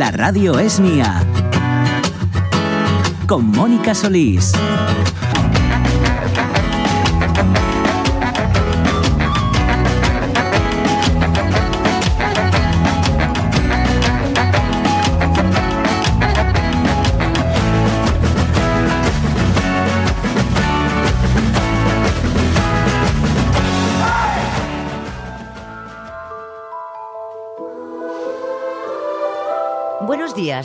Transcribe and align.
La 0.00 0.10
radio 0.10 0.58
es 0.58 0.80
mía. 0.80 1.22
Con 3.26 3.50
Mónica 3.50 3.94
Solís. 3.94 4.50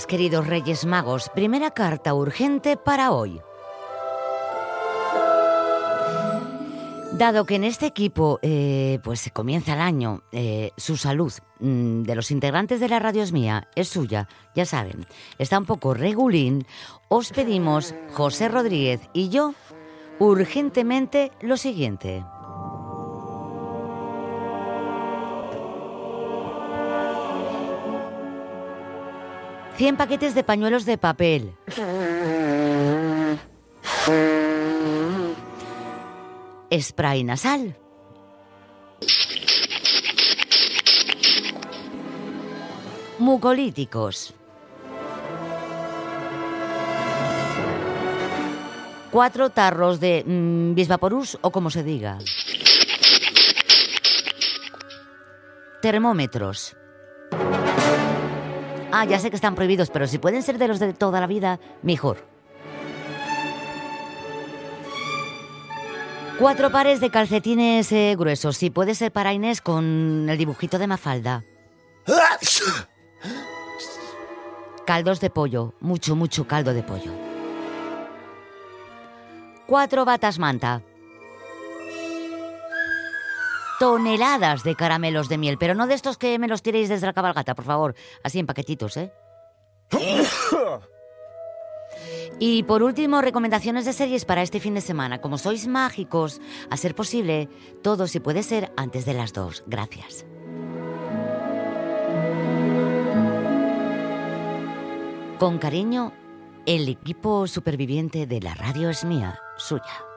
Queridos 0.03 0.45
Reyes 0.45 0.85
Magos. 0.85 1.29
Primera 1.29 1.71
carta 1.71 2.13
urgente 2.13 2.75
para 2.75 3.11
hoy. 3.11 3.39
Dado 7.13 7.45
que 7.45 7.55
en 7.55 7.63
este 7.63 7.85
equipo 7.85 8.39
eh, 8.41 8.99
pues 9.01 9.31
comienza 9.33 9.73
el 9.73 9.79
año, 9.79 10.23
eh, 10.33 10.71
su 10.75 10.97
salud 10.97 11.31
mm, 11.61 12.01
de 12.01 12.13
los 12.13 12.29
integrantes 12.29 12.81
de 12.81 12.89
la 12.89 12.99
radio 12.99 13.23
es 13.23 13.31
mía, 13.31 13.69
es 13.75 13.87
suya, 13.87 14.27
ya 14.53 14.65
saben, 14.65 15.05
está 15.37 15.57
un 15.57 15.65
poco 15.65 15.93
regulín, 15.93 16.65
os 17.07 17.31
pedimos, 17.31 17.95
José 18.11 18.49
Rodríguez 18.49 18.99
y 19.13 19.29
yo, 19.29 19.53
urgentemente 20.19 21.31
lo 21.39 21.55
siguiente. 21.55 22.25
Cien 29.77 29.97
paquetes 29.97 30.33
de 30.33 30.43
pañuelos 30.43 30.85
de 30.85 30.97
papel. 30.97 31.53
Spray 36.71 37.23
nasal. 37.25 37.75
Mucolíticos. 43.19 44.33
Cuatro 49.11 49.49
tarros 49.49 49.99
de 49.99 50.23
mm, 50.25 50.73
Bisvaporus 50.75 51.37
o 51.41 51.51
como 51.51 51.69
se 51.69 51.83
diga. 51.83 52.17
Termómetros. 55.81 56.75
Ah, 58.97 59.03
ya 59.03 59.19
sé 59.19 59.29
que 59.29 59.35
están 59.35 59.55
prohibidos, 59.55 59.89
pero 59.89 60.07
si 60.07 60.19
pueden 60.19 60.41
ser 60.41 60.57
de 60.57 60.69
los 60.69 60.79
de 60.79 60.93
toda 60.93 61.19
la 61.19 61.27
vida, 61.27 61.59
mejor. 61.81 62.25
Cuatro 66.39 66.71
pares 66.71 67.01
de 67.01 67.09
calcetines 67.09 67.91
eh, 67.91 68.15
gruesos. 68.17 68.55
Si 68.55 68.69
puede 68.69 68.95
ser 68.95 69.11
para 69.11 69.33
Inés 69.33 69.59
con 69.59 70.27
el 70.29 70.37
dibujito 70.37 70.79
de 70.79 70.87
Mafalda. 70.87 71.43
Caldos 74.85 75.19
de 75.19 75.29
pollo. 75.29 75.73
Mucho, 75.81 76.15
mucho 76.15 76.47
caldo 76.47 76.73
de 76.73 76.83
pollo. 76.83 77.11
Cuatro 79.67 80.05
batas 80.05 80.39
manta. 80.39 80.83
Toneladas 83.79 84.63
de 84.63 84.75
caramelos 84.75 85.29
de 85.29 85.37
miel, 85.37 85.57
pero 85.57 85.75
no 85.75 85.87
de 85.87 85.95
estos 85.95 86.17
que 86.17 86.39
me 86.39 86.47
los 86.47 86.61
tiréis 86.61 86.89
desde 86.89 87.05
la 87.05 87.13
cabalgata, 87.13 87.55
por 87.55 87.65
favor. 87.65 87.95
Así 88.23 88.39
en 88.39 88.45
paquetitos, 88.45 88.97
¿eh? 88.97 89.11
Y 92.39 92.63
por 92.63 92.83
último, 92.83 93.21
recomendaciones 93.21 93.85
de 93.85 93.93
series 93.93 94.25
para 94.25 94.41
este 94.41 94.59
fin 94.59 94.73
de 94.73 94.81
semana. 94.81 95.21
Como 95.21 95.37
sois 95.37 95.67
mágicos, 95.67 96.41
a 96.69 96.77
ser 96.77 96.93
posible, 96.93 97.49
todo 97.81 98.07
si 98.07 98.19
puede 98.19 98.43
ser 98.43 98.71
antes 98.75 99.05
de 99.05 99.13
las 99.13 99.31
dos. 99.31 99.63
Gracias. 99.67 100.25
Con 105.39 105.57
cariño, 105.57 106.13
el 106.65 106.87
equipo 106.89 107.47
superviviente 107.47 108.25
de 108.25 108.41
la 108.41 108.53
radio 108.53 108.89
es 108.89 109.03
mía, 109.05 109.39
suya. 109.57 110.14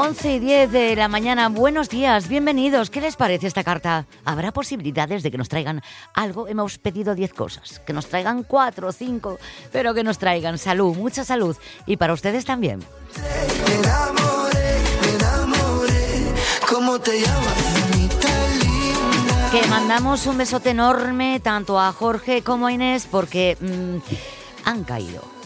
11 0.00 0.34
y 0.36 0.38
10 0.38 0.70
de 0.70 0.94
la 0.94 1.08
mañana, 1.08 1.48
buenos 1.48 1.88
días, 1.88 2.28
bienvenidos. 2.28 2.88
¿Qué 2.88 3.00
les 3.00 3.16
parece 3.16 3.48
esta 3.48 3.64
carta? 3.64 4.06
¿Habrá 4.24 4.52
posibilidades 4.52 5.24
de 5.24 5.32
que 5.32 5.38
nos 5.38 5.48
traigan 5.48 5.82
algo? 6.14 6.46
Hemos 6.46 6.78
pedido 6.78 7.16
10 7.16 7.34
cosas, 7.34 7.80
que 7.80 7.92
nos 7.92 8.06
traigan 8.06 8.44
4 8.44 8.86
o 8.86 8.92
5, 8.92 9.38
pero 9.72 9.94
que 9.94 10.04
nos 10.04 10.18
traigan 10.18 10.56
salud, 10.56 10.96
mucha 10.96 11.24
salud. 11.24 11.56
Y 11.84 11.96
para 11.96 12.12
ustedes 12.12 12.44
también. 12.44 12.78
Me 13.66 13.74
enamoré, 13.74 14.76
me 15.02 15.14
enamoré. 15.16 16.32
¿Cómo 16.70 17.00
te 17.00 17.20
llamas? 17.20 17.54
Que 19.50 19.66
mandamos 19.66 20.26
un 20.26 20.38
besote 20.38 20.70
enorme 20.70 21.40
tanto 21.42 21.80
a 21.80 21.92
Jorge 21.92 22.42
como 22.42 22.68
a 22.68 22.72
Inés 22.72 23.08
porque 23.10 23.56
mm, 23.60 23.96
han 24.64 24.84
caído. 24.84 25.37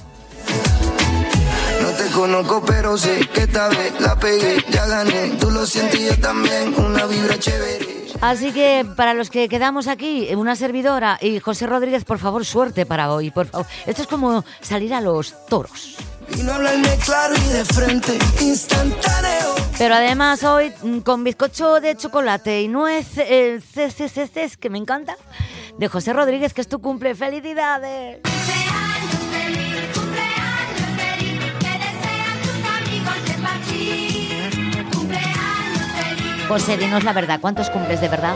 Te 1.97 2.11
conozco, 2.13 2.63
pero 2.67 2.97
sé 2.97 3.29
que 3.33 3.43
esta 3.43 3.69
vez 3.69 4.01
la 4.01 4.19
pegué, 4.19 4.65
ya 4.71 4.87
gané. 4.87 5.31
Tú 5.41 5.51
lo 5.51 5.67
sientes 5.67 6.01
y 6.01 6.07
yo 6.07 6.21
también, 6.21 6.75
una 6.79 7.07
vibra 7.07 7.39
chévere. 7.39 8.07
Así 8.21 8.53
que 8.53 8.87
para 8.97 9.15
los 9.15 9.31
que 9.31 9.49
quedamos 9.49 9.89
aquí, 9.89 10.29
una 10.37 10.55
servidora 10.55 11.19
y 11.21 11.41
José 11.41 11.67
Rodríguez, 11.67 12.05
por 12.05 12.19
favor, 12.19 12.45
suerte 12.45 12.87
para 12.87 13.13
hoy, 13.13 13.31
por 13.31 13.47
favor. 13.49 13.67
Esto 13.85 14.03
es 14.03 14.09
como 14.09 14.45
salir 14.61 14.95
a 14.95 15.01
los 15.01 15.35
toros. 15.47 15.97
Hablarme 16.41 16.97
claro 17.05 17.35
y 17.35 17.53
de 17.53 17.65
frente, 17.65 18.19
instantáneo. 18.41 19.55
Pero 19.79 19.95
además 19.95 20.45
hoy 20.45 20.73
mm, 20.83 20.99
con 20.99 21.25
bizcocho 21.25 21.81
de 21.81 21.97
chocolate 21.97 22.63
y 22.63 22.69
nuez, 22.69 23.07
eh, 23.19 23.61
que 24.61 24.71
me 24.71 24.79
encanta, 24.79 25.17
de 25.79 25.89
José 25.89 26.13
Rodríguez, 26.13 26.55
que 26.55 26.61
es 26.61 26.69
tu 26.69 26.81
cumple. 26.81 27.15
¡Felicidades! 27.15 28.21
José, 36.53 36.77
dinos 36.77 37.03
la 37.03 37.15
verdad, 37.15 37.39
¿cuántos 37.41 37.71
cumples 37.71 37.99
de 38.03 38.09
verdad? 38.11 38.35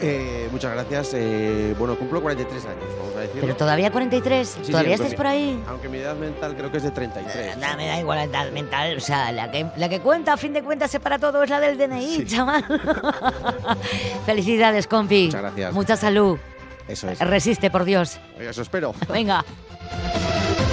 Eh, 0.00 0.48
muchas 0.52 0.72
gracias. 0.72 1.10
Eh, 1.14 1.74
bueno, 1.76 1.96
cumplo 1.96 2.22
43 2.22 2.64
años, 2.64 2.84
vamos 2.96 3.16
a 3.16 3.20
decir. 3.22 3.40
Pero 3.40 3.56
todavía 3.56 3.90
43, 3.90 4.58
Sí, 4.62 4.70
¿todavía 4.70 4.96
sí, 4.96 5.02
estás 5.02 5.16
por 5.16 5.26
ahí? 5.26 5.60
Aunque 5.68 5.88
mi 5.88 5.98
edad 5.98 6.14
mental 6.14 6.54
creo 6.56 6.70
que 6.70 6.76
es 6.76 6.84
de 6.84 6.92
33. 6.92 7.56
Nada, 7.58 7.76
me 7.76 7.88
da 7.88 7.98
igual 7.98 8.18
la 8.18 8.24
edad 8.24 8.52
mental, 8.52 8.96
o 8.96 9.00
sea, 9.00 9.32
la 9.32 9.50
que, 9.50 9.66
la 9.76 9.88
que 9.88 9.98
cuenta, 9.98 10.34
a 10.34 10.36
fin 10.36 10.52
de 10.52 10.62
cuentas, 10.62 10.96
para 11.02 11.18
todo, 11.18 11.42
es 11.42 11.50
la 11.50 11.58
del 11.58 11.76
DNI, 11.76 12.16
Sí. 12.18 12.24
chaval. 12.26 12.64
Felicidades, 14.26 14.86
compi. 14.86 15.24
Muchas 15.26 15.42
gracias. 15.42 15.72
Mucha 15.72 15.96
salud. 15.96 16.38
Eso 16.86 17.10
es. 17.10 17.18
Resiste, 17.18 17.68
por 17.68 17.82
Dios. 17.84 18.20
Eso 18.38 18.62
espero. 18.62 18.94
Venga. 19.12 19.44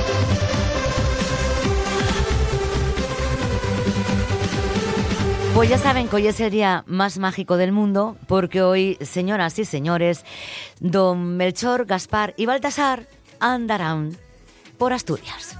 Pues 5.58 5.72
ya 5.72 5.80
saben 5.80 6.08
que 6.08 6.18
hoy 6.18 6.28
es 6.28 6.40
el 6.40 6.52
día 6.52 6.84
más 6.86 7.18
mágico 7.18 7.58
del 7.58 7.72
mundo, 7.72 8.16
porque 8.28 8.62
hoy, 8.62 8.96
señoras 9.02 9.58
y 9.58 9.66
señores, 9.66 10.24
don 10.80 11.36
Melchor, 11.36 11.88
Gaspar 11.88 12.36
y 12.38 12.46
Baltasar 12.46 13.08
andarán 13.40 14.16
por 14.78 14.94
Asturias. 14.94 15.58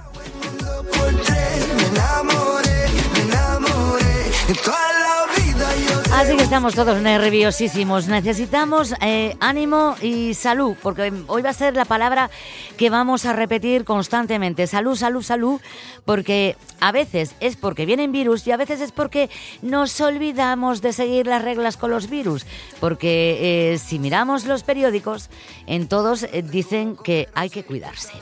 Así 6.12 6.36
que 6.36 6.42
estamos 6.42 6.74
todos 6.74 7.00
nerviosísimos. 7.00 8.08
Necesitamos 8.08 8.94
eh, 9.00 9.36
ánimo 9.40 9.94
y 10.02 10.34
salud, 10.34 10.76
porque 10.82 11.12
hoy 11.26 11.42
va 11.42 11.50
a 11.50 11.52
ser 11.52 11.76
la 11.76 11.84
palabra 11.84 12.30
que 12.76 12.90
vamos 12.90 13.24
a 13.24 13.32
repetir 13.32 13.84
constantemente. 13.84 14.66
Salud, 14.66 14.96
salud, 14.96 15.22
salud, 15.22 15.60
porque 16.04 16.56
a 16.80 16.92
veces 16.92 17.34
es 17.40 17.56
porque 17.56 17.86
vienen 17.86 18.10
virus 18.10 18.46
y 18.46 18.52
a 18.52 18.56
veces 18.56 18.80
es 18.80 18.90
porque 18.90 19.30
nos 19.62 20.00
olvidamos 20.00 20.82
de 20.82 20.92
seguir 20.92 21.26
las 21.26 21.42
reglas 21.42 21.76
con 21.76 21.90
los 21.90 22.08
virus. 22.10 22.46
Porque 22.80 23.72
eh, 23.74 23.78
si 23.78 23.98
miramos 23.98 24.44
los 24.44 24.64
periódicos, 24.64 25.30
en 25.66 25.88
todos 25.88 26.24
eh, 26.24 26.42
dicen 26.42 26.96
que 26.96 27.28
hay 27.34 27.50
que 27.50 27.64
cuidarse. 27.64 28.12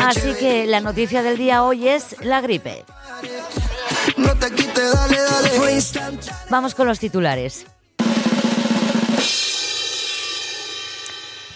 Así 0.00 0.34
que 0.38 0.66
la 0.66 0.80
noticia 0.80 1.22
del 1.22 1.38
día 1.38 1.64
hoy 1.64 1.88
es 1.88 2.16
la 2.20 2.40
gripe. 2.40 2.84
No 4.16 4.34
te 4.36 4.50
quites, 4.50 4.92
dale, 4.92 5.20
dale. 5.20 5.48
Vamos 6.50 6.74
con 6.74 6.86
los 6.86 6.98
titulares. 6.98 7.66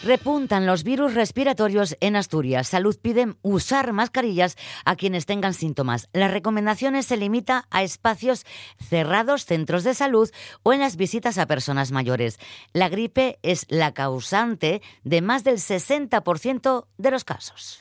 Repuntan 0.03 0.67
los 0.67 0.83
virus 0.83 1.15
respiratorios 1.15 1.97
en 2.01 2.17
Asturias. 2.17 2.67
Salud 2.67 2.99
pide 3.01 3.37
usar 3.43 3.93
mascarillas 3.93 4.57
a 4.85 4.97
quienes 4.97 5.27
tengan 5.27 5.55
síntomas. 5.55 6.09
Las 6.13 6.33
recomendaciones 6.33 7.07
se 7.07 7.17
limita 7.17 7.67
a 7.71 7.85
espacios 7.85 8.45
cerrados, 8.79 9.45
centros 9.45 9.85
de 9.85 9.95
salud 9.95 10.29
o 10.65 10.73
en 10.73 10.81
las 10.81 10.97
visitas 10.97 11.39
a 11.39 11.47
personas 11.47 11.93
mayores. 11.93 12.41
La 12.73 12.89
gripe 12.89 13.39
es 13.43 13.65
la 13.69 13.95
causante 13.95 14.83
de 15.05 15.23
más 15.23 15.45
del 15.45 15.59
60% 15.59 16.87
de 16.99 17.11
los 17.13 17.23
casos. 17.23 17.81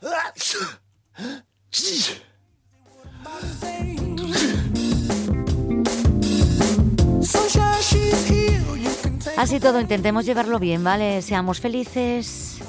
Así 9.41 9.59
todo, 9.59 9.81
intentemos 9.81 10.27
llevarlo 10.27 10.59
bien, 10.59 10.83
¿vale? 10.83 11.23
Seamos 11.23 11.59
felices. 11.59 12.59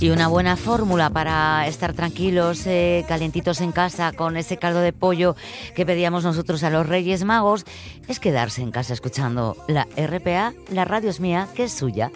Y 0.00 0.10
una 0.10 0.26
buena 0.26 0.56
fórmula 0.56 1.08
para 1.08 1.68
estar 1.68 1.92
tranquilos, 1.92 2.66
eh, 2.66 3.04
calentitos 3.06 3.60
en 3.60 3.70
casa 3.70 4.10
con 4.10 4.36
ese 4.36 4.56
caldo 4.56 4.80
de 4.80 4.92
pollo 4.92 5.36
que 5.76 5.86
pedíamos 5.86 6.24
nosotros 6.24 6.64
a 6.64 6.70
los 6.70 6.84
Reyes 6.88 7.22
Magos 7.22 7.64
es 8.08 8.18
quedarse 8.18 8.60
en 8.60 8.72
casa 8.72 8.92
escuchando 8.92 9.56
la 9.68 9.86
RPA, 9.96 10.52
la 10.72 10.84
radio 10.84 11.08
es 11.08 11.20
mía, 11.20 11.46
que 11.54 11.62
es 11.62 11.72
suya. 11.72 12.10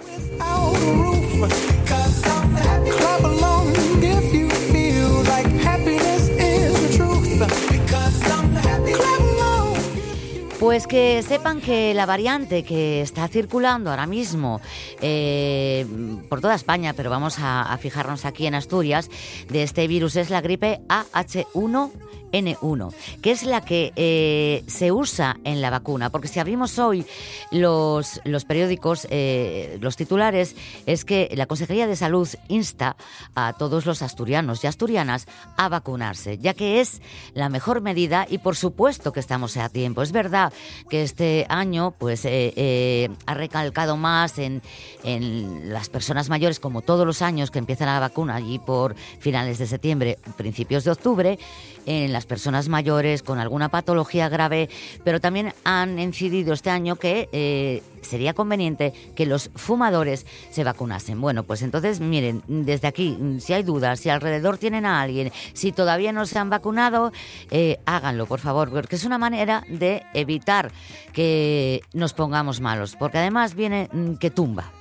Pues 10.59 10.87
que 10.87 11.23
sepan 11.23 11.61
que 11.61 11.93
la 11.93 12.07
variante 12.07 12.63
que 12.63 13.03
está 13.03 13.29
circulando 13.29 13.91
ahora 13.91 14.07
mismo 14.07 14.63
eh, 15.03 15.87
por 16.31 16.41
toda 16.41 16.55
España, 16.55 16.95
pero 16.95 17.11
vamos 17.11 17.39
a, 17.39 17.63
a 17.63 17.77
fijarnos 17.77 18.25
aquí 18.25 18.47
en 18.47 18.55
Asturias, 18.55 19.11
de 19.49 19.63
este 19.63 19.87
virus 19.87 20.17
es 20.17 20.31
la 20.31 20.41
gripe 20.41 20.81
AH1. 20.89 21.91
N1, 22.33 22.93
que 23.23 23.31
es 23.31 23.43
la 23.45 23.61
que 23.61 23.93
eh, 23.97 24.65
se 24.67 24.93
usa 24.93 25.37
en 25.45 25.61
la 25.61 25.71
vacuna. 25.71 26.11
Porque 26.11 26.29
si 26.29 26.41
abrimos 26.41 26.79
hoy 26.79 27.07
los, 27.51 28.21
los 28.25 28.45
periódicos, 28.45 29.07
eh, 29.11 29.79
los 29.81 29.97
titulares, 29.97 30.57
es 30.87 31.05
que 31.05 31.31
la 31.35 31.47
Consejería 31.47 31.87
de 31.87 31.97
Salud 31.97 32.29
insta 32.49 32.97
a 33.35 33.53
todos 33.55 33.87
los 33.87 34.03
asturianos 34.03 34.63
y 34.63 34.67
asturianas 34.67 35.27
a 35.57 35.69
vacunarse, 35.69 36.39
ya 36.39 36.55
que 36.55 36.81
es 36.81 37.01
la 37.35 37.49
mejor 37.49 37.81
medida 37.81 38.27
y 38.29 38.39
por 38.39 38.57
supuesto 38.57 39.13
que 39.13 39.21
estamos 39.21 39.57
a 39.57 39.69
tiempo. 39.69 40.03
Es 40.03 40.13
verdad 40.13 40.53
que 40.89 41.03
este 41.03 41.47
año 41.49 41.95
pues 41.99 42.23
eh, 42.25 43.09
ha 43.27 43.35
recalcado 43.35 43.97
más 43.97 44.39
en, 44.39 44.63
en 45.03 45.73
las 45.73 45.89
personas 45.89 46.29
mayores, 46.29 46.61
como 46.61 46.83
todos 46.83 47.07
los 47.07 47.23
años 47.23 47.51
que 47.51 47.59
empiezan 47.59 47.87
la 47.87 48.01
vacuna 48.01 48.37
allí 48.37 48.59
por 48.59 48.95
finales 49.19 49.59
de 49.59 49.67
septiembre, 49.67 50.19
principios 50.37 50.85
de 50.85 50.91
octubre, 50.91 51.39
en 51.87 52.13
las 52.13 52.27
personas 52.27 52.69
mayores 52.69 53.23
con 53.23 53.39
alguna 53.39 53.69
patología 53.69 54.29
grave, 54.29 54.69
pero 55.05 55.21
también 55.21 55.55
han 55.65 55.99
incidido 55.99 56.53
este 56.53 56.71
año 56.71 56.97
que 56.97 57.29
eh, 57.33 57.83
sería 58.03 58.35
conveniente 58.35 58.93
que 59.15 59.27
los 59.27 59.51
fumadores 59.55 60.27
se 60.51 60.65
vacunasen. 60.65 61.21
Bueno, 61.21 61.45
pues 61.45 61.63
entonces, 61.63 62.01
miren, 62.01 62.43
desde 62.47 62.89
aquí, 62.89 63.17
si 63.41 63.53
hay 63.53 63.63
dudas, 63.63 64.01
si 64.01 64.11
alrededor 64.11 64.59
tienen 64.59 64.87
a 64.87 65.01
alguien, 65.01 65.33
si 65.55 65.73
todavía 65.73 66.13
no 66.13 66.27
se 66.27 66.39
han 66.39 66.51
vacunado, 66.51 67.13
eh, 67.51 67.79
háganlo, 67.87 68.27
por 68.27 68.41
favor, 68.41 68.71
porque 68.71 68.97
es 68.97 69.05
una 69.05 69.19
manera 69.19 69.65
de 69.69 70.03
evitar 70.15 70.73
que 71.13 71.81
nos 71.93 72.13
pongamos 72.13 72.61
malos, 72.61 72.97
porque 72.97 73.19
además 73.19 73.55
viene 73.55 73.89
mm, 73.93 74.15
que 74.15 74.31
tumba. 74.31 74.73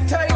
Bring. 0.00 0.27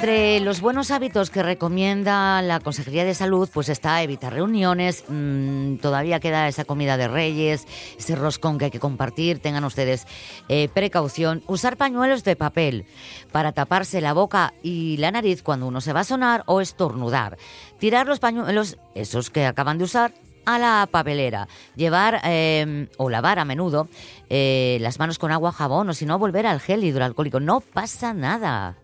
Entre 0.00 0.40
los 0.40 0.62
buenos 0.62 0.90
hábitos 0.92 1.28
que 1.28 1.42
recomienda 1.42 2.40
la 2.40 2.58
Consejería 2.60 3.04
de 3.04 3.12
Salud, 3.12 3.50
pues 3.52 3.68
está 3.68 4.02
evitar 4.02 4.32
reuniones, 4.32 5.04
mm, 5.06 5.76
todavía 5.76 6.20
queda 6.20 6.48
esa 6.48 6.64
comida 6.64 6.96
de 6.96 7.06
reyes, 7.06 7.66
ese 7.98 8.16
roscón 8.16 8.56
que 8.56 8.64
hay 8.64 8.70
que 8.70 8.80
compartir, 8.80 9.40
tengan 9.40 9.62
ustedes 9.64 10.06
eh, 10.48 10.70
precaución, 10.72 11.42
usar 11.48 11.76
pañuelos 11.76 12.24
de 12.24 12.34
papel 12.34 12.86
para 13.30 13.52
taparse 13.52 14.00
la 14.00 14.14
boca 14.14 14.54
y 14.62 14.96
la 14.96 15.10
nariz 15.10 15.42
cuando 15.42 15.66
uno 15.66 15.82
se 15.82 15.92
va 15.92 16.00
a 16.00 16.04
sonar 16.04 16.44
o 16.46 16.62
estornudar, 16.62 17.36
tirar 17.78 18.06
los 18.06 18.20
pañuelos, 18.20 18.78
esos 18.94 19.28
que 19.28 19.44
acaban 19.44 19.76
de 19.76 19.84
usar, 19.84 20.14
a 20.46 20.58
la 20.58 20.88
papelera, 20.90 21.46
llevar 21.76 22.22
eh, 22.24 22.88
o 22.96 23.10
lavar 23.10 23.38
a 23.38 23.44
menudo 23.44 23.86
eh, 24.30 24.78
las 24.80 24.98
manos 24.98 25.18
con 25.18 25.30
agua, 25.30 25.52
jabón 25.52 25.90
o 25.90 25.92
si 25.92 26.06
no 26.06 26.18
volver 26.18 26.46
al 26.46 26.58
gel 26.58 26.84
hidroalcohólico, 26.84 27.38
no 27.38 27.60
pasa 27.60 28.14
nada. 28.14 28.79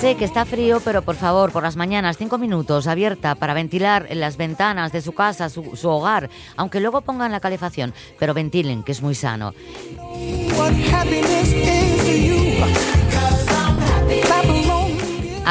Sé 0.00 0.16
que 0.16 0.24
está 0.24 0.46
frío, 0.46 0.80
pero 0.82 1.02
por 1.02 1.14
favor, 1.14 1.52
por 1.52 1.62
las 1.62 1.76
mañanas, 1.76 2.16
cinco 2.16 2.38
minutos, 2.38 2.86
abierta 2.86 3.34
para 3.34 3.52
ventilar 3.52 4.06
en 4.08 4.20
las 4.20 4.38
ventanas 4.38 4.92
de 4.92 5.02
su 5.02 5.12
casa, 5.12 5.50
su, 5.50 5.76
su 5.76 5.90
hogar, 5.90 6.30
aunque 6.56 6.80
luego 6.80 7.02
pongan 7.02 7.32
la 7.32 7.40
calefacción, 7.40 7.92
pero 8.18 8.32
ventilen, 8.32 8.82
que 8.82 8.92
es 8.92 9.02
muy 9.02 9.14
sano. 9.14 9.52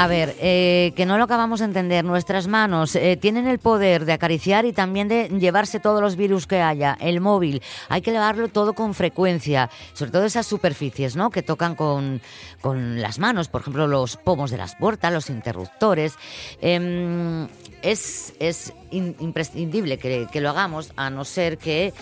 A 0.01 0.07
ver, 0.07 0.33
eh, 0.39 0.93
que 0.95 1.05
no 1.05 1.17
lo 1.17 1.25
acabamos 1.25 1.59
de 1.59 1.65
entender, 1.65 2.05
nuestras 2.05 2.47
manos 2.47 2.95
eh, 2.95 3.17
tienen 3.17 3.47
el 3.47 3.59
poder 3.59 4.05
de 4.05 4.13
acariciar 4.13 4.63
y 4.63 4.71
también 4.71 5.09
de 5.09 5.27
llevarse 5.27 5.81
todos 5.81 6.01
los 6.01 6.15
virus 6.15 6.47
que 6.47 6.61
haya, 6.61 6.97
el 7.01 7.19
móvil, 7.19 7.61
hay 7.89 7.99
que 8.01 8.13
lavarlo 8.13 8.47
todo 8.47 8.71
con 8.71 8.93
frecuencia, 8.93 9.69
sobre 9.91 10.11
todo 10.11 10.23
esas 10.23 10.45
superficies 10.47 11.17
¿no? 11.17 11.31
que 11.31 11.43
tocan 11.43 11.75
con, 11.75 12.21
con 12.61 13.01
las 13.01 13.19
manos, 13.19 13.49
por 13.49 13.59
ejemplo, 13.59 13.87
los 13.87 14.15
pomos 14.15 14.51
de 14.51 14.57
las 14.57 14.73
puertas, 14.75 15.11
los 15.11 15.29
interruptores. 15.29 16.13
Em, 16.61 17.49
es 17.81 18.33
es 18.39 18.71
in- 18.91 19.17
imprescindible 19.19 19.97
que, 19.97 20.27
que 20.31 20.39
lo 20.39 20.51
hagamos, 20.51 20.93
a 20.95 21.09
no 21.09 21.25
ser 21.25 21.57
que 21.57 21.93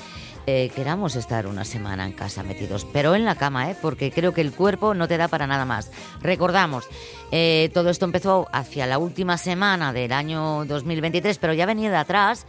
eh, 0.49 0.71
queramos 0.73 1.17
estar 1.17 1.45
una 1.45 1.65
semana 1.65 2.05
en 2.05 2.13
casa 2.13 2.41
metidos, 2.41 2.87
pero 2.93 3.15
en 3.15 3.25
la 3.25 3.35
cama, 3.35 3.69
¿eh? 3.69 3.75
porque 3.81 4.11
creo 4.11 4.33
que 4.33 4.39
el 4.39 4.53
cuerpo 4.53 4.93
no 4.93 5.09
te 5.09 5.17
da 5.17 5.27
para 5.27 5.45
nada 5.45 5.65
más. 5.65 5.91
Recordamos, 6.21 6.85
eh, 7.31 7.69
todo 7.73 7.89
esto 7.89 8.05
empezó 8.05 8.47
hacia 8.53 8.87
la 8.87 8.97
última 8.97 9.37
semana 9.37 9.91
del 9.91 10.13
año 10.13 10.63
2023, 10.63 11.37
pero 11.37 11.53
ya 11.53 11.65
venía 11.65 11.91
de 11.91 11.97
atrás. 11.97 12.47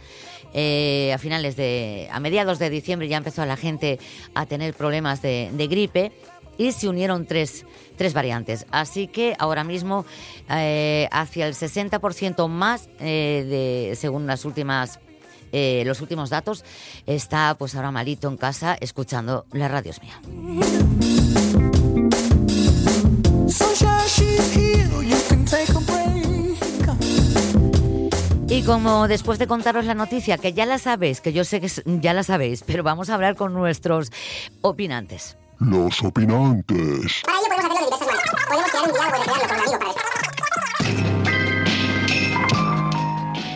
eh, 0.53 1.11
a 1.13 1.17
finales 1.17 1.57
de, 1.57 2.07
a 2.11 2.19
mediados 2.19 2.57
de 2.57 2.69
diciembre 2.69 3.07
ya 3.07 3.17
empezó 3.17 3.45
la 3.45 3.57
gente 3.57 3.99
a 4.33 4.45
tener 4.47 4.73
problemas 4.73 5.21
de, 5.21 5.67
gripe 5.69 6.11
y 6.57 6.71
se 6.71 6.87
unieron 6.87 7.25
tres, 7.25 7.65
tres 7.97 8.13
variantes. 8.13 8.65
Así 8.71 9.07
que 9.07 9.35
ahora 9.37 9.65
mismo 9.65 10.05
eh, 10.49 11.09
hacia 11.11 11.47
el 11.47 11.53
60% 11.53 12.47
más, 12.47 12.87
de, 12.97 13.93
según 13.95 14.25
las 14.25 14.45
últimas 14.45 14.99
eh, 15.51 15.83
los 15.85 16.01
últimos 16.01 16.29
datos, 16.29 16.63
está 17.05 17.55
pues 17.57 17.75
ahora 17.75 17.91
malito 17.91 18.27
en 18.27 18.37
casa 18.37 18.77
escuchando 18.79 19.45
la 19.51 19.67
radio 19.67 19.91
es 19.91 20.01
mía. 20.01 20.19
Y 28.51 28.63
como 28.63 29.07
después 29.07 29.37
de 29.37 29.47
contaros 29.47 29.85
la 29.85 29.93
noticia, 29.93 30.37
que 30.37 30.53
ya 30.53 30.65
la 30.65 30.79
sabéis, 30.79 31.21
que 31.21 31.33
yo 31.33 31.43
sé 31.43 31.61
que 31.61 31.69
ya 31.85 32.13
la 32.13 32.23
sabéis, 32.23 32.63
pero 32.65 32.83
vamos 32.83 33.09
a 33.09 33.15
hablar 33.15 33.35
con 33.35 33.53
nuestros 33.53 34.11
opinantes. 34.61 35.37
Los 35.59 36.01
opinantes. 36.03 37.21
Para 37.25 37.37
ello 37.37 37.47
podemos 37.69 37.93
hacerlo 37.93 38.13
de 38.13 38.19
diversas 38.19 38.43
maneras. 38.43 38.47
Podemos 38.47 38.71
crear 38.71 38.85
un 38.85 38.93
diálogo 38.93 39.23
y 39.23 39.27
recrearlo 39.27 39.47
con 39.47 39.57
un 39.57 39.63
amigo 39.63 39.79
para 39.79 40.08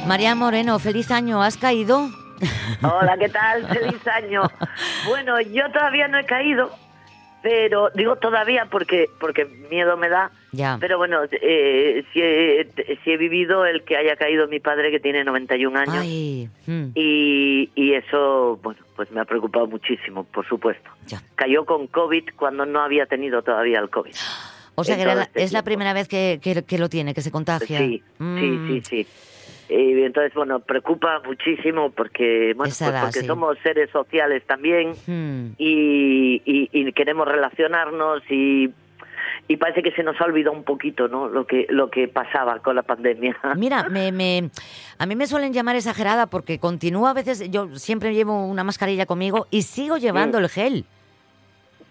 María 0.07 0.35
Moreno, 0.35 0.79
feliz 0.79 1.11
año, 1.11 1.41
¿has 1.41 1.57
caído? 1.57 2.09
Hola, 2.81 3.15
¿qué 3.17 3.29
tal? 3.29 3.67
Feliz 3.67 4.05
año. 4.07 4.43
Bueno, 5.07 5.39
yo 5.39 5.69
todavía 5.71 6.07
no 6.09 6.17
he 6.17 6.25
caído, 6.25 6.69
pero 7.41 7.89
digo 7.95 8.17
todavía 8.17 8.67
porque 8.69 9.07
porque 9.19 9.45
miedo 9.69 9.95
me 9.95 10.09
da. 10.09 10.31
Ya. 10.51 10.77
Pero 10.79 10.97
bueno, 10.97 11.21
eh, 11.31 12.03
si, 12.11 12.21
he, 12.21 12.67
si 13.03 13.11
he 13.11 13.17
vivido 13.17 13.65
el 13.65 13.83
que 13.83 13.95
haya 13.97 14.15
caído 14.17 14.47
mi 14.47 14.59
padre 14.59 14.91
que 14.91 14.99
tiene 14.99 15.23
91 15.23 15.79
años 15.79 15.95
Ay, 16.01 16.49
mm, 16.67 16.85
y, 16.95 17.71
y 17.73 17.93
eso, 17.93 18.59
bueno, 18.61 18.81
pues 18.95 19.09
me 19.11 19.21
ha 19.21 19.25
preocupado 19.25 19.67
muchísimo, 19.67 20.25
por 20.25 20.45
supuesto. 20.47 20.89
ya. 21.07 21.21
Cayó 21.35 21.65
con 21.65 21.87
COVID 21.87 22.29
cuando 22.35 22.65
no 22.65 22.81
había 22.81 23.05
tenido 23.05 23.41
todavía 23.41 23.79
el 23.79 23.89
COVID. 23.89 24.13
O 24.75 24.83
sea 24.83 24.95
que 24.97 25.03
este 25.03 25.43
es 25.43 25.53
la 25.53 25.59
tiempo. 25.59 25.65
primera 25.65 25.93
vez 25.93 26.07
que, 26.07 26.39
que- 26.41 26.63
que 26.63 26.77
lo 26.79 26.89
tiene, 26.89 27.13
que 27.13 27.21
se 27.21 27.31
contagia. 27.31 27.77
Sí, 27.77 28.03
Mm, 28.17 28.39
sí, 28.39 28.59
sí, 28.67 28.81
sí. 29.05 29.07
Y 29.69 30.03
entonces, 30.03 30.33
bueno, 30.33 30.59
preocupa 30.59 31.21
muchísimo 31.25 31.91
porque, 31.91 32.53
bueno, 32.55 32.73
pues 32.77 32.93
porque 33.01 33.21
sí. 33.21 33.25
somos 33.25 33.57
seres 33.63 33.89
sociales 33.91 34.43
también 34.45 34.91
mm. 35.07 35.53
y, 35.57 36.41
y- 36.45 36.69
y 36.71 36.91
queremos 36.93 37.27
relacionarnos 37.27 38.21
y, 38.29 38.69
y 39.47 39.57
parece 39.57 39.81
que 39.81 39.91
se 39.91 40.03
nos 40.03 40.19
ha 40.21 40.25
olvidado 40.25 40.55
un 40.55 40.63
poquito, 40.63 41.07
¿no? 41.07 41.27
Lo 41.27 41.45
que 41.47 41.65
lo 41.69 41.89
que 41.89 42.07
pasaba 42.07 42.59
con 42.59 42.75
la 42.75 42.83
pandemia. 42.83 43.37
Mira, 43.57 43.89
me, 43.89 44.11
me- 44.11 44.49
a 44.97 45.05
mí 45.05 45.15
me 45.15 45.27
suelen 45.27 45.53
llamar 45.53 45.75
exagerada 45.75 46.27
porque 46.27 46.59
continúo 46.59 47.07
a 47.07 47.13
veces, 47.13 47.49
yo 47.49 47.75
siempre 47.77 48.13
llevo 48.13 48.45
una 48.45 48.63
mascarilla 48.63 49.05
conmigo 49.05 49.47
y 49.49 49.63
sigo 49.63 49.97
llevando 49.97 50.37
el 50.39 50.49
gel. 50.49 50.85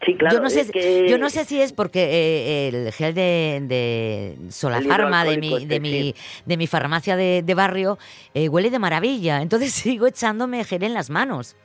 Sí, 0.05 0.15
claro. 0.17 0.37
yo, 0.37 0.43
no 0.43 0.51
sé, 0.51 0.71
que- 0.71 1.09
yo 1.09 1.17
no 1.19 1.31
sé 1.31 1.45
si 1.45 1.61
es 1.61 1.73
porque 1.73 2.03
eh, 2.11 2.69
el 2.69 2.93
gel 2.93 3.15
de, 3.15 3.61
de 3.63 4.37
Solafarma, 4.51 5.25
de 5.25 5.39
mi, 5.39 5.65
de, 5.67 5.79
mi, 5.81 6.15
de 6.45 6.57
mi 6.57 6.67
farmacia 6.67 7.15
de, 7.17 7.43
de 7.43 7.55
barrio, 7.55 7.99
eh, 8.35 8.49
huele 8.49 8.71
de 8.71 8.79
maravilla. 8.79 9.43
Entonces 9.43 9.73
sigo 9.73 10.07
echándome 10.07 10.65
gel 10.65 10.83
en 10.83 10.95
las 10.95 11.11
manos. 11.11 11.57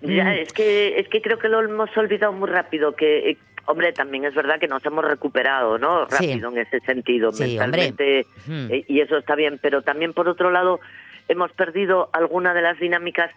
Ya, 0.00 0.24
Mm. 0.24 0.28
es 0.42 0.52
que 0.52 0.98
es 0.98 1.08
que 1.08 1.22
creo 1.22 1.38
que 1.38 1.48
lo 1.48 1.60
hemos 1.62 1.88
olvidado 1.96 2.32
muy 2.32 2.48
rápido 2.48 2.94
que 2.96 3.30
eh, 3.30 3.38
hombre, 3.66 3.92
también 3.92 4.24
es 4.24 4.34
verdad 4.34 4.58
que 4.58 4.66
nos 4.66 4.84
hemos 4.84 5.04
recuperado, 5.04 5.78
¿no? 5.78 6.06
Sí. 6.08 6.26
Rápido 6.26 6.50
en 6.50 6.58
ese 6.58 6.80
sentido, 6.80 7.30
Sí, 7.32 7.44
mentalmente 7.44 8.26
eh, 8.50 8.84
y 8.88 9.00
eso 9.00 9.16
está 9.16 9.36
bien, 9.36 9.60
pero 9.62 9.82
también 9.82 10.12
por 10.12 10.28
otro 10.28 10.50
lado 10.50 10.80
hemos 11.28 11.52
perdido 11.52 12.10
alguna 12.12 12.52
de 12.52 12.62
las 12.62 12.80
dinámicas 12.80 13.30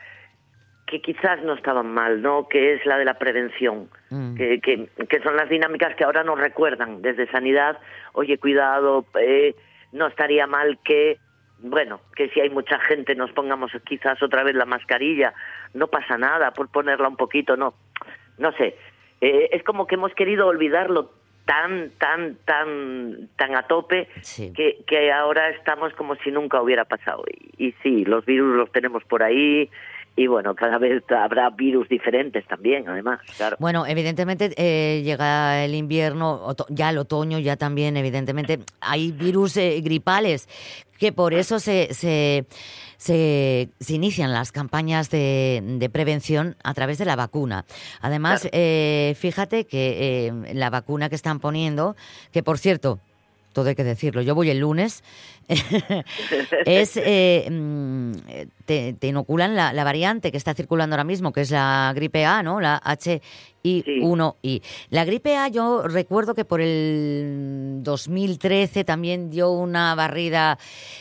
que 0.88 1.02
quizás 1.02 1.42
no 1.44 1.54
estaban 1.54 1.88
mal, 1.94 2.22
¿no? 2.22 2.48
Que 2.48 2.74
es 2.74 2.86
la 2.86 2.98
de 2.98 3.06
la 3.06 3.16
prevención, 3.16 3.90
Mm. 4.12 4.36
que, 4.36 4.60
que, 4.62 4.88
que 5.10 5.20
son 5.22 5.36
las 5.36 5.50
dinámicas 5.50 5.96
que 5.96 6.04
ahora 6.04 6.24
nos 6.24 6.40
recuerdan 6.40 7.02
desde 7.02 7.30
sanidad. 7.32 7.80
Oye, 8.14 8.38
cuidado, 8.38 9.06
eh, 9.20 9.56
no 9.92 10.06
estaría 10.08 10.46
mal 10.46 10.78
que, 10.86 11.18
bueno, 11.60 12.02
que 12.16 12.30
si 12.30 12.40
hay 12.40 12.50
mucha 12.52 12.80
gente 12.80 13.16
nos 13.16 13.32
pongamos 13.32 13.72
quizás 13.86 14.22
otra 14.22 14.44
vez 14.44 14.54
la 14.56 14.66
mascarilla. 14.66 15.34
No 15.74 15.88
pasa 15.88 16.18
nada 16.18 16.52
por 16.52 16.70
ponerla 16.70 17.08
un 17.08 17.18
poquito, 17.18 17.58
no, 17.58 17.74
no 18.38 18.52
sé. 18.54 18.78
Eh, 19.22 19.50
es 19.54 19.64
como 19.64 19.88
que 19.88 19.96
hemos 19.96 20.14
querido 20.14 20.46
olvidarlo 20.48 21.12
tan, 21.46 21.92
tan, 21.98 22.36
tan, 22.46 23.30
tan 23.38 23.56
a 23.56 23.64
tope 23.64 24.08
Sí. 24.22 24.54
que, 24.54 24.84
que 24.86 25.12
ahora 25.12 25.50
estamos 25.50 25.94
como 25.94 26.16
si 26.18 26.30
nunca 26.32 26.62
hubiera 26.62 26.86
pasado. 26.86 27.24
Y, 27.58 27.68
y 27.70 27.72
sí, 27.82 28.06
los 28.06 28.24
virus 28.26 28.56
los 28.56 28.72
tenemos 28.72 29.04
por 29.06 29.24
ahí 29.24 29.70
y 30.16 30.28
bueno, 30.28 30.56
cada 30.56 30.78
vez 30.78 31.04
habrá 31.10 31.50
virus 31.50 31.90
diferentes 31.90 32.46
también, 32.48 32.88
además, 32.88 33.20
claro. 33.36 33.58
Bueno, 33.60 33.86
evidentemente 33.86 34.54
eh, 34.58 35.02
llega 35.04 35.64
el 35.66 35.76
invierno, 35.76 36.56
ya 36.70 36.90
el 36.90 36.98
otoño, 36.98 37.40
ya 37.40 37.58
también, 37.58 37.98
evidentemente, 37.98 38.60
hay 38.80 39.12
virus 39.12 39.58
eh, 39.58 39.82
gripales, 39.82 40.48
que 40.98 41.12
por 41.12 41.34
eso 41.34 41.60
se, 41.60 41.94
se, 41.94 42.46
se, 42.98 43.68
se 43.82 43.94
inician 43.94 44.32
las 44.32 44.54
campañas 44.54 45.10
de, 45.10 45.62
de 45.62 45.90
prevención 45.90 46.56
a 46.64 46.74
través 46.74 46.98
de 46.98 47.04
la 47.06 47.18
vacuna. 47.18 47.66
Además, 48.00 48.42
Claro. 48.42 48.52
eh, 48.54 49.16
fíjate 49.20 49.66
que 49.66 50.28
eh, 50.28 50.54
la 50.54 50.70
vacuna 50.70 51.10
que 51.10 51.16
están 51.16 51.40
poniendo, 51.42 51.98
que 52.32 52.42
por 52.44 52.58
cierto, 52.58 53.00
todo 53.56 53.70
hay 53.70 53.76
que 53.76 53.86
decirlo, 53.86 54.22
yo 54.22 54.36
voy 54.36 54.50
el 54.50 54.60
lunes, 54.60 55.02
es 56.66 56.98
eh, 56.98 57.48
mm, 57.50 58.12
te, 58.66 58.94
te 58.94 59.08
inoculan 59.08 59.56
la, 59.56 59.72
la 59.72 59.84
variante 59.86 60.30
que 60.32 60.38
está 60.38 60.54
circulando 60.54 60.96
ahora 60.96 61.06
mismo, 61.06 61.32
que 61.32 61.42
es 61.42 61.52
la 61.52 61.94
gripe 61.96 62.26
A, 62.26 62.44
¿no? 62.44 62.60
La 62.60 62.82
H1I. 62.84 64.62
La 64.90 65.06
gripe 65.06 65.38
A, 65.38 65.48
yo 65.48 65.84
recuerdo 65.84 66.36
que 66.36 66.44
por 66.44 66.60
el 66.60 67.80
2013 67.82 68.84
también 68.84 69.30
dio 69.30 69.52
una 69.52 69.96
barrida 69.96 70.60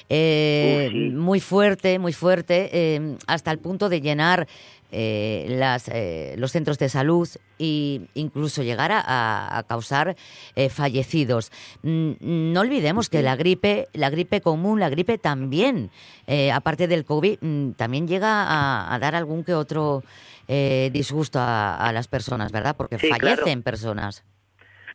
eh, 0.09 0.89
Uh, 0.89 0.91
sí. 0.91 0.97
muy 1.11 1.41
fuerte, 1.41 1.99
muy 1.99 2.13
fuerte, 2.13 2.71
eh, 2.73 3.17
hasta 3.27 3.51
el 3.51 3.59
punto 3.59 3.89
de 3.89 4.01
llenar 4.01 4.47
eh, 4.95 5.47
las, 5.49 5.89
eh, 5.89 6.35
los 6.39 6.53
centros 6.53 6.79
de 6.79 6.89
salud 6.89 7.29
e 7.59 8.01
incluso 8.15 8.63
llegar 8.63 8.93
a, 8.93 9.59
a- 9.59 9.63
causar 9.65 10.15
eh, 10.57 10.69
fallecidos. 10.71 11.51
Mm, 11.83 12.53
No 12.53 12.61
olvidemos 12.61 13.09
que 13.11 13.23
la 13.23 13.35
gripe, 13.37 13.89
la 13.93 14.09
gripe 14.11 14.41
común, 14.41 14.79
la 14.81 14.89
gripe 14.89 15.19
también, 15.19 15.91
eh, 16.27 16.53
aparte 16.53 16.87
del 16.87 17.05
COVID, 17.05 17.39
mm, 17.41 17.73
también 17.73 18.07
llega 18.09 18.45
a, 18.45 18.95
a 18.95 18.99
dar 19.01 19.15
algún 19.15 19.45
que 19.45 19.55
otro 19.55 20.03
eh, 20.49 20.91
disgusto 20.93 21.39
a, 21.41 21.77
a 21.77 21.93
las 21.93 22.07
personas, 22.09 22.53
¿verdad? 22.53 22.77
Porque 22.77 22.99
Sí, 22.99 23.09
claro. 23.09 23.37
fallecen 23.43 23.63
personas. 23.63 24.25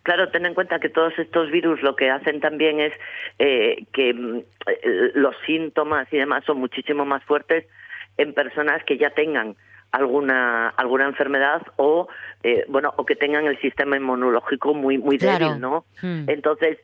Claro, 0.03 0.29
ten 0.32 0.46
en 0.46 0.53
cuenta 0.53 0.79
que 0.79 0.88
todos 0.89 1.12
estos 1.20 1.51
virus 1.51 1.82
lo 1.82 1.96
que 1.98 2.10
hacen 2.10 2.39
también 2.39 2.79
es 2.79 2.94
eh, 3.38 3.84
que 3.91 4.13
mm, 4.13 4.38
eh, 4.68 5.12
los 5.15 5.36
síntomas 5.46 6.08
y 6.13 6.18
demás 6.18 6.46
son 6.46 6.58
muchísimo 6.58 7.03
más 7.06 7.22
fuertes 7.25 7.65
en 8.18 8.34
personas 8.34 8.82
que 8.86 8.98
ya 8.98 9.10
tengan 9.10 9.56
alguna 9.91 10.69
alguna 10.69 11.05
enfermedad 11.05 11.62
o 11.77 12.08
eh, 12.43 12.65
bueno 12.67 12.93
o 12.98 13.05
que 13.05 13.15
tengan 13.15 13.46
el 13.46 13.60
sistema 13.60 13.98
inmunológico 13.98 14.74
muy 14.74 14.98
muy 14.98 15.17
Claro. 15.17 15.48
débil, 15.48 15.62
¿no? 15.62 15.86
Hmm. 16.01 16.29
Entonces, 16.29 16.77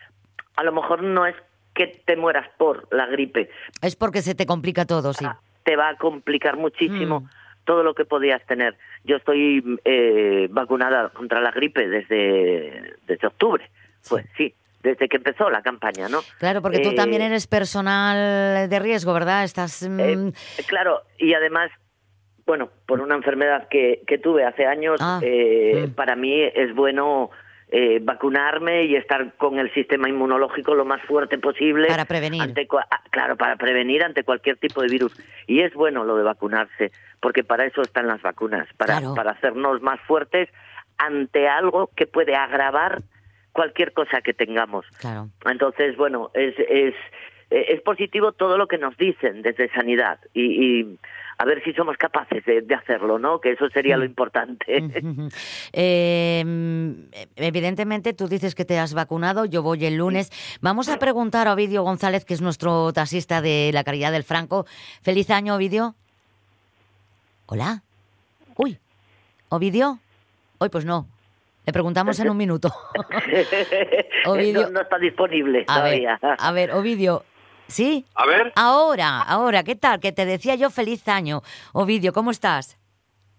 a 0.56 0.64
lo 0.64 0.72
mejor 0.72 1.04
no 1.04 1.26
es 1.26 1.36
que 1.74 1.88
te 2.06 2.16
mueras 2.16 2.48
por 2.58 2.88
la 2.94 3.06
gripe, 3.08 3.50
Es 3.82 3.96
porque 3.96 4.22
se 4.22 4.34
te 4.36 4.46
complica 4.46 4.86
todo, 4.86 5.14
sí. 5.14 5.26
Ah, 5.26 5.40
te 5.64 5.76
va 5.76 5.90
a 5.90 5.96
complicar 5.98 6.56
muchísimo 6.58 7.22
Mm. 7.22 7.30
todo 7.66 7.84
lo 7.84 7.94
que 7.96 8.06
podías 8.06 8.44
tener. 8.46 8.78
Yo 9.04 9.18
estoy 9.18 9.80
eh, 9.84 10.48
vacunada 10.52 11.10
contra 11.10 11.42
la 11.42 11.52
gripe 11.52 11.88
desde, 11.88 12.96
desde 13.08 13.28
octubre, 13.28 13.70
pues 14.08 14.26
sí, 14.38 14.54
desde 14.84 15.10
que 15.10 15.18
empezó 15.18 15.50
la 15.50 15.62
campaña, 15.64 16.08
¿no? 16.08 16.20
Claro, 16.40 16.62
porque 16.62 16.80
tú 16.80 16.90
Eh, 16.92 16.96
también 16.96 17.22
eres 17.24 17.46
personal 17.48 18.70
de 18.70 18.80
riesgo, 18.80 19.14
¿verdad? 19.14 19.44
Estás... 19.44 19.86
mm, 19.90 20.00
eh, 20.00 20.32
claro, 20.68 21.02
y 21.18 21.34
además, 21.34 21.72
bueno, 22.46 22.70
por 22.86 23.02
una 23.02 23.16
enfermedad 23.16 23.68
que, 23.70 24.02
que 24.08 24.18
tuve 24.18 24.46
hace 24.46 24.66
años, 24.66 24.98
Ah, 25.02 25.20
eh, 25.24 25.88
mm. 25.88 25.94
para 25.96 26.16
mí 26.16 26.42
es 26.44 26.74
bueno 26.76 27.32
eh, 27.70 28.00
vacunarme 28.02 28.84
y 28.84 28.96
estar 28.96 29.34
con 29.38 29.58
el 29.58 29.74
sistema 29.74 30.08
inmunológico 30.08 30.76
lo 30.76 30.86
más 30.86 31.02
fuerte 31.04 31.38
posible. 31.40 31.88
Para 31.88 32.06
prevenir. 32.06 32.42
ante 32.42 32.68
ah, 32.72 33.02
claro, 33.10 33.36
para 33.36 33.56
prevenir 33.56 34.04
ante 34.04 34.24
cualquier 34.24 34.58
tipo 34.58 34.82
de 34.82 34.88
virus. 34.90 35.14
Y 35.48 35.62
es 35.62 35.74
bueno 35.74 36.04
lo 36.04 36.16
de 36.16 36.24
vacunarse, 36.24 36.92
porque 37.20 37.44
para 37.44 37.66
eso 37.66 37.82
están 37.82 38.08
las 38.08 38.22
vacunas, 38.22 38.68
para, 38.78 39.00
Claro. 39.00 39.16
para 39.16 39.32
hacernos 39.32 39.82
más 39.82 40.00
fuertes 40.02 40.48
ante 40.98 41.48
algo 41.50 41.90
que 41.96 42.06
puede 42.06 42.36
agravar 42.36 43.02
cualquier 43.52 43.94
cosa 43.94 44.22
que 44.22 44.34
tengamos. 44.34 44.86
Claro. 45.00 45.30
Entonces, 45.46 45.98
bueno, 45.98 46.30
es, 46.34 46.54
es, 46.70 46.94
eh, 47.50 47.66
es 47.70 47.82
positivo 47.82 48.32
todo 48.32 48.58
lo 48.58 48.68
que 48.68 48.78
nos 48.78 48.98
dicen 48.98 49.42
desde 49.42 49.70
sanidad 49.70 50.20
y, 50.34 50.42
y 50.82 51.00
a 51.38 51.46
ver 51.46 51.62
si 51.64 51.74
somos 51.74 51.98
capaces 51.98 52.44
de, 52.46 52.62
de 52.62 52.76
hacerlo, 52.76 53.20
¿no? 53.20 53.40
Que 53.42 53.52
eso 53.52 53.70
sería 53.70 53.98
lo 53.98 54.06
importante. 54.06 54.82
Ujú. 54.82 55.30
Eh, 55.78 56.42
mm, 56.46 56.92
evidentemente, 57.36 58.14
tú 58.14 58.28
dices 58.30 58.56
que 58.56 58.64
te 58.64 58.80
has 58.80 58.94
vacunado, 58.94 59.44
yo 59.44 59.62
voy 59.62 59.86
el 59.86 59.98
lunes. 59.98 60.32
Vamos 60.62 60.88
a 60.88 60.98
preguntar 61.00 61.48
a 61.50 61.54
Ovidio 61.54 61.84
González, 61.84 62.24
que 62.24 62.34
es 62.34 62.42
nuestro 62.42 62.94
taxista 62.94 63.42
de 63.42 63.72
la 63.74 63.84
Caridad 63.84 64.14
del 64.14 64.24
Franco. 64.24 64.66
Feliz 65.02 65.30
año, 65.30 65.56
Ovidio. 65.56 65.96
Hola. 67.48 67.84
Uy, 68.56 68.78
Ovidio. 69.50 70.00
Hoy 70.60 70.70
pues 70.70 70.86
no. 70.86 71.08
Le 71.66 71.74
preguntamos 71.74 72.18
en 72.20 72.30
un 72.30 72.38
minuto. 72.38 72.72
Ovidio. 74.26 74.62
no, 74.64 74.70
no 74.70 74.82
está 74.82 74.98
disponible 74.98 75.66
A 75.68 75.82
ver, 75.82 76.04
todavía. 76.04 76.20
a 76.38 76.52
ver, 76.54 76.72
Ovidio. 76.72 77.24
¿Sí? 77.68 78.06
A 78.16 78.26
ver, 78.26 78.54
Ahora, 78.56 79.22
ahora, 79.22 79.64
¿qué 79.64 79.76
tal? 79.76 80.00
Que 80.00 80.12
te 80.12 80.26
decía 80.26 80.56
yo 80.56 80.70
feliz 80.70 81.08
año. 81.08 81.42
Ovidio, 81.74 82.14
¿cómo 82.14 82.32
estás? 82.32 82.78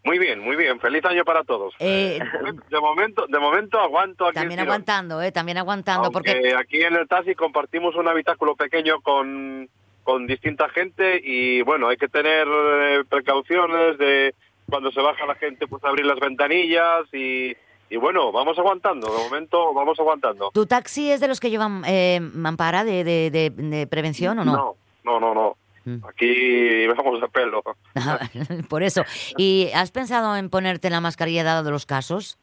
muy 0.07 0.21
bien, 0.21 0.39
muy 0.39 0.55
bien. 0.55 0.79
Feliz 0.79 1.05
año 1.05 1.25
para 1.25 1.43
todos. 1.43 1.75
Eh, 1.81 2.21
De 2.71 2.81
momento, 2.81 3.27
de 3.27 3.39
momento 3.41 3.81
aguanto 3.81 4.27
aquí. 4.27 4.37
también 4.37 4.61
aguantando, 4.61 5.21
¿eh? 5.21 5.33
También 5.33 5.59
aguantando, 5.59 6.05
Aunque 6.05 6.33
porque 6.33 6.55
aquí 6.55 6.81
en 6.81 6.95
el 6.95 7.09
taxi 7.09 7.35
compartimos 7.35 7.97
un 7.97 8.07
habitáculo 8.07 8.55
pequeño 8.55 9.01
con, 9.01 9.69
con 10.05 10.27
distinta 10.29 10.69
gente 10.69 11.21
y 11.23 11.63
bueno, 11.63 11.89
hay 11.89 11.97
que 11.97 12.07
tener 12.07 12.47
eh, 12.49 13.03
precauciones 13.09 13.99
de 13.99 14.33
cuando 14.71 14.93
se 14.93 15.01
baja 15.01 15.27
la 15.27 15.35
gente, 15.35 15.67
pues 15.67 15.83
abrir 15.83 16.07
las 16.07 16.21
ventanillas 16.21 17.13
y, 17.13 17.57
y 17.91 17.97
bueno, 17.97 18.33
vamos 18.33 18.59
aguantando. 18.59 19.07
De 19.13 19.25
momento 19.25 19.73
vamos 19.75 19.99
aguantando. 20.01 20.51
¿Tu 20.53 20.67
taxi 20.67 21.11
es 21.11 21.21
de 21.21 21.29
los 21.29 21.41
que 21.41 21.51
llevan 21.51 21.83
eh, 21.87 22.21
mampara 22.21 22.85
de, 22.85 23.05
de, 23.05 23.31
de- 23.31 23.51
de 23.51 23.87
prevención 23.87 24.39
o 24.39 24.45
no? 24.45 24.53
No, 24.57 24.77
no, 25.05 25.21
no, 25.21 25.35
no. 25.35 25.57
Mm. 25.85 26.05
Aquí 26.09 26.87
vamos 26.89 27.23
a 27.23 27.29
pelo. 27.29 27.63
Por 28.69 28.83
eso. 28.83 29.03
¿Y 29.37 29.71
has 29.75 29.93
pensado 29.93 30.37
en 30.37 30.51
ponerte 30.51 30.91
la 30.91 31.01
mascarilla 31.01 31.45
dado 31.45 31.71
los 31.71 31.87
casos? 31.87 32.39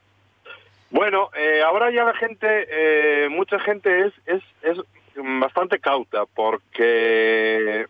Bueno, 0.91 1.29
eh, 1.35 1.61
ahora 1.65 1.91
ya 1.91 2.03
la 2.05 2.13
gente, 2.13 2.47
eh, 2.69 3.27
mucha 3.29 3.59
gente 3.59 4.05
es, 4.07 4.13
es, 4.27 4.43
es 4.61 4.77
bastante 5.39 5.79
cauta 5.79 6.25
porque, 6.35 7.87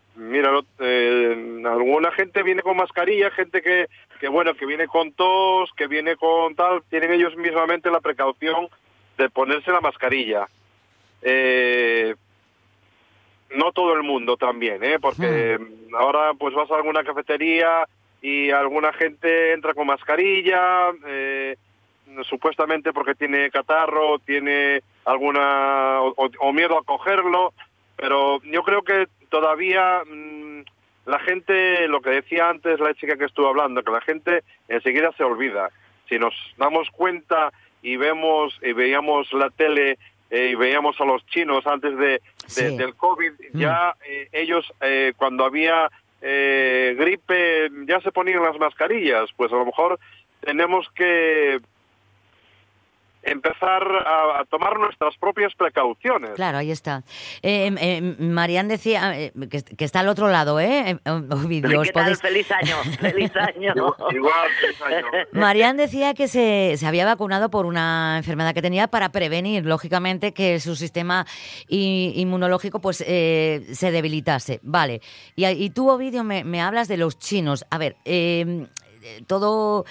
alguna 1.94 2.10
gente 2.12 2.42
viene 2.42 2.62
con 2.62 2.76
mascarilla, 2.76 3.30
gente 3.30 3.62
que, 3.62 3.86
que, 4.18 4.28
bueno, 4.28 4.54
que 4.54 4.66
viene 4.66 4.86
con 4.88 5.12
tos, 5.12 5.70
que 5.76 5.86
viene 5.86 6.16
con 6.16 6.54
tal, 6.56 6.82
tienen 6.90 7.12
ellos 7.12 7.36
mismamente 7.36 7.88
la 7.90 8.00
precaución 8.00 8.68
de 9.16 9.30
ponerse 9.30 9.70
la 9.70 9.80
mascarilla. 9.80 10.48
Eh, 11.22 12.14
no 13.50 13.70
todo 13.72 13.94
el 13.94 14.02
mundo 14.02 14.36
también, 14.36 14.82
¿eh? 14.82 14.98
Porque 15.00 15.56
ahora 15.96 16.32
pues 16.34 16.52
vas 16.54 16.68
a 16.70 16.76
alguna 16.76 17.04
cafetería 17.04 17.86
y 18.20 18.50
alguna 18.50 18.92
gente 18.92 19.52
entra 19.52 19.72
con 19.74 19.86
mascarilla, 19.86 20.90
eh, 21.06 21.56
supuestamente 22.28 22.92
porque 22.92 23.14
tiene 23.14 23.50
catarro, 23.50 24.18
tiene 24.18 24.82
alguna 25.04 26.00
o, 26.02 26.14
o- 26.16 26.30
o 26.40 26.52
miedo 26.52 26.76
a 26.76 26.82
cogerlo, 26.84 27.52
pero 27.96 28.42
yo 28.42 28.62
creo 28.64 28.82
que 28.82 29.06
todavía 29.30 30.02
mm, 30.04 30.43
la 31.06 31.18
gente, 31.20 31.86
lo 31.88 32.00
que 32.00 32.10
decía 32.10 32.48
antes 32.48 32.80
la 32.80 32.94
chica 32.94 33.16
que 33.16 33.26
estuvo 33.26 33.48
hablando, 33.48 33.82
que 33.82 33.90
la 33.92 34.00
gente 34.00 34.42
enseguida 34.68 35.12
se 35.16 35.24
olvida. 35.24 35.70
Si 36.08 36.18
nos 36.18 36.34
damos 36.56 36.90
cuenta 36.90 37.52
y 37.82 37.96
vemos 37.96 38.58
y 38.62 38.72
veíamos 38.72 39.32
la 39.32 39.50
tele 39.50 39.98
eh, 40.30 40.48
y 40.52 40.54
veíamos 40.54 41.00
a 41.00 41.04
los 41.04 41.24
chinos 41.26 41.66
antes 41.66 41.96
de, 41.98 42.06
de- 42.06 42.20
Sí. 42.46 42.76
del 42.76 42.94
COVID, 42.94 43.32
ya 43.52 43.94
eh, 44.06 44.28
ellos 44.32 44.70
eh, 44.80 45.12
cuando 45.16 45.44
había 45.44 45.90
eh, 46.22 46.94
gripe 46.98 47.70
ya 47.86 48.00
se 48.00 48.10
ponían 48.12 48.42
las 48.42 48.58
mascarillas. 48.58 49.30
Pues 49.36 49.52
a 49.52 49.56
lo 49.56 49.66
mejor 49.66 49.98
tenemos 50.40 50.88
que 50.94 51.60
empezar 53.26 53.82
a, 54.06 54.40
a 54.40 54.44
tomar 54.50 54.78
nuestras 54.78 55.16
propias 55.18 55.52
precauciones. 55.56 56.30
Claro, 56.34 56.58
ahí 56.58 56.70
está. 56.70 57.02
Eh, 57.42 57.70
eh, 57.78 58.16
Marian 58.18 58.68
decía 58.68 59.18
eh, 59.18 59.32
que, 59.50 59.62
que 59.62 59.84
está 59.84 60.00
al 60.00 60.08
otro 60.08 60.28
lado, 60.28 60.60
¿eh? 60.60 60.90
Eh, 61.04 61.10
Ovidio, 61.30 61.80
os 61.80 61.86
¿Qué 61.88 61.92
tal? 61.92 62.04
podéis- 62.12 62.20
Feliz 62.20 62.50
año, 62.52 62.76
feliz 63.00 63.32
año. 63.36 63.72
Igual, 64.10 64.50
feliz 64.60 64.82
año. 64.82 65.06
Marian 65.32 65.76
decía 65.76 66.14
que 66.14 66.28
se, 66.28 66.74
se 66.76 66.86
había 66.86 67.04
vacunado 67.04 67.50
por 67.50 67.66
una 67.66 68.16
enfermedad 68.18 68.54
que 68.54 68.62
tenía 68.62 68.88
para 68.88 69.10
prevenir, 69.10 69.64
lógicamente, 69.66 70.32
que 70.32 70.60
su 70.60 70.76
sistema 70.76 71.26
inmunológico 71.68 72.80
pues 72.80 73.02
eh, 73.06 73.66
se 73.72 73.90
debilitase. 73.90 74.60
Vale. 74.62 75.00
Y, 75.36 75.46
y 75.46 75.70
tú, 75.70 75.88
Ovidio, 75.90 76.24
me, 76.24 76.44
me 76.44 76.60
hablas 76.60 76.88
de 76.88 76.96
los 76.96 77.18
chinos. 77.18 77.64
A 77.70 77.78
ver, 77.78 77.96
eh, 78.04 78.66
todo, 79.26 79.84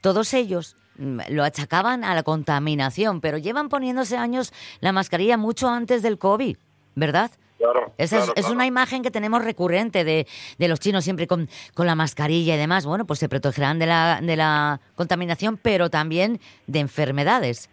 todos 0.00 0.34
ellos 0.34 0.76
lo 0.98 1.44
achacaban 1.44 2.04
a 2.04 2.14
la 2.14 2.22
contaminación, 2.22 3.20
pero 3.20 3.38
llevan 3.38 3.68
poniéndose 3.68 4.16
años 4.16 4.52
la 4.80 4.92
mascarilla 4.92 5.36
mucho 5.36 5.68
antes 5.68 6.02
del 6.02 6.18
COVID, 6.18 6.56
¿verdad? 6.94 7.30
Claro, 7.58 7.92
Esa 7.98 8.16
es, 8.18 8.22
claro, 8.24 8.32
es 8.36 8.42
claro. 8.44 8.54
una 8.54 8.66
imagen 8.66 9.02
que 9.02 9.10
tenemos 9.10 9.44
recurrente 9.44 10.04
de, 10.04 10.26
de 10.58 10.68
los 10.68 10.78
chinos 10.78 11.02
siempre 11.02 11.26
con, 11.26 11.48
con 11.74 11.86
la 11.86 11.96
mascarilla 11.96 12.54
y 12.54 12.58
demás. 12.58 12.86
Bueno, 12.86 13.04
pues 13.04 13.18
se 13.18 13.28
protegerán 13.28 13.78
de 13.80 13.86
la, 13.86 14.20
de 14.22 14.36
la 14.36 14.80
contaminación, 14.94 15.56
pero 15.56 15.90
también 15.90 16.38
de 16.68 16.78
enfermedades. 16.80 17.68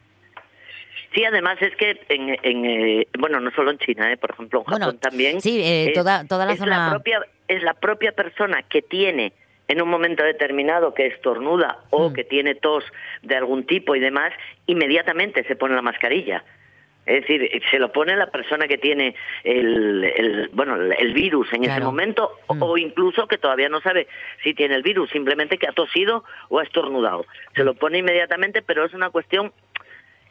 Sí, 1.13 1.23
además 1.23 1.57
es 1.61 1.75
que, 1.77 1.91
en, 2.09 2.29
en, 2.43 2.65
eh, 2.65 3.07
bueno, 3.19 3.39
no 3.39 3.51
solo 3.51 3.71
en 3.71 3.77
China, 3.77 4.11
eh, 4.11 4.17
por 4.17 4.31
ejemplo, 4.31 4.59
en 4.61 4.65
Bueno, 4.65 4.85
Japón 4.87 4.99
también. 4.99 5.39
sí, 5.39 5.61
eh, 5.61 5.87
es- 5.89 5.93
toda- 5.93 6.25
toda 6.25 6.45
la 6.45 6.53
es 6.53 6.59
zona- 6.59 6.89
propia, 6.89 7.21
es 7.47 7.63
la 7.63 7.73
propia 7.75 8.11
persona 8.11 8.63
que 8.63 8.81
tiene 8.81 9.33
en 9.67 9.81
un 9.81 9.89
momento 9.89 10.23
determinado 10.23 10.93
que 10.93 11.07
estornuda 11.07 11.79
o 11.89 12.09
Mm. 12.09 12.13
que 12.13 12.23
tiene 12.23 12.55
tos 12.55 12.83
de 13.23 13.35
algún 13.35 13.65
tipo 13.65 13.95
y 13.95 13.99
demás, 13.99 14.31
inmediatamente 14.67 15.43
se 15.43 15.55
pone 15.55 15.75
la 15.75 15.81
mascarilla. 15.81 16.43
Es 17.07 17.21
decir, 17.21 17.61
se 17.69 17.77
lo 17.77 17.91
pone 17.91 18.15
la 18.15 18.31
persona 18.31 18.67
que 18.67 18.79
tiene 18.79 19.15
el, 19.43 20.03
el- 20.03 20.49
bueno, 20.53 20.75
el 20.75 21.13
virus 21.13 21.51
en 21.53 21.63
ese 21.63 21.79
momento 21.79 22.31
o- 22.47 22.55
Mm. 22.55 22.63
o 22.63 22.77
incluso 22.79 23.27
que 23.27 23.37
todavía 23.37 23.69
no 23.69 23.79
sabe 23.81 24.07
si 24.43 24.55
tiene 24.55 24.73
el 24.75 24.81
virus, 24.81 25.11
simplemente 25.11 25.59
que 25.59 25.67
ha 25.67 25.71
tosido 25.71 26.23
o 26.49 26.57
ha 26.59 26.63
estornudado. 26.63 27.25
Se 27.55 27.63
lo 27.63 27.75
pone 27.75 27.99
inmediatamente, 27.99 28.63
pero 28.63 28.85
es 28.85 28.93
una 28.95 29.11
cuestión 29.11 29.51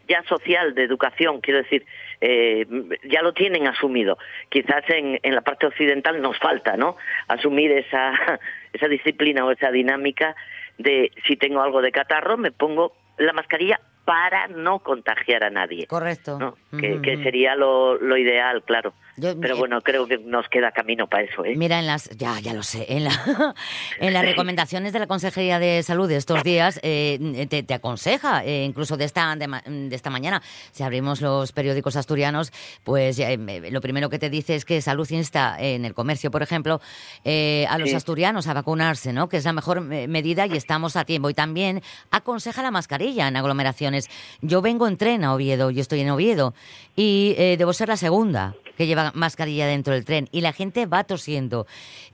ya 0.09 0.23
social, 0.25 0.75
de 0.75 0.83
educación, 0.83 1.41
quiero 1.41 1.63
decir, 1.63 1.87
eh, 2.21 2.67
ya 3.05 3.23
lo 3.23 3.33
tienen 3.33 3.67
asumido. 3.69 4.19
Quizás 4.51 4.83
en, 4.91 5.19
en 5.23 5.35
la 5.35 5.41
parte 5.43 5.67
occidental 5.67 6.21
nos 6.21 6.37
falta, 6.39 6.77
¿no? 6.77 6.97
Asumir 7.29 7.71
esa, 7.73 8.39
esa 8.75 8.89
disciplina 8.89 9.45
o 9.45 9.51
esa 9.51 9.71
dinámica 9.71 10.37
de 10.79 11.13
si 11.27 11.37
tengo 11.37 11.63
algo 11.63 11.81
de 11.81 11.93
catarro, 11.93 12.37
me 12.37 12.51
pongo 12.51 12.93
la 13.19 13.33
mascarilla 13.33 13.81
para 14.05 14.49
no 14.49 14.81
contagiar 14.81 15.45
a 15.45 15.51
nadie. 15.51 15.87
Correcto. 15.87 16.39
¿no? 16.39 16.57
Que, 16.79 17.01
que 17.01 17.23
sería 17.23 17.55
lo, 17.55 17.95
lo 17.97 18.17
ideal, 18.17 18.63
claro. 18.65 18.93
Yo- 19.17 19.39
Pero 19.41 19.57
bueno, 19.57 19.81
creo 19.81 20.07
que 20.09 20.19
nos 20.19 20.49
queda 20.49 20.73
camino 20.73 21.07
para 21.07 21.23
eso, 21.23 21.45
¿eh? 21.45 21.55
Mira, 21.57 21.79
en 21.79 21.87
las, 21.87 22.11
ya, 22.11 22.41
ya 22.41 22.53
lo 22.53 22.63
sé, 22.65 22.85
en, 22.89 23.05
la, 23.05 23.13
en 24.01 24.13
las 24.13 24.25
recomendaciones 24.25 24.93
de 24.93 24.99
la 24.99 25.07
Consejería 25.07 25.59
de 25.61 25.83
Salud 25.85 26.09
de 26.09 26.17
estos 26.17 26.43
días 26.43 26.81
eh, 26.83 27.47
te, 27.49 27.63
te 27.63 27.75
aconseja, 27.75 28.45
eh, 28.45 28.65
incluso 28.65 28.97
de 28.97 29.05
esta, 29.05 29.37
de, 29.37 29.47
de 29.67 29.95
esta 29.95 30.11
mañana, 30.11 30.43
si 30.73 30.83
abrimos 30.83 31.21
los 31.21 31.53
periódicos 31.53 31.95
asturianos, 31.97 32.53
pues 32.83 33.17
ya, 33.17 33.31
eh, 33.31 33.39
lo 33.71 33.81
primero 33.81 34.11
que 34.11 34.19
te 34.19 34.31
dice 34.31 34.57
es 34.57 34.65
que 34.65 34.81
Salud 34.83 35.09
insta 35.11 35.57
en 35.61 35.85
el 35.85 35.95
comercio, 35.95 36.31
por 36.33 36.43
ejemplo, 36.43 36.81
eh, 37.25 37.67
a 37.71 37.79
los 37.79 37.91
Sí. 37.91 37.95
asturianos 37.97 38.49
a 38.49 38.55
vacunarse, 38.55 39.13
¿no? 39.13 39.29
que 39.29 39.37
es 39.37 39.45
la 39.45 39.53
mejor 39.53 39.81
medida 39.81 40.47
y 40.47 40.57
estamos 40.57 40.97
a 40.97 41.05
tiempo. 41.05 41.31
Y 41.31 41.35
también 41.35 41.83
aconseja 42.11 42.63
la 42.63 42.71
mascarilla 42.73 43.29
en 43.29 43.37
aglomeraciones. 43.37 44.09
Yo 44.41 44.61
vengo 44.63 44.89
en 44.89 44.97
tren 44.97 45.23
a 45.23 45.35
Oviedo, 45.35 45.71
yo 45.71 45.81
estoy 45.81 46.01
en 46.01 46.11
Oviedo, 46.11 46.55
y 46.97 47.35
debo 47.57 47.73
ser 47.73 47.89
la 47.89 47.97
segunda 47.97 48.55
que 48.77 48.87
lleva 48.87 49.13
mascarilla 49.15 49.67
dentro 49.67 49.95
del 49.95 50.05
tren 50.05 50.29
y 50.33 50.41
la 50.41 50.53
gente 50.53 50.87
va 50.87 51.05
tosiendo. 51.05 51.67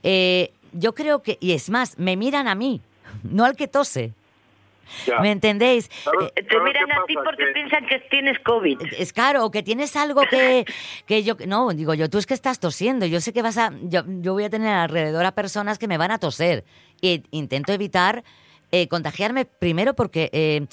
Eh, 0.03 0.51
yo 0.73 0.93
creo 0.93 1.21
que, 1.21 1.37
y 1.41 1.51
es 1.53 1.69
más, 1.69 1.97
me 1.97 2.15
miran 2.15 2.47
a 2.47 2.55
mí, 2.55 2.81
no 3.23 3.45
al 3.45 3.55
que 3.55 3.67
tose. 3.67 4.13
Ya. 5.07 5.19
¿Me 5.21 5.31
entendéis? 5.31 5.89
¿Sabes- 6.03 6.33
Eh, 6.35 6.43
Te 6.43 6.59
miran 6.59 6.91
a 6.91 7.05
ti 7.05 7.13
porque 7.15 7.45
Que- 7.45 7.51
piensan 7.53 7.85
que 7.87 7.99
tienes 8.09 8.37
COVID. 8.39 8.77
es 8.97 9.13
claro, 9.13 9.45
o 9.45 9.49
que 9.51 9.63
tienes 9.63 9.95
algo 9.95 10.21
que, 10.29 10.65
que 11.05 11.23
yo... 11.23 11.35
No, 11.47 11.69
digo 11.71 11.93
yo, 11.93 12.09
tú 12.09 12.17
es 12.17 12.25
que 12.25 12.33
estás 12.33 12.59
tosiendo. 12.59 13.05
Yo 13.05 13.21
sé 13.21 13.31
que 13.31 13.41
vas 13.41 13.57
a... 13.57 13.71
Yo, 13.83 14.03
yo 14.19 14.33
voy 14.33 14.43
a 14.43 14.49
tener 14.49 14.73
alrededor 14.73 15.25
a 15.25 15.31
personas 15.31 15.79
que 15.79 15.87
me 15.87 15.97
van 15.97 16.11
a 16.11 16.17
toser. 16.19 16.65
Y 16.99 17.23
intento 17.31 17.71
evitar 17.71 18.25
eh, 18.71 18.87
contagiarme 18.87 19.45
primero 19.45 19.93
porque 19.93 20.29
eh, 20.33 20.65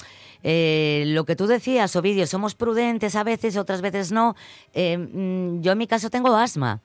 eh, 0.43 1.03
lo 1.07 1.25
que 1.25 1.35
tú 1.35 1.47
decías, 1.47 1.95
Ovidio, 1.95 2.25
somos 2.27 2.55
prudentes 2.55 3.15
a 3.15 3.23
veces, 3.23 3.57
otras 3.57 3.81
veces 3.81 4.11
no. 4.11 4.35
Eh, 4.73 4.97
mm, 4.97 5.61
yo 5.61 5.71
en 5.73 5.77
mi 5.77 5.87
caso 5.87 6.09
tengo 6.09 6.35
asma. 6.35 6.79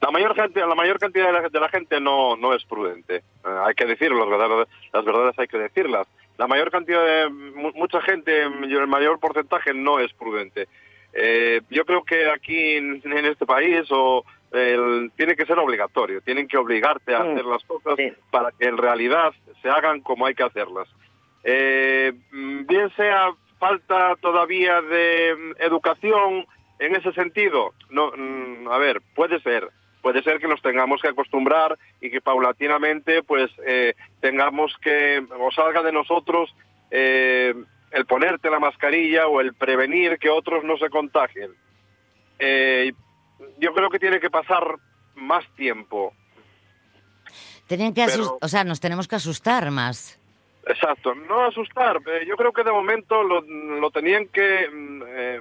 La 0.00 0.10
mayor 0.10 0.34
gente, 0.34 0.60
la 0.60 0.74
mayor 0.74 0.98
cantidad 0.98 1.26
de 1.50 1.60
la, 1.60 1.68
gente 1.70 2.00
no, 2.00 2.36
no 2.36 2.54
es 2.54 2.62
prudente. 2.64 3.16
Eh, 3.16 3.22
hay 3.64 3.74
que 3.74 3.86
decirlo, 3.86 4.18
las 4.20 4.28
verdades, 4.28 4.68
las 4.92 5.04
verdades 5.04 5.38
hay 5.38 5.46
que 5.48 5.58
decirlas. 5.58 6.06
La 6.36 6.46
mayor 6.46 6.70
cantidad 6.70 7.02
de 7.04 7.30
mu- 7.30 7.72
mucha 7.74 8.02
gente, 8.02 8.42
el 8.42 8.86
mayor 8.86 9.18
porcentaje 9.18 9.72
no 9.72 9.98
es 9.98 10.12
prudente. 10.12 10.68
Yo 11.70 11.86
creo 11.86 12.04
que 12.04 12.28
aquí 12.30 12.72
en, 12.76 13.00
en 13.04 13.24
este 13.24 13.46
país 13.46 13.86
o 13.90 14.22
el- 14.52 15.10
tiene 15.16 15.34
que 15.36 15.46
ser 15.46 15.58
obligatorio, 15.58 16.20
tienen 16.20 16.46
que 16.48 16.56
obligarte 16.56 17.14
a 17.14 17.20
Mm, 17.24 17.32
hacer 17.32 17.44
las 17.44 17.64
cosas 17.64 17.94
sí. 17.96 18.12
para 18.30 18.50
que 18.52 18.66
en 18.66 18.76
realidad 18.78 19.32
se 19.62 19.68
hagan 19.68 20.00
como 20.00 20.26
hay 20.26 20.34
que 20.34 20.44
hacerlas. 20.44 20.88
Eh, 21.44 22.12
mm, 22.32 22.66
bien 22.66 22.90
sea 22.96 23.30
falta 23.58 24.14
todavía 24.20 24.80
de 24.82 25.34
mm, 25.34 25.52
educación 25.62 26.46
en 26.78 26.94
ese 26.96 27.12
sentido. 27.12 27.72
No, 27.90 28.12
a 28.70 28.78
ver, 28.78 29.00
puede 29.14 29.40
ser, 29.40 29.68
puede 30.02 30.22
ser 30.22 30.38
que 30.40 30.48
nos 30.48 30.60
tengamos 30.62 31.00
que 31.00 31.08
acostumbrar 31.08 31.78
y 32.00 32.10
que 32.10 32.20
paulatinamente, 32.20 33.22
pues, 33.22 33.50
eh, 33.66 33.94
tengamos 34.20 34.76
que 34.82 35.24
o 35.38 35.50
salga 35.52 35.82
de 35.82 35.92
nosotros 35.92 36.54
eh, 36.90 37.54
el 37.92 38.06
ponerte 38.06 38.50
la 38.50 38.58
mascarilla 38.60 39.26
o 39.26 39.40
el 39.40 39.54
prevenir 39.54 40.18
que 40.18 40.28
otros 40.30 40.62
no 40.64 40.76
se 40.76 40.90
contagien. 40.90 41.50
Eh, 42.38 42.92
yo 43.58 43.72
creo 43.74 43.90
que 43.90 43.98
tiene 43.98 44.20
que 44.20 44.30
pasar 44.30 44.76
más 45.14 45.44
tiempo. 45.56 46.12
Tenían 47.66 47.92
que 47.94 48.06
Pero- 48.06 48.38
o 48.40 48.48
sea, 48.48 48.64
nos 48.64 48.80
tenemos 48.80 49.08
que 49.08 49.16
asustar 49.16 49.70
más. 49.70 50.18
Exacto, 50.66 51.14
no 51.14 51.44
asustar. 51.44 51.98
eh, 52.06 52.24
yo 52.26 52.36
creo 52.36 52.52
que 52.52 52.64
de 52.64 52.72
momento 52.72 53.22
lo, 53.22 53.40
lo 53.40 53.90
tenían 53.90 54.26
que... 54.28 54.68
mm, 54.72 55.02
eh, 55.06 55.40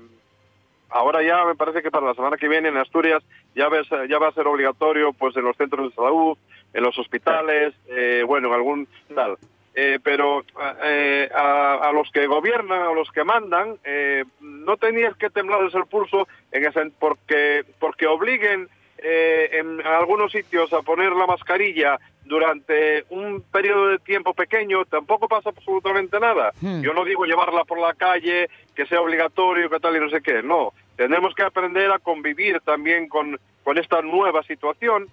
ahora 0.90 1.24
ya 1.24 1.44
me 1.46 1.56
parece 1.56 1.82
que 1.82 1.92
para 1.92 2.06
la 2.08 2.14
semana 2.14 2.38
que 2.38 2.48
viene 2.48 2.70
en 2.70 2.78
Asturias 2.78 3.24
ya, 3.56 3.68
ves, 3.70 3.88
ya 4.10 4.18
va 4.20 4.28
a 4.30 4.34
ser 4.34 4.48
obligatorio 4.48 5.14
pues 5.14 5.36
en 5.36 5.44
los 5.44 5.58
centros 5.58 5.90
de 5.90 5.96
salud, 5.96 6.38
en 6.74 6.84
los 6.84 6.98
hospitales, 6.98 7.74
eh, 7.88 8.24
bueno, 8.26 8.48
en 8.50 8.54
algún 8.54 8.88
tal. 9.14 9.38
Eh, 9.78 10.00
pero 10.02 10.46
eh, 10.84 11.30
a, 11.36 11.90
a 11.90 11.92
los 11.92 12.10
que 12.12 12.28
gobiernan, 12.28 12.82
a 12.82 12.94
los 12.94 13.12
que 13.12 13.26
mandan, 13.26 13.78
eh, 13.84 14.24
no 14.40 14.78
tenías 14.78 15.18
que 15.18 15.30
temblarles 15.30 15.76
el 15.76 15.86
pulso 15.86 16.30
en 16.54 16.66
ese, 16.66 16.92
porque, 16.98 17.64
porque 17.78 18.08
obliguen 18.08 18.70
eh, 19.00 19.50
en 19.52 19.86
algunos 19.86 20.32
sitios 20.32 20.72
a 20.72 20.82
poner 20.82 21.12
la 21.12 21.28
mascarilla 21.28 22.00
durante 22.24 23.04
un 23.10 23.42
periodo 23.52 23.90
de 23.90 24.00
tiempo 24.00 24.34
pequeño, 24.34 24.86
tampoco 24.86 25.28
pasa 25.28 25.50
absolutamente 25.50 26.22
nada. 26.22 26.54
Hmm. 26.62 26.82
Yo 26.82 26.94
no 26.94 27.04
digo 27.04 27.26
llevarla 27.26 27.66
por 27.66 27.78
la 27.78 27.94
calle, 27.94 28.50
que 28.74 28.86
sea 28.86 29.02
obligatorio, 29.02 29.70
que 29.70 29.80
tal 29.82 29.98
y 29.98 30.00
no 30.00 30.10
sé 30.10 30.22
qué, 30.22 30.42
no. 30.42 30.72
Tenemos 30.96 31.36
que 31.36 31.44
aprender 31.44 31.92
a 31.92 32.00
convivir 32.00 32.62
también 32.62 33.10
con, 33.10 33.38
con 33.64 33.78
esta 33.78 34.02
nueva 34.02 34.42
situación 34.44 35.10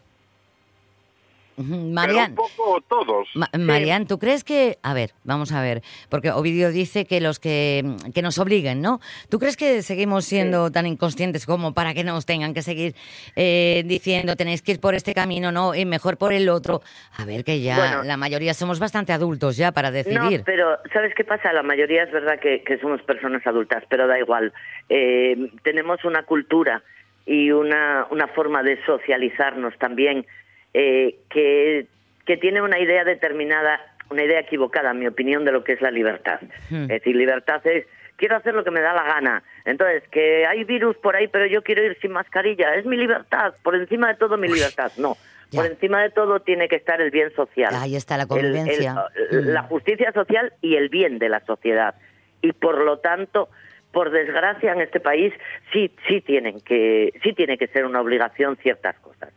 Pero 1.57 1.69
Marian, 1.69 2.31
un 2.31 2.37
poco 2.37 2.81
todos. 2.89 3.29
Ma- 3.35 3.51
Marian, 3.59 4.07
¿tú 4.07 4.19
crees 4.19 4.43
que, 4.45 4.79
a 4.83 4.95
ver, 4.95 5.11
vamos 5.25 5.53
a 5.53 5.61
ver, 5.61 5.83
porque 6.09 6.31
Ovidio 6.31 6.71
dice 6.71 7.05
que 7.05 7.21
los 7.21 7.39
que, 7.39 7.85
que 8.15 8.23
nos 8.23 8.39
obliguen, 8.39 8.81
¿no? 8.81 9.01
¿Tú 9.29 9.39
crees 9.39 9.57
que 9.57 9.83
seguimos 9.83 10.25
siendo 10.25 10.71
tan 10.73 10.87
inconscientes 10.87 11.45
como 11.47 11.75
para 11.75 11.95
que 11.95 12.05
nos 12.05 12.25
tengan 12.27 12.55
que 12.55 12.63
seguir 12.63 12.95
eh, 13.37 13.83
diciendo 13.87 14.35
tenéis 14.37 14.63
que 14.63 14.73
ir 14.73 14.81
por 14.81 14.95
este 14.95 15.15
camino, 15.15 15.53
no, 15.53 15.75
y 15.75 15.85
mejor 15.85 16.17
por 16.17 16.33
el 16.33 16.49
otro? 16.49 16.81
A 17.19 17.25
ver, 17.25 17.45
que 17.45 17.61
ya 17.61 17.77
Bueno. 17.77 18.03
la 18.05 18.17
mayoría 18.17 18.55
somos 18.55 18.79
bastante 18.79 19.13
adultos 19.13 19.57
ya 19.57 19.73
para 19.73 19.91
No, 19.91 19.95
decidir. 19.95 20.43
pero 20.45 20.79
¿sabes 20.93 21.15
qué 21.15 21.25
pasa? 21.25 21.53
La 21.53 21.63
mayoría 21.63 22.05
es 22.05 22.13
verdad 22.13 22.41
que, 22.41 22.63
que 22.63 22.79
somos 22.79 23.03
personas 23.03 23.47
adultas, 23.47 23.85
pero 23.89 24.07
da 24.07 24.19
igual. 24.19 24.53
Eh, 24.89 25.51
tenemos 25.63 26.05
una 26.05 26.23
cultura 26.25 26.83
y 27.27 27.51
una, 27.53 28.07
una 28.11 28.27
forma 28.29 28.63
de 28.63 28.79
socializarnos 28.85 29.77
también 29.79 30.27
eh, 30.75 31.17
que, 31.31 31.87
que 32.27 32.37
tiene 32.37 32.63
una 32.63 32.79
idea 32.79 33.05
determinada, 33.05 33.81
una 34.11 34.25
idea 34.25 34.41
equivocada, 34.41 34.91
en 34.91 34.99
mi 35.01 35.07
opinión, 35.07 35.45
de 35.45 35.53
lo 35.53 35.65
que 35.65 35.73
es 35.73 35.81
la 35.81 35.91
libertad. 35.91 36.41
Hmm. 36.71 36.83
Es 36.85 36.89
decir, 36.89 37.17
libertad 37.17 37.67
es 37.67 37.87
quiero 38.17 38.37
hacer 38.37 38.55
lo 38.55 38.63
que 38.63 38.71
me 38.71 38.81
da 38.81 38.93
la 38.95 39.03
gana. 39.05 39.43
Entonces, 39.65 40.03
que 40.11 40.47
hay 40.47 40.63
virus 40.65 40.97
por 40.99 41.17
ahí, 41.17 41.27
pero 41.29 41.47
yo 41.47 41.63
quiero 41.63 41.83
ir 41.85 41.99
sin 42.01 42.13
mascarilla. 42.13 42.75
Es 42.77 42.85
mi 42.87 42.97
libertad. 42.97 43.55
Por 43.63 43.75
encima 43.75 44.09
de 44.09 44.15
todo, 44.15 44.37
mi 44.37 44.49
libertad. 44.49 44.93
No. 44.97 45.17
Ya. 45.51 45.61
Por 45.63 45.71
encima 45.71 46.03
de 46.03 46.11
todo 46.11 46.41
tiene 46.41 46.69
que 46.69 46.77
estar 46.77 47.01
el 47.01 47.11
bien 47.11 47.31
social. 47.35 47.75
Ahí 47.75 47.97
está 47.97 48.17
la 48.17 48.23
el- 48.23 48.29
convivencia. 48.29 48.95
el- 49.31 49.47
Mm. 49.47 49.49
la 49.49 49.63
justicia 49.65 50.13
social 50.13 50.53
y 50.63 50.77
el 50.77 50.89
bien 50.89 51.19
de 51.19 51.29
la 51.29 51.41
sociedad. 51.45 51.95
Y 52.43 52.53
por 52.53 52.79
lo 52.85 52.99
tanto, 53.01 53.49
por 53.93 54.11
desgracia 54.11 54.73
en 54.73 54.81
este 54.81 55.01
país 55.01 55.35
sí 55.73 55.95
sí 56.09 56.21
tienen 56.23 56.61
que 56.61 57.13
sí 57.23 57.33
tiene 57.35 57.59
que 57.59 57.67
ser 57.67 57.85
una 57.85 58.01
obligación 58.01 58.57
ciertas 58.63 58.99
cosas. 59.01 59.31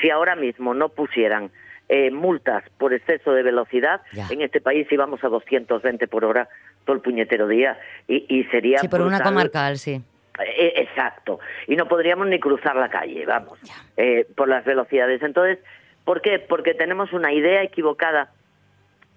Si 0.00 0.10
ahora 0.10 0.36
mismo 0.36 0.74
no 0.74 0.88
pusieran 0.88 1.50
eh, 1.88 2.10
multas 2.10 2.62
por 2.78 2.94
exceso 2.94 3.32
de 3.32 3.42
velocidad, 3.42 4.00
Ya. 4.12 4.26
en 4.30 4.42
este 4.42 4.60
país 4.60 4.86
íbamos 4.90 5.22
a 5.24 5.28
220 5.28 6.06
por 6.08 6.24
hora 6.24 6.48
todo 6.84 6.94
el 6.96 7.02
puñetero 7.02 7.48
día 7.48 7.78
y, 8.06 8.24
y 8.28 8.44
sería 8.44 8.78
Sí, 8.78 8.88
por 8.88 9.00
una 9.02 9.20
comarcal, 9.20 9.76
sí. 9.78 10.00
Eh, 10.56 10.72
Exacto. 10.76 11.40
Y 11.66 11.76
no 11.76 11.86
podríamos 11.88 12.26
ni 12.28 12.38
cruzar 12.38 12.76
la 12.76 12.88
calle, 12.88 13.26
vamos, 13.26 13.58
eh, 13.96 14.26
por 14.36 14.48
las 14.48 14.64
velocidades. 14.64 15.20
Entonces, 15.22 15.58
¿por 16.04 16.22
qué? 16.22 16.38
Porque 16.38 16.74
tenemos 16.74 17.12
una 17.12 17.32
idea 17.32 17.62
equivocada 17.62 18.30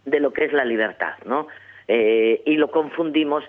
de 0.06 0.20
lo 0.20 0.34
que 0.34 0.46
es 0.46 0.52
la 0.54 0.66
libertad, 0.66 1.14
¿no? 1.26 1.48
Eh, 1.88 2.42
y 2.46 2.58
lo 2.58 2.72
confundimos 2.72 3.44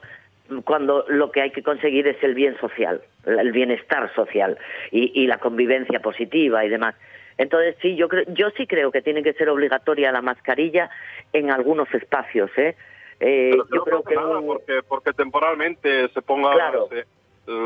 cuando 0.64 1.04
lo 1.09 1.30
que 1.33 1.40
hay 1.40 1.50
que 1.50 1.62
conseguir 1.62 2.07
es 2.07 2.22
el 2.22 2.35
bien 2.35 2.57
social, 2.59 3.00
el 3.26 3.52
bienestar 3.52 4.12
social 4.14 4.59
y, 4.90 5.11
y 5.22 5.26
la 5.26 5.38
convivencia 5.38 6.00
positiva 6.00 6.64
y 6.64 6.68
demás. 6.68 6.94
Entonces 7.38 7.76
sí, 7.80 7.96
yo 7.96 8.09
creo, 8.09 8.24
yo 8.28 8.50
sí 8.50 8.66
creo 8.66 8.92
que 8.92 9.02
tiene 9.02 9.22
que 9.22 9.33
ser 9.33 9.48
obligatoria 9.48 10.12
la 10.12 10.22
mascarilla 10.22 10.90
en 11.33 11.50
algunos 11.50 11.92
espacios, 11.94 12.50
¿eh? 12.57 12.76
Eh, 13.20 13.50
Pero 13.52 13.64
yo 13.70 13.76
no 13.76 13.85
creo 13.85 14.02
que 14.02 14.14
nada 14.16 14.40
porque, 14.40 14.80
porque 14.87 15.12
temporalmente 15.12 16.09
se 16.09 16.22
ponga... 16.22 16.52
Claro. 16.52 16.88
se- 16.90 17.04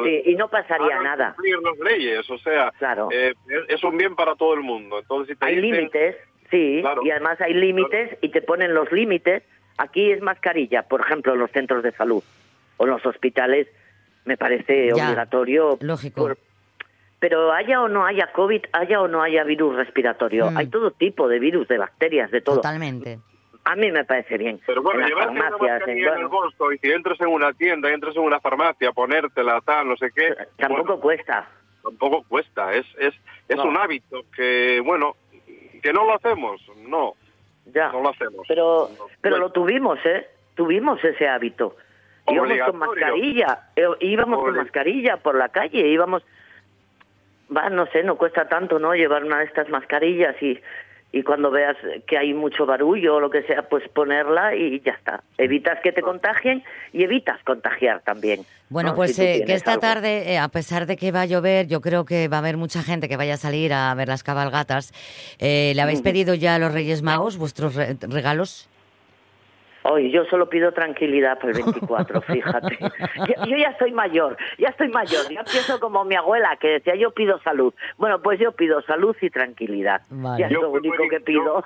sí, 0.05 0.23
y 0.27 0.35
no 0.37 0.49
pasaría 0.49 1.01
nada. 1.03 1.35
cumplir 1.35 1.57
las 1.59 1.79
leyes, 1.79 2.31
o 2.31 2.38
sea, 2.38 2.71
Claro. 2.79 3.09
eh, 3.12 3.35
es- 3.69 3.83
un 3.85 3.97
bien 3.97 4.14
para 4.14 4.35
todo 4.37 4.55
el 4.55 4.61
mundo. 4.61 4.99
Entonces, 5.01 5.35
si 5.35 5.38
te 5.41 5.47
Hay 5.47 5.57
dicen- 5.57 5.71
límites, 5.77 6.17
sí, 6.51 6.79
Claro. 6.81 7.03
y 7.05 7.11
además 7.11 7.41
hay 7.41 7.55
límites 7.55 8.17
y 8.21 8.29
te 8.29 8.41
ponen 8.43 8.73
los 8.75 8.91
límites. 8.93 9.43
Aquí 9.79 10.11
es 10.12 10.21
mascarilla, 10.23 10.83
por 10.83 11.01
ejemplo, 11.01 11.33
en 11.35 11.41
los 11.41 11.51
centros 11.51 11.83
de 11.83 11.93
salud 11.93 12.23
o 12.79 12.85
en 12.85 12.91
los 12.91 13.05
hospitales, 13.05 13.69
me 14.25 14.37
parece 14.38 14.88
Ya, 14.97 15.05
obligatorio. 15.07 15.79
lógico. 15.83 16.23
por- 16.23 16.38
pero 17.21 17.53
haya 17.53 17.83
o 17.83 17.88
no 17.88 18.07
haya 18.07 18.31
COVID, 18.33 18.62
haya 18.73 19.01
o 19.01 19.09
no 19.09 19.23
haya 19.23 19.43
virus 19.45 19.75
respiratorio, 19.77 20.51
Mm. 20.53 20.57
hay 20.57 20.67
todo 20.69 20.93
tipo 20.93 21.27
de 21.29 21.38
virus, 21.41 21.67
de 21.69 21.77
bacterias, 21.79 22.31
de 22.31 22.41
todo. 22.41 22.57
Totalmente. 22.57 23.19
A 23.64 23.75
mí 23.77 23.91
me 23.91 24.05
parece 24.05 24.38
bien. 24.38 24.61
Pero 24.67 24.83
bueno, 24.83 25.01
en 25.03 25.09
llevarte 25.09 25.33
una 25.33 25.51
mascarilla 25.51 26.14
en 26.14 26.21
el 26.21 26.29
bolso 26.29 26.73
y 26.73 26.79
si 26.79 26.91
entras 26.91 27.21
en 27.21 27.27
una 27.27 27.53
tienda, 27.53 27.91
entras 27.93 28.14
en 28.17 28.23
una 28.23 28.38
farmacia, 28.41 28.93
ponértela, 28.93 29.61
tal, 29.62 29.88
no 29.88 29.97
sé 29.97 30.11
qué, 30.14 30.33
tampoco 30.57 30.85
bueno, 30.85 31.01
cuesta. 31.01 31.49
tampoco 31.83 32.23
cuesta. 32.29 32.73
Es, 32.75 32.87
es, 32.99 33.14
es 33.49 33.57
No. 33.57 33.64
un 33.64 33.77
hábito 33.77 34.23
que, 34.35 34.81
bueno, 34.85 35.17
que 35.83 35.93
no 35.93 36.05
lo 36.05 36.14
hacemos, 36.14 36.62
no, 36.87 37.14
Ya. 37.75 37.91
no 37.93 38.01
lo 38.01 38.11
hacemos. 38.11 38.47
Pero, 38.47 38.88
No, 38.97 39.07
pero 39.21 39.35
bueno, 39.35 39.47
lo 39.49 39.53
tuvimos, 39.53 39.99
¿eh? 40.07 40.29
Tuvimos 40.55 41.03
ese 41.05 41.27
hábito. 41.29 41.77
Íbamos 42.31 42.59
con 42.71 42.79
mascarilla, 42.79 43.59
eh, 43.77 43.87
íbamos 44.01 44.41
con 44.41 44.57
mascarilla 44.57 45.17
por 45.19 45.35
la 45.37 45.49
calle, 45.49 45.87
íbamos... 45.88 46.23
Va, 47.55 47.71
no 47.71 47.87
sé, 47.87 48.03
no 48.03 48.17
cuesta 48.17 48.47
tanto, 48.49 48.79
¿no? 48.79 48.95
Llevar 48.95 49.25
una 49.25 49.38
de 49.38 49.47
estas 49.47 49.71
mascarillas 49.71 50.37
y, 50.43 50.61
y 51.12 51.23
cuando 51.23 51.51
veas 51.51 51.77
que 52.07 52.19
hay 52.19 52.35
mucho 52.35 52.67
barullo 52.67 53.14
o 53.17 53.21
lo 53.21 53.31
que 53.31 53.43
sea, 53.45 53.62
pues 53.62 53.88
ponerla 53.88 54.55
y 54.55 54.81
ya 54.81 54.93
está. 54.93 55.23
Evitas 55.38 55.79
que 55.83 55.91
te 55.93 56.03
contagien 56.03 56.62
y 56.93 57.05
evitas 57.05 57.43
contagiar 57.45 58.03
también. 58.03 58.41
Bueno, 58.69 58.91
¿no? 58.91 58.97
pues 58.97 59.17
Si 59.17 59.23
eh, 59.25 59.45
que 59.47 59.55
esta 59.55 59.71
algo. 59.73 59.81
tarde, 59.81 60.31
eh, 60.31 60.38
a 60.38 60.49
pesar 60.49 60.85
de 60.85 60.99
que 60.99 61.11
va 61.11 61.23
a 61.23 61.27
llover, 61.27 61.67
yo 61.69 61.81
creo 61.81 62.05
que 62.05 62.29
va 62.29 62.37
a 62.37 62.41
haber 62.41 62.59
mucha 62.59 62.83
gente 62.83 63.09
que 63.09 63.17
vaya 63.17 63.35
a 63.35 63.38
salir 63.38 63.73
a 63.73 63.95
ver 63.95 64.09
las 64.09 64.23
cabalgatas. 64.23 64.93
Eh, 65.38 65.73
¿Le 65.75 65.81
habéis 65.81 66.03
pedido 66.03 66.35
ya 66.35 66.57
a 66.57 66.59
los 66.59 66.75
Reyes 66.75 67.01
Magos 67.01 67.38
vuestros 67.38 67.75
re- 67.77 67.97
regalos? 68.03 68.69
Oye, 69.90 70.11
yo 70.11 70.24
solo 70.27 70.48
pido 70.48 70.72
tranquilidad 70.72 71.38
para 71.38 71.53
el 71.53 71.62
24, 71.62 72.20
fíjate. 72.22 72.79
Yo, 73.29 73.46
yo 73.46 73.57
ya 73.57 73.68
estoy 73.70 73.92
mayor, 73.92 74.37
ya 74.59 74.68
estoy 74.68 74.88
mayor. 74.88 75.29
Ya 75.31 75.40
empiezo 75.40 75.81
como 75.81 76.05
mi 76.05 76.14
abuela 76.14 76.57
que 76.61 76.68
decía, 76.68 76.94
yo 76.94 77.11
pido 77.12 77.40
salud. 77.42 77.72
Bueno, 77.96 78.20
pues 78.22 78.38
yo 78.38 78.53
pido 78.53 78.81
salud 78.83 79.16
y 79.20 79.29
tranquilidad. 79.31 80.03
Vale. 80.11 80.40
Ya 80.40 80.46
es 80.46 80.53
Yo 80.53 80.62
lo 80.62 80.70
único 80.70 81.03
que 81.11 81.20
pido. 81.20 81.64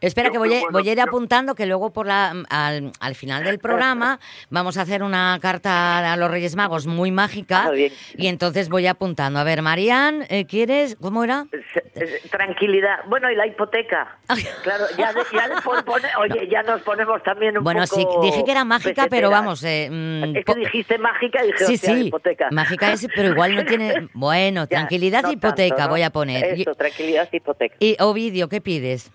Espera, 0.00 0.28
Yo 0.28 0.32
que 0.32 0.38
voy 0.38 0.48
bueno, 0.48 0.66
voy 0.72 0.88
a 0.88 0.92
ir 0.92 0.98
yo- 0.98 1.04
apuntando 1.04 1.54
que 1.54 1.66
luego 1.66 1.92
por 1.92 2.06
la, 2.06 2.32
al, 2.48 2.92
al 3.00 3.14
final 3.14 3.44
del 3.44 3.58
programa 3.58 4.18
vamos 4.50 4.78
a 4.78 4.82
hacer 4.82 5.02
una 5.02 5.38
carta 5.40 6.12
a 6.12 6.16
los 6.16 6.30
Reyes 6.30 6.56
Magos 6.56 6.86
muy 6.86 7.10
mágica 7.10 7.66
Ah, 7.66 7.72
y 7.74 8.26
entonces 8.26 8.68
voy 8.68 8.86
apuntando. 8.86 9.38
A 9.38 9.44
ver, 9.44 9.62
Marian, 9.62 10.24
eh, 10.28 10.46
¿quieres? 10.46 10.96
¿Cómo 11.00 11.24
era? 11.24 11.46
Tranquilidad. 12.30 13.00
Bueno, 13.08 13.30
y 13.30 13.36
la 13.36 13.46
hipoteca. 13.46 14.16
Claro, 14.62 14.84
ya, 14.96 15.12
de- 15.12 15.22
ya 15.32 15.48
después 15.48 15.82
pone- 15.82 16.08
oye, 16.18 16.48
ya 16.48 16.62
nos 16.62 16.80
ponemos 16.82 17.22
también 17.22 17.58
un 17.58 17.63
Bueno, 17.64 17.86
sí, 17.86 18.06
dije 18.22 18.44
que 18.44 18.50
era 18.52 18.64
mágica, 18.64 19.06
pero 19.10 19.30
vamos... 19.30 19.64
eh, 19.64 19.88
mm, 19.90 20.36
Es 20.36 20.44
que 20.44 20.54
dijiste 20.54 20.98
mágica 20.98 21.42
y 21.42 21.46
dije, 21.48 21.64
Sí, 21.64 21.74
hostia, 21.74 21.94
sí, 21.94 22.00
hipoteca. 22.08 22.48
mágica 22.52 22.92
es, 22.92 23.06
pero 23.14 23.30
igual 23.30 23.56
no 23.56 23.64
tiene... 23.64 24.08
Bueno, 24.14 24.62
Ya, 24.62 24.68
tranquilidad 24.68 25.22
no 25.22 25.32
hipoteca 25.32 25.74
tanto, 25.76 25.84
¿no? 25.84 25.90
voy 25.90 26.02
a 26.02 26.10
poner. 26.10 26.44
Eso, 26.60 26.74
tranquilidad 26.74 27.28
hipoteca. 27.32 27.76
Y 27.80 27.96
Ovidio, 28.00 28.48
¿qué 28.48 28.60
pides? 28.60 29.10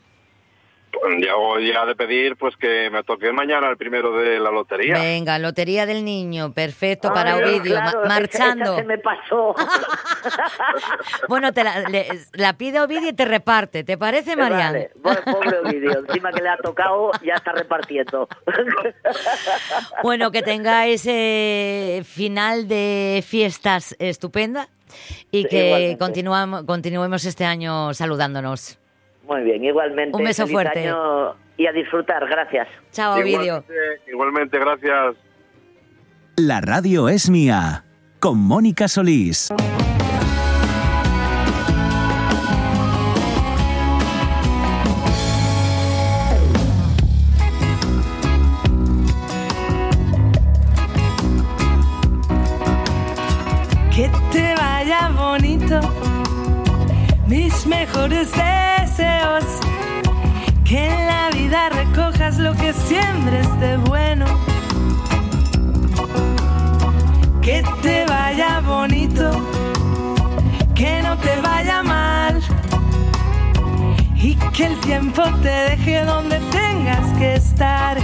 Ya 1.21 1.35
voy 1.35 1.71
a 1.71 1.85
de 1.85 1.95
pedir 1.95 2.35
pues 2.35 2.55
que 2.57 2.89
me 2.89 3.03
toque 3.03 3.31
mañana 3.31 3.69
el 3.69 3.77
primero 3.77 4.11
de 4.17 4.39
la 4.39 4.51
lotería. 4.51 4.95
Venga, 4.99 5.39
Lotería 5.39 5.85
del 5.85 6.03
Niño, 6.03 6.51
perfecto 6.53 7.13
para 7.13 7.37
Ovidio, 7.37 7.75
claro, 7.75 8.01
marchando. 8.07 8.63
esa 8.65 8.75
se 8.77 8.83
me 8.83 8.97
pasó. 8.97 9.55
Bueno, 11.27 11.53
te 11.53 11.63
la, 11.63 11.81
le- 11.89 12.07
la 12.33 12.53
pide 12.53 12.79
Ovidio 12.81 13.09
y 13.09 13.13
te 13.13 13.25
reparte, 13.25 13.83
¿te 13.83 13.97
parece, 13.97 14.35
Marian? 14.35 14.73
Vale, 14.73 14.91
bueno, 14.97 15.21
pobre 15.25 15.59
Ovidio, 15.59 15.99
encima 16.07 16.31
que 16.31 16.41
le 16.41 16.49
ha 16.49 16.57
tocado, 16.57 17.11
ya 17.23 17.35
está 17.35 17.51
repartiendo. 17.53 18.27
Bueno, 20.03 20.31
que 20.31 20.41
tengáis 20.41 21.05
eh, 21.07 22.03
final 22.05 22.67
de 22.67 23.23
fiestas 23.25 23.95
estupenda 23.99 24.67
y 25.31 25.45
que 25.45 25.95
continuamos, 25.99 26.63
continuemos 26.63 27.25
este 27.25 27.45
año 27.45 27.93
saludándonos. 27.93 28.77
Muy 29.29 29.43
bien, 29.43 29.63
igualmente. 29.63 30.17
Un 30.17 30.23
beso 30.23 30.47
fuerte. 30.47 30.79
año 30.79 31.35
y 31.55 31.67
a 31.67 31.71
disfrutar, 31.71 32.27
gracias. 32.27 32.67
Chao, 32.91 33.13
Ovidio. 33.13 33.63
Igualmente, 33.63 34.11
igualmente, 34.11 34.59
gracias. 34.59 35.15
La 36.35 36.61
radio 36.61 37.09
es 37.09 37.29
mía. 37.29 37.85
Con 38.19 38.39
Mónica 38.39 38.87
Solís. 38.87 39.49
Que 53.95 54.09
te 54.31 54.55
vaya 54.55 55.09
bonito, 55.09 55.79
mis 57.27 57.67
mejores 57.67 58.31
deseos. 58.31 58.78
Que 60.65 60.85
en 60.85 61.07
la 61.07 61.29
vida 61.31 61.69
recojas 61.69 62.37
lo 62.37 62.53
que 62.53 62.73
siembres 62.73 63.47
de 63.59 63.77
bueno. 63.77 64.25
Que 67.41 67.63
te 67.81 68.05
vaya 68.05 68.59
bonito, 68.59 69.31
que 70.75 71.01
no 71.01 71.17
te 71.17 71.39
vaya 71.41 71.81
mal. 71.81 72.41
Y 74.15 74.35
que 74.35 74.65
el 74.65 74.77
tiempo 74.81 75.23
te 75.41 75.49
deje 75.49 76.03
donde 76.03 76.39
tengas 76.51 77.17
que 77.17 77.35
estar. 77.35 77.97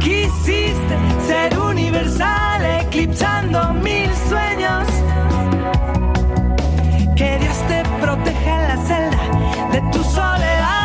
Quisiste 0.00 0.96
ser 1.26 1.58
universal, 1.58 2.62
eclipsando 2.82 3.72
mil 3.72 4.10
sueños. 4.28 4.86
Dios 7.52 7.66
te 7.66 7.82
proteja 8.00 8.62
en 8.62 8.68
la 8.68 8.76
celda 8.86 9.18
de 9.72 9.82
tu 9.92 10.02
soledad. 10.02 10.81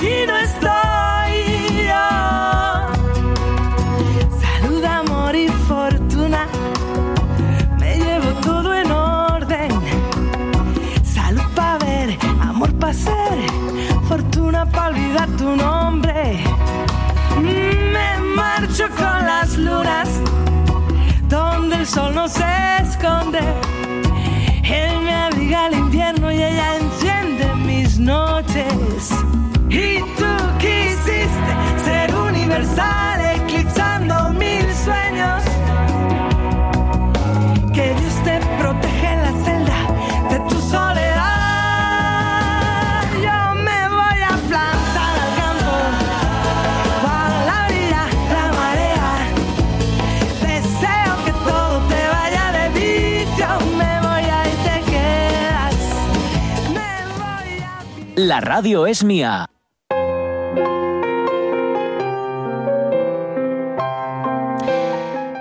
No 0.00 0.36
estoy. 0.38 1.86
yo. 1.88 2.06
Salud, 4.40 4.84
amor 4.84 5.34
y 5.34 5.48
fortuna. 5.48 6.46
Me 7.78 7.96
llevo 7.96 8.30
todo 8.40 8.74
en 8.74 8.90
orden. 8.90 9.70
Salud 11.02 11.42
para 11.54 11.78
ver, 11.78 12.18
amor 12.40 12.72
para 12.74 12.92
ser, 12.94 13.38
fortuna 14.08 14.66
para 14.66 14.88
olvidar 14.88 15.28
tu 15.36 15.56
nombre. 15.56 16.44
Mm, 17.36 17.92
Me 17.92 18.18
marcho 18.36 18.88
con 18.96 19.26
las 19.26 19.56
lunas, 19.56 20.08
donde 21.28 21.76
el 21.76 21.86
sol 21.86 22.14
no 22.14 22.28
se 22.28 22.77
La 58.18 58.40
radio 58.40 58.88
es 58.88 59.04
mía. 59.04 59.48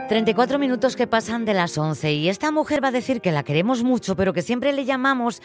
y 0.06 0.08
34 0.08 0.60
minutos 0.60 0.96
que 0.96 1.08
pasan 1.08 1.44
de 1.44 1.56
las 1.56 1.76
11 1.76 2.14
y 2.14 2.30
esta 2.30 2.52
mujer 2.52 2.84
va 2.84 2.90
a 2.90 2.92
decir 2.92 3.20
que 3.20 3.32
la 3.32 3.42
queremos 3.42 3.84
mucho, 3.84 4.16
pero 4.16 4.32
que 4.32 4.44
siempre 4.44 4.74
le 4.74 4.86
llamamos 4.86 5.42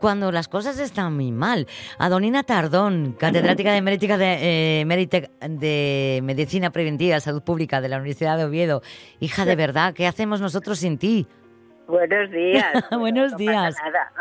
cuando 0.00 0.32
las 0.32 0.48
cosas 0.48 0.80
están 0.80 1.14
muy 1.14 1.30
mal. 1.30 1.68
Adonina 1.98 2.42
Tardón, 2.42 3.14
catedrática 3.16 3.72
de, 3.72 3.82
Médica 3.82 4.18
de, 4.18 4.82
eh, 4.82 5.18
de 5.48 6.20
Medicina 6.24 6.70
Preventiva, 6.70 7.20
Salud 7.20 7.42
Pública 7.42 7.80
de 7.80 7.90
la 7.90 7.98
Universidad 7.98 8.36
de 8.36 8.44
Oviedo. 8.44 8.82
Hija, 9.20 9.44
de 9.44 9.54
verdad, 9.54 9.94
¿qué 9.94 10.08
hacemos 10.08 10.40
nosotros 10.40 10.80
sin 10.80 10.98
ti? 10.98 11.28
Buenos 11.86 12.30
días. 12.30 12.72
Buenos 12.90 13.32
no 13.32 13.38
días. 13.38 13.74
Pasa 13.76 13.90
nada. 13.90 14.12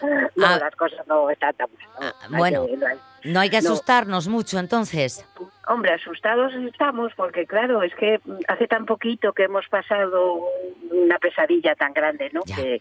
no, 0.36 0.46
Ah. 0.46 0.58
las 0.60 0.76
cosas 0.76 1.06
no 1.06 1.28
están 1.30 1.54
tan 1.54 1.68
mal. 1.72 1.88
¿no? 2.30 2.36
Hay 2.36 2.38
bueno, 2.38 2.66
que- 2.66 2.76
no 2.76 2.86
hay- 2.86 2.98
No 3.24 3.40
hay 3.40 3.50
que 3.50 3.60
no. 3.60 3.68
asustarnos 3.70 4.28
mucho 4.28 4.58
entonces. 4.58 5.24
Hombre, 5.66 5.92
asustados 5.92 6.54
estamos 6.54 7.12
porque, 7.16 7.46
claro, 7.46 7.82
es 7.82 7.94
que 7.96 8.20
hace 8.46 8.68
tan 8.68 8.86
poquito 8.86 9.32
que 9.32 9.44
hemos 9.44 9.66
pasado 9.68 10.44
una 10.90 11.18
pesadilla 11.18 11.74
tan 11.74 11.92
grande, 11.92 12.30
¿no? 12.32 12.42
Que, 12.42 12.80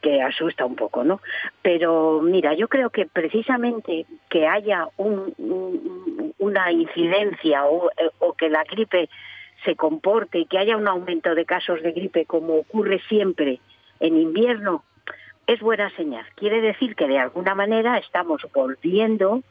que 0.00 0.22
asusta 0.22 0.64
un 0.64 0.76
poco, 0.76 1.02
¿no? 1.04 1.20
Pero 1.62 2.20
mira, 2.22 2.54
yo 2.54 2.68
creo 2.68 2.90
que 2.90 3.06
precisamente 3.06 4.06
que 4.30 4.46
haya 4.46 4.86
un- 4.98 5.34
un- 5.38 6.34
una 6.38 6.70
incidencia 6.70 7.64
o, 7.64 7.90
eh, 7.96 8.10
o 8.20 8.34
que 8.34 8.48
la 8.48 8.62
gripe 8.64 9.08
se 9.66 9.76
comporte 9.76 10.38
y 10.38 10.46
que 10.46 10.56
haya 10.58 10.76
un 10.78 10.88
aumento 10.88 11.34
de 11.34 11.44
casos 11.44 11.82
de 11.82 11.92
gripe 11.92 12.24
como 12.24 12.54
ocurre 12.54 13.00
siempre 13.08 13.60
en 14.00 14.16
invierno, 14.16 14.82
es 15.46 15.60
buena 15.60 15.90
señal. 15.96 16.24
Quiere 16.36 16.62
decir 16.62 16.96
que 16.96 17.06
de 17.06 17.18
alguna 17.18 17.54
manera 17.54 17.98
estamos 17.98 18.40
volviendo 18.54 19.42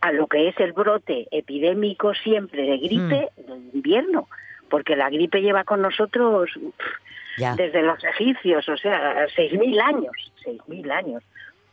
a 0.00 0.12
lo 0.12 0.26
que 0.28 0.48
es 0.48 0.58
el 0.60 0.72
brote 0.72 1.26
epidémico 1.32 2.14
siempre 2.14 2.62
de 2.62 2.78
gripe 2.78 3.28
de 3.36 3.54
invierno, 3.74 4.28
porque 4.70 4.94
la 4.96 5.10
gripe 5.10 5.40
lleva 5.42 5.64
con 5.64 5.82
nosotros 5.82 6.50
Ya. 7.38 7.54
desde 7.56 7.82
los 7.82 8.02
egipcios, 8.04 8.68
o 8.68 8.76
sea, 8.76 9.26
6.000 9.34 9.80
años, 9.80 10.12
6.000 10.44 10.90
años. 10.92 11.22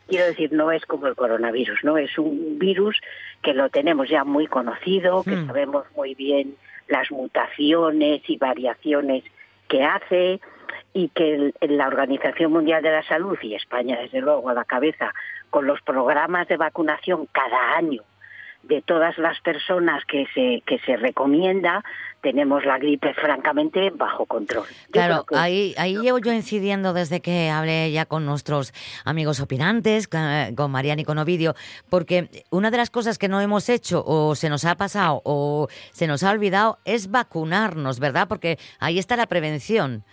Quiero 0.07 0.25
decir, 0.25 0.51
no 0.53 0.71
es 0.71 0.85
como 0.85 1.05
el 1.07 1.15
coronavirus, 1.15 1.83
¿no? 1.83 1.97
Es 1.97 2.17
un 2.17 2.57
virus 2.57 2.99
que 3.43 3.53
lo 3.53 3.69
tenemos 3.69 4.09
ya 4.09 4.23
muy 4.23 4.47
conocido, 4.47 5.23
que 5.23 5.35
Mm. 5.35 5.47
sabemos 5.47 5.85
muy 5.95 6.15
bien 6.15 6.55
las 6.89 7.09
mutaciones 7.11 8.21
y 8.27 8.37
variaciones 8.37 9.23
que 9.67 9.83
hace 9.83 10.41
y 10.93 11.09
que 11.09 11.53
la 11.61 11.87
Organización 11.87 12.51
Mundial 12.51 12.83
de 12.83 12.91
la 12.91 13.03
Salud 13.03 13.37
y 13.41 13.55
España, 13.55 13.99
desde 14.01 14.21
luego, 14.21 14.49
a 14.49 14.53
la 14.53 14.65
cabeza, 14.65 15.13
con 15.49 15.65
los 15.65 15.81
programas 15.81 16.47
de 16.47 16.57
vacunación 16.57 17.27
cada 17.31 17.77
año 17.77 18.03
de 18.63 18.81
todas 18.81 19.17
las 19.17 19.39
personas 19.41 20.03
que 20.05 20.27
se, 20.33 20.61
que 20.65 20.79
se 20.85 20.95
recomienda, 20.97 21.83
tenemos 22.21 22.65
la 22.65 22.77
gripe 22.77 23.13
francamente 23.13 23.89
bajo 23.91 24.25
control. 24.25 24.65
Yo 24.67 24.91
Claro, 24.91 25.23
que- 25.25 25.35
ahí, 25.37 25.73
ahí 25.77 25.97
llevo 25.97 26.19
yo 26.19 26.33
incidiendo 26.33 26.93
desde 26.93 27.21
que 27.21 27.49
hablé 27.49 27.91
ya 27.91 28.05
con 28.05 28.25
nuestros 28.25 28.73
amigos 29.05 29.39
opinantes, 29.39 30.07
con 30.07 30.71
Mariana 30.71 31.01
y 31.01 31.05
con 31.05 31.17
Ovidio, 31.17 31.55
porque 31.89 32.29
una 32.51 32.69
de 32.69 32.77
las 32.77 32.89
cosas 32.89 33.17
que 33.17 33.29
no 33.29 33.39
hemos 33.41 33.69
hecho 33.69 34.03
o 34.05 34.35
se 34.35 34.49
nos 34.49 34.65
ha 34.65 34.75
pasado 34.75 35.21
o 35.23 35.67
se 35.91 36.05
nos 36.07 36.23
ha 36.23 36.31
olvidado 36.31 36.77
es 36.85 37.09
vacunarnos, 37.09 37.99
¿verdad? 37.99 38.27
Porque 38.27 38.59
ahí 38.79 38.99
está 38.99 39.15
la 39.15 39.27
prevención. 39.27 40.03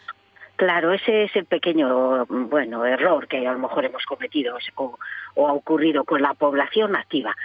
Claro, 0.55 0.95
ese 0.95 1.25
es 1.25 1.37
el 1.37 1.45
pequeño, 1.45 2.25
bueno, 2.27 2.87
error 2.87 3.29
que 3.29 3.47
a 3.47 3.53
lo 3.53 3.59
mejor 3.59 3.85
hemos 3.85 4.07
cometido 4.07 4.57
o, 4.77 4.99
o 5.35 5.49
ha 5.49 5.53
ocurrido 5.53 6.05
con 6.05 6.23
la 6.23 6.33
población 6.33 6.97
activa. 6.97 7.37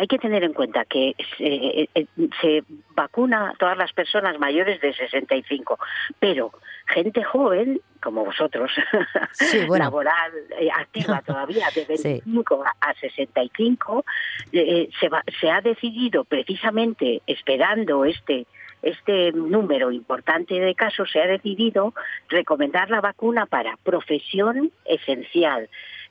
Hay 0.00 0.06
que 0.06 0.18
tener 0.18 0.44
en 0.44 0.52
cuenta 0.52 0.84
que 0.84 1.14
se, 1.36 1.44
eh, 1.92 2.06
se 2.40 2.62
vacuna 2.94 3.50
a 3.50 3.54
todas 3.54 3.76
las 3.76 3.92
personas 3.92 4.38
mayores 4.38 4.80
de 4.80 4.92
65, 4.94 5.76
pero 6.20 6.52
gente 6.86 7.24
joven, 7.24 7.80
como 8.00 8.24
vosotros, 8.24 8.70
Sí, 9.32 9.64
bueno. 9.66 9.86
laboral, 9.86 10.32
eh, 10.60 10.68
activa 10.72 11.20
todavía, 11.26 11.66
de 11.74 11.96
Sí. 11.96 12.08
25 12.24 12.64
a 12.80 12.94
65, 12.94 14.04
eh, 14.52 14.88
se, 15.00 15.08
va- 15.08 15.24
se 15.40 15.50
ha 15.50 15.60
decidido 15.60 16.22
precisamente 16.24 17.20
esperando 17.26 18.04
este 18.04 18.46
este 18.80 19.32
número 19.32 19.90
importante 19.90 20.54
de 20.54 20.72
casos 20.76 21.10
se 21.10 21.20
ha 21.20 21.26
decidido 21.26 21.94
recomendar 22.28 22.88
la 22.90 23.00
vacuna 23.00 23.46
para 23.46 23.76
profesión 23.82 24.70
esencial, 24.84 25.68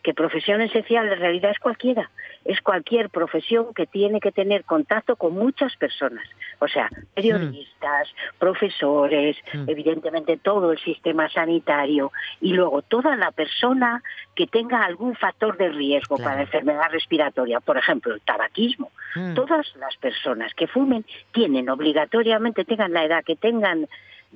que 0.08 0.14
profesión 0.14 0.62
esencial 0.62 1.12
en 1.12 1.20
realidad 1.20 1.52
es 1.52 1.60
cualquiera, 1.60 2.10
es 2.46 2.62
cualquier 2.62 3.10
profesión 3.10 3.74
que 3.74 3.86
tiene 3.86 4.22
que 4.22 4.32
tener 4.32 4.64
contacto 4.64 5.18
con 5.18 5.34
muchas 5.34 5.76
personas, 5.76 6.26
o 6.60 6.68
sea, 6.70 6.90
periodistas, 7.14 8.08
profesores, 8.40 9.36
evidentemente 9.68 10.38
todo 10.38 10.72
el 10.72 10.80
sistema 10.80 11.28
sanitario 11.28 12.14
y 12.40 12.54
luego 12.54 12.84
toda 12.84 13.18
la 13.18 13.32
persona 13.32 14.02
que 14.34 14.48
tenga 14.48 14.86
algún 14.86 15.14
factor 15.14 15.58
de 15.58 15.68
riesgo 15.68 16.16
Claro. 16.16 16.32
para 16.32 16.42
enfermedad 16.44 16.90
respiratoria, 16.90 17.60
por 17.60 17.78
ejemplo, 17.78 18.14
el 18.14 18.22
tabaquismo. 18.22 18.92
Mm. 19.14 19.34
Todas 19.34 19.76
las 19.76 19.98
personas 19.98 20.54
que 20.54 20.68
fumen 20.68 21.04
tienen 21.34 21.70
obligatoriamente, 21.70 22.64
tengan 22.64 22.94
la 22.94 23.04
edad 23.04 23.26
que 23.26 23.36
tengan, 23.36 23.90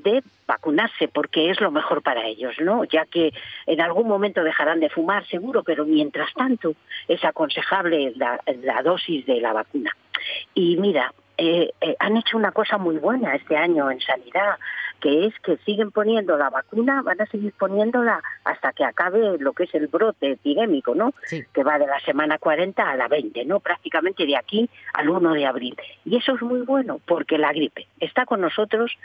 de 0.04 0.24
vacunarse 0.48 1.08
porque 1.08 1.50
es 1.50 1.62
lo 1.62 1.72
mejor 1.72 2.02
para 2.02 2.26
ellos, 2.26 2.56
¿no? 2.60 2.84
Ya 2.86 3.06
que 3.06 3.34
en 3.66 3.82
algún 3.82 4.08
momento 4.08 4.44
dejarán 4.44 4.80
de 4.80 4.90
fumar, 4.90 5.26
seguro, 5.28 5.64
pero 5.64 5.86
mientras 5.86 6.34
tanto 6.34 6.74
es 7.08 7.24
aconsejable 7.24 8.14
la, 8.16 8.40
la 8.64 8.82
dosis 8.82 9.26
de 9.26 9.40
la 9.40 9.54
vacuna. 9.54 9.96
Y 10.54 10.78
mira, 10.78 11.14
eh, 11.38 11.74
eh, 11.82 11.96
han 11.98 12.18
hecho 12.18 12.38
una 12.38 12.52
cosa 12.52 12.78
muy 12.78 12.98
buena 12.98 13.34
este 13.34 13.58
año 13.58 13.90
en 13.90 14.00
sanidad, 14.00 14.60
que 15.00 15.26
es 15.26 15.34
que 15.40 15.58
siguen 15.66 15.90
poniendo 15.90 16.38
la 16.38 16.52
vacuna, 16.52 17.02
van 17.02 17.20
a 17.20 17.26
seguir 17.26 17.52
poniéndola 17.54 18.22
hasta 18.44 18.72
que 18.74 18.86
acabe 18.86 19.40
lo 19.40 19.54
que 19.54 19.64
es 19.64 19.74
el 19.74 19.88
brote 19.88 20.34
epidémico, 20.34 20.94
¿no? 20.94 21.14
Que 21.52 21.64
va 21.64 21.80
de 21.80 21.88
la 21.88 22.00
semana 22.02 22.38
40 22.38 22.88
a 22.88 22.96
la 22.96 23.08
20, 23.08 23.44
¿no? 23.46 23.60
Prácticamente 23.60 24.28
de 24.28 24.38
aquí 24.38 24.70
al 24.94 25.10
1 25.10 25.34
de 25.34 25.48
abril. 25.48 25.76
Y 26.06 26.18
eso 26.18 26.36
es 26.36 26.42
muy 26.44 26.62
bueno 26.62 27.00
porque 27.08 27.40
la 27.40 27.52
gripe 27.52 27.88
está 28.00 28.28
con 28.28 28.42
nosotros 28.42 28.96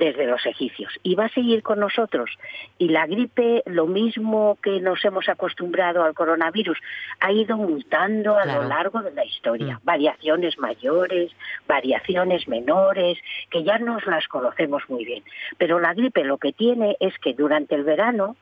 desde 0.00 0.26
los 0.26 0.44
egipcios 0.46 0.92
y 1.02 1.14
va 1.14 1.26
a 1.26 1.28
seguir 1.28 1.62
con 1.62 1.78
nosotros. 1.78 2.30
Y 2.78 2.88
la 2.88 3.06
gripe, 3.06 3.62
lo 3.66 3.86
mismo 3.86 4.58
que 4.62 4.80
nos 4.80 5.04
hemos 5.04 5.28
acostumbrado 5.28 6.02
al 6.02 6.14
coronavirus, 6.14 6.78
ha 7.20 7.30
ido 7.30 7.56
mutando 7.58 8.36
a 8.36 8.42
Claro. 8.42 8.62
lo 8.62 8.68
largo 8.68 9.02
de 9.02 9.12
la 9.12 9.24
historia. 9.26 9.78
Variaciones 9.84 10.58
mayores, 10.58 11.30
variaciones 11.68 12.48
menores, 12.48 13.18
que 13.50 13.62
ya 13.62 13.78
nos 13.78 14.04
las 14.06 14.26
conocemos 14.26 14.82
muy 14.88 15.04
bien. 15.04 15.22
Pero 15.58 15.78
la 15.78 15.92
gripe 15.92 16.24
lo 16.24 16.38
que 16.38 16.52
tiene 16.54 16.96
es 16.98 17.16
que 17.18 17.34
durante 17.34 17.74
el 17.74 17.84
verano 17.84 18.36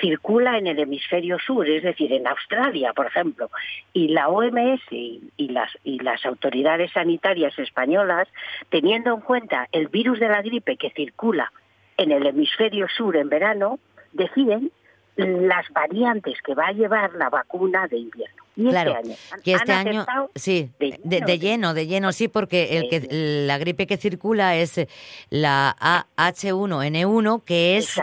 circula 0.00 0.58
en 0.58 0.66
el 0.66 0.78
hemisferio 0.78 1.38
sur, 1.38 1.68
es 1.68 1.82
decir, 1.82 2.12
en 2.12 2.26
Australia, 2.26 2.92
por 2.92 3.06
ejemplo, 3.06 3.50
y 3.92 4.08
la 4.08 4.28
OMS 4.28 4.80
y, 4.90 5.22
y 5.36 5.48
las, 5.48 5.70
y 5.84 5.98
las 6.00 6.24
autoridades 6.26 6.92
sanitarias 6.92 7.58
españolas, 7.58 8.28
teniendo 8.70 9.14
en 9.14 9.20
cuenta 9.20 9.68
el 9.72 9.88
virus 9.88 10.18
de 10.20 10.28
la 10.28 10.42
gripe 10.42 10.76
que 10.76 10.90
circula 10.90 11.52
en 11.96 12.12
el 12.12 12.26
hemisferio 12.26 12.86
sur 12.94 13.16
en 13.16 13.28
verano, 13.28 13.78
deciden 14.12 14.70
las 15.16 15.66
variantes 15.70 16.40
que 16.42 16.54
va 16.54 16.66
a 16.68 16.72
llevar 16.72 17.14
la 17.14 17.30
vacuna 17.30 17.86
de 17.88 17.96
invierno. 17.98 18.44
Y 18.54 18.68
Claro, 18.68 18.90
este 18.92 19.08
año, 19.08 19.16
han- 19.32 19.40
que 19.42 19.52
este 19.52 19.72
año, 19.72 20.06
sí, 20.34 20.70
de 20.78 20.90
lleno, 20.90 21.26
de 21.26 21.38
lleno, 21.38 21.74
de 21.74 21.86
lleno, 21.86 22.12
sí, 22.12 22.28
porque 22.28 22.76
el 22.78 22.88
que, 22.90 23.06
la 23.46 23.56
gripe 23.58 23.86
que 23.86 23.96
circula 23.96 24.56
es 24.56 24.78
la 25.30 25.74
H1N1, 26.16 27.42
que 27.44 27.76
es 27.78 28.00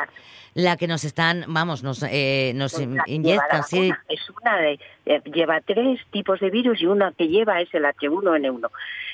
la 0.55 0.77
que 0.77 0.87
nos 0.87 1.03
están, 1.03 1.45
vamos, 1.47 1.83
nos, 1.83 2.03
eh, 2.03 2.53
nos 2.55 2.73
Pues 2.73 2.87
que 3.05 3.11
inyectan, 3.11 3.63
sí. 3.63 3.91
Es 4.07 4.21
una 4.41 4.57
de, 4.57 4.79
eh, 5.05 5.21
lleva 5.33 5.61
tres 5.61 5.99
tipos 6.11 6.39
de 6.39 6.49
virus 6.49 6.81
y 6.81 6.85
una 6.85 7.11
que 7.11 7.27
lleva 7.27 7.59
es 7.61 7.73
el 7.73 7.85
H1N1. 7.85 8.69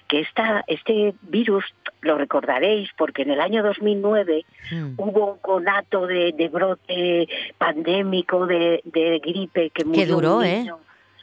Que 0.07 0.21
esta, 0.21 0.63
este 0.67 1.13
virus, 1.21 1.63
lo 2.01 2.17
recordaréis, 2.17 2.89
porque 2.97 3.21
en 3.21 3.31
el 3.31 3.39
año 3.41 3.63
2009 3.63 4.45
Mm. 4.71 4.93
hubo 4.97 5.33
un 5.33 5.37
conato 5.39 6.05
de, 6.07 6.31
de 6.33 6.47
brote 6.49 7.27
pandémico 7.57 8.45
de, 8.45 8.81
de 8.83 9.19
gripe 9.19 9.69
que 9.71 9.85
murió 9.85 10.05
duró, 10.07 10.43
¿eh? 10.43 10.65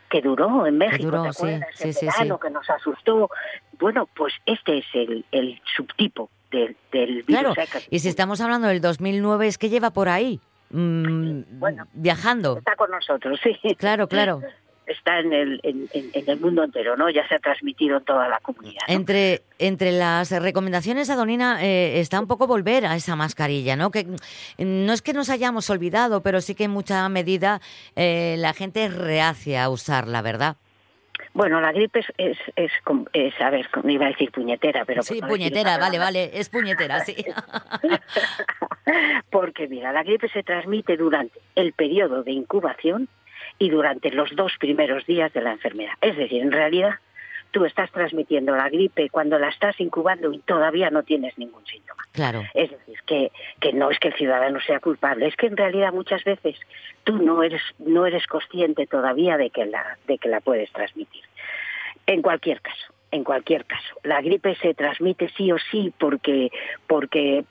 Que 0.08 0.20
duró 0.22 0.66
en 0.66 0.78
México, 0.78 1.04
duró, 1.04 1.22
¿te 1.24 1.32
sí, 1.32 1.38
acuerdas? 1.38 1.68
sí, 1.74 1.84
En 1.88 1.94
sí, 1.94 2.06
verano, 2.06 2.38
sí. 2.40 2.46
que 2.46 2.50
nos 2.52 2.70
asustó. 2.70 3.30
Bueno, 3.78 4.08
pues 4.16 4.32
este 4.46 4.78
es 4.78 4.86
el, 4.94 5.24
el 5.32 5.60
subtipo 5.76 6.30
del, 6.50 6.76
del 6.92 7.22
virus. 7.22 7.54
Claro, 7.54 7.54
y 7.90 7.98
si 7.98 8.08
estamos 8.08 8.40
hablando 8.40 8.68
del 8.68 8.80
2009 8.80 9.46
es 9.46 9.58
que 9.58 9.68
lleva 9.68 9.90
por 9.90 10.08
ahí, 10.08 10.40
mm, 10.70 11.40
viajando. 11.94 12.58
Está 12.58 12.76
con 12.76 12.90
nosotros, 12.90 13.38
sí. 13.42 13.56
Claro, 13.76 14.08
claro. 14.08 14.40
Está 14.86 15.18
en 15.18 15.32
el, 15.32 15.60
en, 15.64 15.88
en- 15.92 16.12
el 16.30 16.38
mundo 16.38 16.62
entero, 16.62 16.96
¿no? 16.96 17.10
Ya 17.10 17.26
se 17.26 17.34
ha 17.34 17.38
transmitido 17.40 17.96
en 17.98 18.04
toda 18.04 18.28
la 18.28 18.38
comunidad. 18.38 18.82
¿no? 18.86 18.94
Entre, 18.94 19.42
entre 19.58 19.90
las 19.90 20.30
recomendaciones, 20.30 21.10
Adonina, 21.10 21.58
eh, 21.64 21.98
está 21.98 22.20
un 22.20 22.28
poco 22.28 22.46
volver 22.46 22.86
a 22.86 22.94
esa 22.94 23.16
mascarilla, 23.16 23.74
¿no? 23.74 23.90
Que 23.90 24.06
no 24.58 24.92
es 24.92 25.02
que 25.02 25.12
nos 25.12 25.28
hayamos 25.28 25.70
olvidado, 25.70 26.22
pero 26.22 26.40
sí 26.40 26.54
que 26.54 26.64
en 26.64 26.70
mucha 26.70 27.08
medida 27.08 27.60
eh, 27.96 28.36
la 28.38 28.52
gente 28.54 28.84
es 28.84 28.94
reacia 28.94 29.64
a 29.64 29.70
usarla, 29.70 30.22
¿verdad? 30.22 30.56
Bueno, 31.36 31.60
la 31.60 31.70
gripe 31.70 31.98
es, 31.98 32.06
es, 32.16 32.38
es, 32.56 32.72
es, 33.12 33.40
a 33.42 33.50
ver, 33.50 33.68
iba 33.84 34.06
a 34.06 34.08
decir 34.08 34.32
puñetera, 34.32 34.86
pero... 34.86 35.02
Sí, 35.02 35.20
no 35.20 35.28
puñetera, 35.28 35.76
vale, 35.76 35.98
vale, 35.98 36.30
es 36.32 36.48
puñetera, 36.48 37.00
sí. 37.00 37.14
Porque 39.30 39.68
mira, 39.68 39.92
la 39.92 40.02
gripe 40.02 40.30
se 40.30 40.42
transmite 40.42 40.96
durante 40.96 41.38
el 41.54 41.74
periodo 41.74 42.22
de 42.22 42.32
incubación 42.32 43.08
y 43.58 43.68
durante 43.68 44.10
los 44.12 44.34
dos 44.34 44.54
primeros 44.58 45.04
días 45.04 45.30
de 45.34 45.42
la 45.42 45.52
enfermedad. 45.52 45.92
Es 46.00 46.16
decir, 46.16 46.40
en 46.40 46.52
realidad 46.52 46.94
tú 47.56 47.64
estás 47.64 47.90
transmitiendo 47.90 48.54
la 48.54 48.68
gripe 48.68 49.08
cuando 49.08 49.38
la 49.38 49.48
estás 49.48 49.80
incubando 49.80 50.30
y 50.30 50.40
todavía 50.40 50.90
no 50.90 51.04
tienes 51.04 51.38
ningún 51.38 51.64
síntoma. 51.64 52.02
Claro. 52.12 52.44
Es 52.52 52.70
decir, 52.70 52.98
que, 53.06 53.32
que 53.60 53.72
no 53.72 53.90
es 53.90 53.98
que 53.98 54.08
el 54.08 54.14
ciudadano 54.14 54.60
sea 54.60 54.78
culpable, 54.78 55.26
es 55.26 55.36
que 55.36 55.46
en 55.46 55.56
realidad 55.56 55.90
muchas 55.90 56.22
veces 56.24 56.60
tú 57.04 57.16
no 57.16 57.42
eres, 57.42 57.62
no 57.78 58.04
eres 58.04 58.26
consciente 58.26 58.86
todavía 58.86 59.38
de 59.38 59.48
que, 59.48 59.64
la, 59.64 59.96
de 60.06 60.18
que 60.18 60.28
la 60.28 60.42
puedes 60.42 60.70
transmitir. 60.70 61.22
En 62.04 62.20
cualquier 62.20 62.60
caso, 62.60 62.92
en 63.10 63.24
cualquier 63.24 63.64
caso, 63.64 63.96
la 64.02 64.20
gripe 64.20 64.54
se 64.56 64.74
transmite 64.74 65.30
sí 65.30 65.50
o 65.50 65.56
sí 65.56 65.94
porque, 65.98 66.52
porque, 66.86 67.46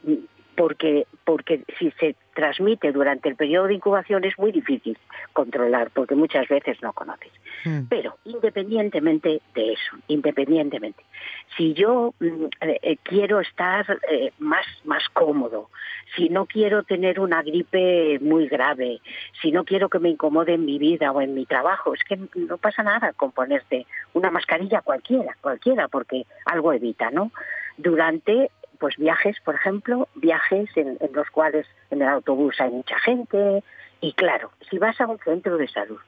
porque, 0.56 1.08
porque 1.24 1.64
si 1.78 1.92
se 1.92 2.16
transmite 2.34 2.92
durante 2.92 3.30
el 3.30 3.36
periodo 3.36 3.68
de 3.68 3.76
incubación 3.76 4.24
es 4.26 4.38
muy 4.38 4.52
difícil 4.52 4.98
controlar 5.34 5.90
porque 5.92 6.16
muchas 6.16 6.48
veces 6.48 6.78
no 6.82 6.94
conoces. 6.94 7.32
Pero 7.90 8.18
independientemente 8.26 9.42
de 9.56 9.74
eso, 9.74 9.98
independientemente, 10.08 11.04
si 11.58 11.74
yo 11.74 12.14
mm, 12.20 12.46
eh, 12.62 12.98
quiero 13.02 13.40
estar 13.40 14.00
eh, 14.12 14.32
más, 14.38 14.66
más 14.84 15.10
cómodo, 15.10 15.72
si 16.16 16.30
no 16.30 16.46
quiero 16.46 16.84
tener 16.84 17.20
una 17.20 17.42
gripe 17.42 18.20
muy 18.20 18.48
grave, 18.48 19.02
si 19.42 19.52
no 19.52 19.64
quiero 19.64 19.90
que 19.90 19.98
me 19.98 20.10
incomode 20.10 20.54
en 20.54 20.66
mi 20.66 20.78
vida 20.78 21.12
o 21.12 21.22
en 21.22 21.34
mi 21.34 21.48
trabajo, 21.48 21.96
es 21.96 22.04
que 22.04 22.20
no 22.36 22.58
pasa 22.58 22.84
nada 22.84 23.14
con 23.14 23.32
ponerte 23.32 23.88
una 24.14 24.30
mascarilla 24.30 24.82
cualquiera, 24.82 25.36
cualquiera, 25.42 25.88
porque 25.88 26.26
algo 26.46 26.72
evita, 26.72 27.10
¿no? 27.10 27.32
Durante 27.78 28.52
pues 28.76 28.96
viajes, 28.98 29.38
por 29.44 29.56
ejemplo, 29.56 30.08
viajes 30.16 30.70
en, 30.76 30.98
en 31.00 31.14
los 31.14 31.30
cuales 31.30 31.66
en 31.92 32.02
el 32.02 32.08
autobús 32.08 32.56
hay 32.60 32.70
mucha 32.72 33.00
gente 33.00 33.64
y 34.02 34.14
claro, 34.14 34.52
si 34.70 34.78
vas 34.78 35.00
a 35.02 35.08
un 35.08 35.18
centro 35.20 35.58
de 35.58 35.68
salud 35.68 36.00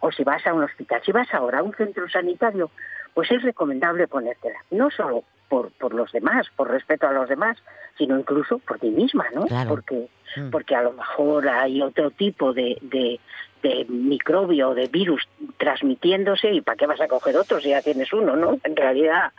o 0.00 0.12
si 0.12 0.24
vas 0.24 0.46
a 0.46 0.52
un 0.52 0.62
hospital, 0.64 1.00
si 1.04 1.12
vas 1.12 1.32
ahora 1.32 1.60
a 1.60 1.62
un 1.62 1.74
centro 1.74 2.08
sanitario, 2.08 2.70
pues 3.14 3.30
es 3.30 3.42
recomendable 3.42 4.06
ponértela, 4.08 4.58
no 4.70 4.90
solo 4.90 5.24
por, 5.48 5.70
por 5.72 5.94
los 5.94 6.12
demás, 6.12 6.46
por 6.56 6.70
respeto 6.70 7.06
a 7.08 7.12
los 7.12 7.28
demás, 7.28 7.56
sino 7.96 8.18
incluso 8.18 8.58
por 8.58 8.78
ti 8.78 8.90
misma, 8.90 9.26
¿no? 9.34 9.46
Claro. 9.46 9.70
Porque, 9.70 10.08
Mm. 10.36 10.50
porque 10.50 10.74
a 10.74 10.82
lo 10.82 10.92
mejor 10.92 11.48
hay 11.48 11.80
otro 11.80 12.10
tipo 12.10 12.52
de, 12.52 12.76
de, 12.82 13.20
de 13.62 13.84
microbio 13.88 14.70
o 14.70 14.74
de 14.74 14.86
virus 14.86 15.22
transmitiéndose 15.58 16.52
y 16.52 16.60
¿para 16.60 16.76
qué 16.76 16.86
vas 16.86 17.00
a 17.00 17.08
coger 17.08 17.36
otro 17.36 17.60
si 17.60 17.70
ya 17.70 17.82
tienes 17.82 18.12
uno, 18.12 18.36
no? 18.36 18.58
En 18.64 18.76
realidad, 18.76 19.32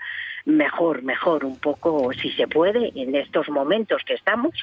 mejor, 0.46 1.04
mejor 1.04 1.46
un 1.46 1.58
poco, 1.58 2.12
si 2.14 2.32
se 2.32 2.48
puede, 2.48 2.92
en 2.96 3.16
estos 3.16 3.50
momentos 3.50 4.02
que 4.06 4.14
estamos, 4.14 4.54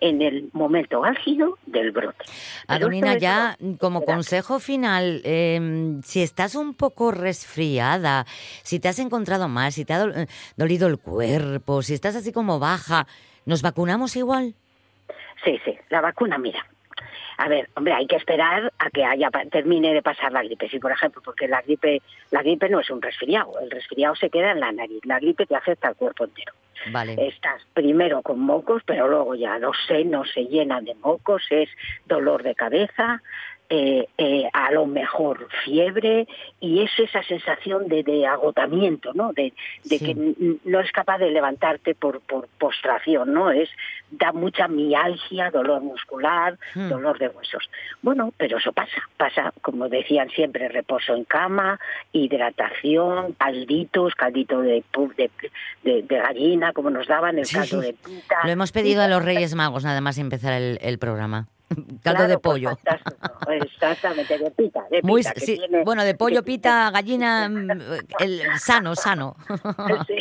en 0.00 0.22
el 0.22 0.50
momento 0.52 1.04
álgido 1.04 1.58
del 1.66 1.90
brote. 1.90 2.24
Adonina, 2.66 3.18
ya 3.18 3.56
como 3.80 4.04
consejo 4.04 4.60
final, 4.60 5.20
eh, 5.24 5.98
si 6.04 6.22
estás 6.22 6.54
un 6.54 6.74
poco 6.74 7.10
resfriada, 7.10 8.24
si 8.62 8.78
te 8.80 8.88
has 8.88 8.98
encontrado 8.98 9.48
mal, 9.48 9.72
si 9.72 9.84
te 9.84 9.94
ha 9.94 10.04
eh, 10.04 10.26
dolido 10.56 10.86
el 10.88 10.98
cuerpo, 10.98 11.82
si 11.82 11.94
estás 11.94 12.14
así 12.16 12.32
como 12.32 12.58
baja, 12.58 13.06
¿nos 13.44 13.62
vacunamos 13.62 14.16
igual? 14.16 14.54
Sí, 15.44 15.58
sí, 15.64 15.76
la 15.90 16.00
vacuna, 16.00 16.38
mira. 16.38 16.64
A 17.38 17.48
ver, 17.48 17.70
hombre, 17.76 17.94
hay 17.94 18.06
que 18.06 18.16
esperar 18.16 18.72
a 18.78 18.90
que 18.90 19.04
haya 19.04 19.30
termine 19.50 19.94
de 19.94 20.02
pasar 20.02 20.32
la 20.32 20.42
gripe. 20.42 20.68
Si, 20.68 20.80
por 20.80 20.90
ejemplo, 20.90 21.22
porque 21.24 21.46
la 21.46 21.62
gripe, 21.62 22.02
la 22.32 22.42
gripe 22.42 22.68
no 22.68 22.80
es 22.80 22.90
un 22.90 23.00
resfriado, 23.00 23.58
el 23.60 23.70
resfriado 23.70 24.16
se 24.16 24.28
queda 24.28 24.50
en 24.50 24.60
la 24.60 24.72
nariz, 24.72 25.00
la 25.04 25.20
gripe 25.20 25.46
te 25.46 25.54
afecta 25.54 25.86
al 25.86 25.94
cuerpo 25.94 26.24
entero. 26.24 26.52
Vale. 26.90 27.14
Estás 27.28 27.64
primero 27.72 28.22
con 28.22 28.40
mocos, 28.40 28.82
pero 28.84 29.08
luego 29.08 29.36
ya 29.36 29.58
los 29.58 29.76
senos 29.86 30.30
se 30.32 30.46
llenan 30.46 30.84
de 30.84 30.96
mocos, 30.96 31.46
es 31.50 31.68
dolor 32.06 32.42
de 32.42 32.56
cabeza, 32.56 33.22
eh, 33.70 34.08
eh, 34.16 34.48
a 34.54 34.70
lo 34.72 34.86
mejor 34.86 35.46
fiebre 35.64 36.26
y 36.58 36.82
es 36.82 36.90
esa 36.98 37.22
sensación 37.22 37.86
de, 37.88 38.02
de 38.02 38.26
agotamiento, 38.26 39.12
¿no? 39.12 39.32
De, 39.34 39.52
de 39.84 39.98
Sí. 39.98 40.04
que 40.06 40.56
no 40.64 40.80
es 40.80 40.90
capaz 40.92 41.18
de 41.18 41.30
levantarte 41.30 41.94
por, 41.94 42.20
por 42.22 42.48
postración, 42.58 43.34
¿no? 43.34 43.50
Es 43.50 43.68
da 44.10 44.32
mucha 44.32 44.68
mialgia, 44.68 45.50
dolor 45.50 45.82
muscular, 45.82 46.58
Hmm. 46.74 46.88
dolor 46.88 47.18
de 47.18 47.28
huesos. 47.28 47.68
Bueno, 48.00 48.32
pero 48.38 48.56
eso 48.56 48.72
pasa, 48.72 49.02
pasa, 49.18 49.52
como 49.60 49.88
decían 49.90 50.30
siempre, 50.30 50.68
reposo 50.68 51.14
en 51.14 51.24
cama, 51.24 51.78
hidratación, 52.12 53.32
calditos, 53.34 54.14
caldito 54.14 54.60
de, 54.62 54.82
de, 55.16 55.30
de- 55.82 56.02
de 56.02 56.18
gallina, 56.18 56.72
como 56.72 56.90
nos 56.90 57.06
daban, 57.06 57.38
el 57.38 57.44
Sí. 57.46 57.54
caldo 57.56 57.80
de 57.80 57.92
pita. 57.92 58.36
Lo 58.44 58.50
hemos 58.50 58.72
pedido 58.72 59.02
a 59.02 59.08
los 59.08 59.24
Reyes 59.24 59.54
Magos 59.54 59.84
nada 59.84 60.00
más 60.00 60.16
empezar 60.18 60.52
el, 60.54 60.78
el 60.80 60.98
programa. 60.98 61.48
Caldo 62.02 62.02
Claro, 62.02 62.28
de 62.28 62.38
pues 62.38 62.54
pollo. 62.54 62.68
fantástico, 62.76 63.50
Exactamente, 63.50 64.38
de 64.38 64.50
pita, 64.50 64.84
de 64.90 65.02
Muy, 65.02 65.22
que 65.22 65.40
sí, 65.40 65.56
tiene- 65.56 65.84
bueno, 65.84 66.04
de 66.04 66.14
pollo, 66.14 66.42
pita, 66.42 66.90
gallina, 66.90 67.48
mm, 67.48 67.70
el, 68.20 68.58
sano, 68.58 68.94
sano. 68.94 69.36
Sí, 70.06 70.14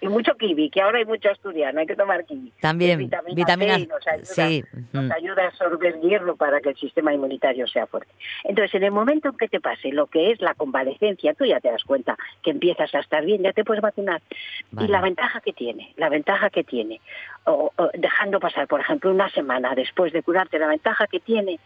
y 0.00 0.08
mucho 0.08 0.34
kiwi, 0.36 0.70
que 0.70 0.80
ahora 0.80 0.98
hay 0.98 1.04
mucho 1.04 1.30
asturiano, 1.30 1.80
hay 1.80 1.86
que 1.86 1.96
tomar 1.96 2.24
kiwi. 2.24 2.52
También, 2.60 2.98
vitamina, 2.98 3.34
vitamina- 3.34 3.78
C 3.78 3.86
nos 3.86 4.06
ayuda, 4.06 4.24
sí, 4.24 4.64
nos 4.92 5.10
ayuda 5.10 5.42
a 5.44 5.46
absorber 5.48 6.00
hierro 6.00 6.36
para 6.36 6.60
que 6.60 6.70
el 6.70 6.76
sistema 6.76 7.12
inmunitario 7.12 7.66
sea 7.66 7.86
fuerte. 7.86 8.10
Entonces, 8.44 8.74
en 8.74 8.84
el 8.84 8.90
momento 8.92 9.28
en 9.28 9.36
que 9.36 9.48
te 9.48 9.60
pase 9.60 9.92
lo 9.92 10.06
que 10.06 10.30
es 10.30 10.40
la 10.40 10.54
convalecencia, 10.54 11.34
tú 11.34 11.44
ya 11.44 11.60
te 11.60 11.70
das 11.70 11.84
cuenta 11.84 12.16
que 12.42 12.50
empiezas 12.50 12.94
a 12.94 13.00
estar 13.00 13.24
bien, 13.24 13.42
ya 13.42 13.52
te 13.52 13.64
puedes 13.64 13.82
vacunar. 13.82 14.22
Vale. 14.70 14.88
Y 14.88 14.90
la 14.90 15.00
ventaja 15.00 15.40
que 15.40 15.52
tiene, 15.52 15.92
la 15.96 16.08
ventaja 16.08 16.50
que 16.50 16.64
tiene, 16.64 17.00
o, 17.44 17.70
o 17.76 17.90
dejando 17.94 18.40
pasar, 18.40 18.66
por 18.68 18.80
ejemplo, 18.80 19.10
una 19.10 19.28
semana 19.30 19.74
después 19.74 20.12
de 20.12 20.22
curarte, 20.22 20.58
la 20.58 20.68
ventaja 20.68 21.06
que 21.06 21.20
tiene 21.20 21.58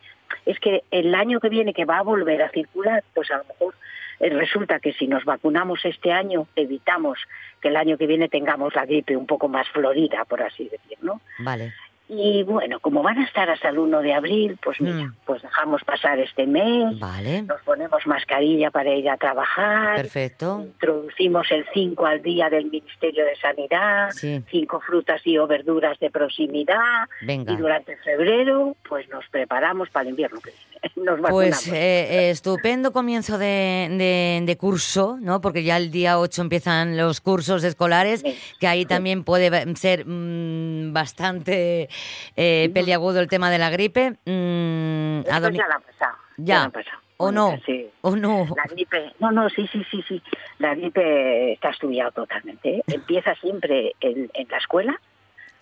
es 0.46 0.58
que 0.58 0.82
el 0.90 1.14
año 1.14 1.38
que 1.40 1.48
viene 1.48 1.72
que 1.72 1.84
va 1.84 1.98
a 1.98 2.02
volver 2.02 2.42
a 2.42 2.50
circular, 2.50 3.04
pues 3.14 3.30
a 3.30 3.38
lo 3.38 3.44
mejor 3.44 3.74
resulta 4.20 4.80
que 4.80 4.92
si 4.92 5.06
nos 5.06 5.24
vacunamos 5.24 5.84
este 5.84 6.12
año, 6.12 6.46
evitamos 6.56 7.18
que 7.60 7.68
el 7.68 7.76
año 7.76 7.96
que 7.96 8.06
viene 8.06 8.28
tengamos 8.28 8.74
la 8.74 8.86
gripe 8.86 9.16
un 9.16 9.26
poco 9.26 9.48
más 9.48 9.68
florida, 9.68 10.24
por 10.24 10.42
así 10.42 10.64
decir, 10.64 10.98
¿no? 11.02 11.20
Vale. 11.38 11.72
Y 12.06 12.42
bueno, 12.42 12.80
como 12.80 13.02
van 13.02 13.16
a 13.18 13.24
estar 13.24 13.48
hasta 13.48 13.70
el 13.70 13.78
1 13.78 14.02
de 14.02 14.12
abril, 14.12 14.58
pues 14.62 14.78
mira, 14.78 15.06
Mm. 15.06 15.14
pues 15.24 15.40
dejamos 15.40 15.82
pasar 15.84 16.18
este 16.18 16.46
mes, 16.46 16.98
Vale. 17.00 17.42
nos 17.42 17.62
ponemos 17.62 18.06
mascarilla 18.06 18.70
para 18.70 18.92
ir 18.94 19.08
a 19.08 19.16
trabajar, 19.16 19.96
Perfecto. 19.96 20.60
introducimos 20.64 21.50
el 21.50 21.64
5 21.72 22.04
al 22.04 22.20
día 22.22 22.50
del 22.50 22.66
Ministerio 22.66 23.24
de 23.24 23.34
Sanidad, 23.36 24.10
Sí. 24.12 24.42
cinco 24.50 24.80
frutas 24.80 25.22
y 25.24 25.38
o 25.38 25.46
verduras 25.46 25.98
de 25.98 26.10
proximidad, 26.10 27.08
Venga. 27.22 27.52
y 27.52 27.56
durante 27.56 27.96
febrero 27.96 28.76
pues 28.86 29.08
nos 29.08 29.26
preparamos 29.30 29.88
para 29.88 30.02
el 30.02 30.10
invierno 30.10 30.40
que 30.40 30.52
nos. 30.96 31.18
Pues 31.30 31.66
eh, 31.68 31.72
eh, 31.72 32.30
estupendo 32.30 32.92
comienzo 32.92 33.38
de, 33.38 33.88
de- 33.90 34.42
de 34.44 34.56
curso, 34.58 35.16
¿no? 35.22 35.40
Porque 35.40 35.62
ya 35.64 35.78
el 35.78 35.90
día 35.90 36.18
8 36.18 36.42
empiezan 36.42 36.98
los 36.98 37.22
cursos 37.22 37.64
escolares, 37.64 38.22
que 38.60 38.66
ahí 38.66 38.84
también 38.84 39.24
puede 39.24 39.74
ser 39.76 40.04
mm, 40.06 40.92
bastante 40.92 41.88
eh, 42.36 42.70
peliagudo 42.74 43.20
el 43.20 43.28
tema 43.28 43.50
de 43.50 43.58
la 43.58 43.70
gripe. 43.70 44.10
Mm, 44.24 45.20
Esto 45.20 45.50
ya 45.50 45.68
la 45.68 45.74
ha 45.76 45.80
pasado. 45.80 46.16
Ya. 46.36 46.58
la 46.60 46.64
ha 46.64 46.70
pasado. 46.70 46.98
¿O 47.16 47.30
no? 47.30 47.56
Sí. 47.64 47.88
¿O 48.00 48.16
no? 48.16 48.46
La 48.56 48.64
gripe, 48.64 49.12
no, 49.20 49.30
no, 49.30 49.48
sí, 49.48 49.68
sí, 49.72 49.84
sí, 49.90 50.02
sí. 50.08 50.22
La 50.58 50.74
gripe 50.74 51.52
está 51.52 51.70
estudiado 51.70 52.10
totalmente. 52.10 52.78
¿eh? 52.78 52.82
Empieza 52.88 53.34
siempre 53.36 53.92
en, 54.00 54.30
en 54.34 54.48
la 54.48 54.58
escuela, 54.58 55.00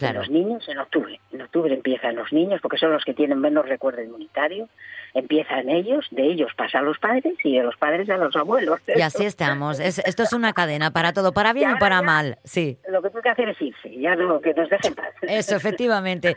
Claro. 0.03 0.23
en 0.23 0.27
los 0.27 0.31
niños, 0.31 0.69
en 0.69 0.79
octubre. 0.79 1.21
En 1.33 1.43
octubre 1.43 1.73
empiezan 1.75 2.17
los 2.17 2.33
niños, 2.33 2.61
porque 2.61 2.79
son 2.79 2.93
los 2.93 3.05
que 3.05 3.15
tienen 3.15 3.39
menos 3.41 3.69
recuerdo 3.69 4.03
inmunitario. 4.03 4.69
Empiezan 5.15 5.69
ellos, 5.69 6.07
de 6.11 6.23
ellos 6.25 6.51
pasa 6.57 6.79
a 6.79 6.83
los 6.83 6.99
padres 6.99 7.35
y 7.45 7.57
de 7.59 7.63
los 7.63 7.77
padres 7.77 8.09
a 8.09 8.17
los 8.17 8.35
abuelos. 8.35 8.81
Y 8.95 9.03
así 9.03 9.25
estamos. 9.27 9.79
Es- 9.79 9.99
esto 9.99 10.23
es 10.23 10.33
una 10.33 10.55
cadena 10.55 10.91
para 10.91 11.13
todo, 11.13 11.33
para 11.33 11.53
bien 11.53 11.69
y, 11.69 11.73
ahora 11.73 11.81
para 11.81 11.97
ya- 11.97 12.03
mal. 12.03 12.39
Sí. 12.45 12.79
Lo 12.89 13.03
que 13.03 13.11
tengo 13.11 13.21
que 13.23 13.29
hacer 13.29 13.49
es 13.51 13.61
irse, 13.61 13.95
ya 14.01 14.17
no, 14.17 14.41
que 14.41 14.55
nos 14.55 14.71
dejen 14.71 14.95
paz. 14.95 15.09
Eso, 15.23 15.55
efectivamente. 15.57 16.35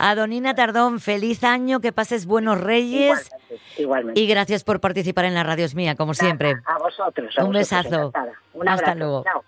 Adonina 0.00 0.54
Tardón, 0.54 0.98
feliz 1.00 1.44
año, 1.44 1.80
que 1.80 1.92
pases 1.92 2.26
buenos 2.26 2.60
reyes. 2.60 3.30
Igualmente. 3.76 4.20
Y 4.20 4.26
gracias 4.26 4.64
por 4.64 4.80
participar 4.80 5.24
en 5.24 5.34
la 5.34 5.44
radio 5.44 5.64
es 5.64 5.74
mía, 5.76 5.94
como 5.94 6.12
siempre. 6.14 6.54
A 6.66 6.78
vosotros. 6.78 7.38
a 7.38 7.44
Un 7.44 7.52
vosotros, 7.52 7.84
besazo. 7.92 8.12
Un 8.54 8.68
Hasta 8.68 8.94
luego. 8.96 9.22
Chao. 9.24 9.44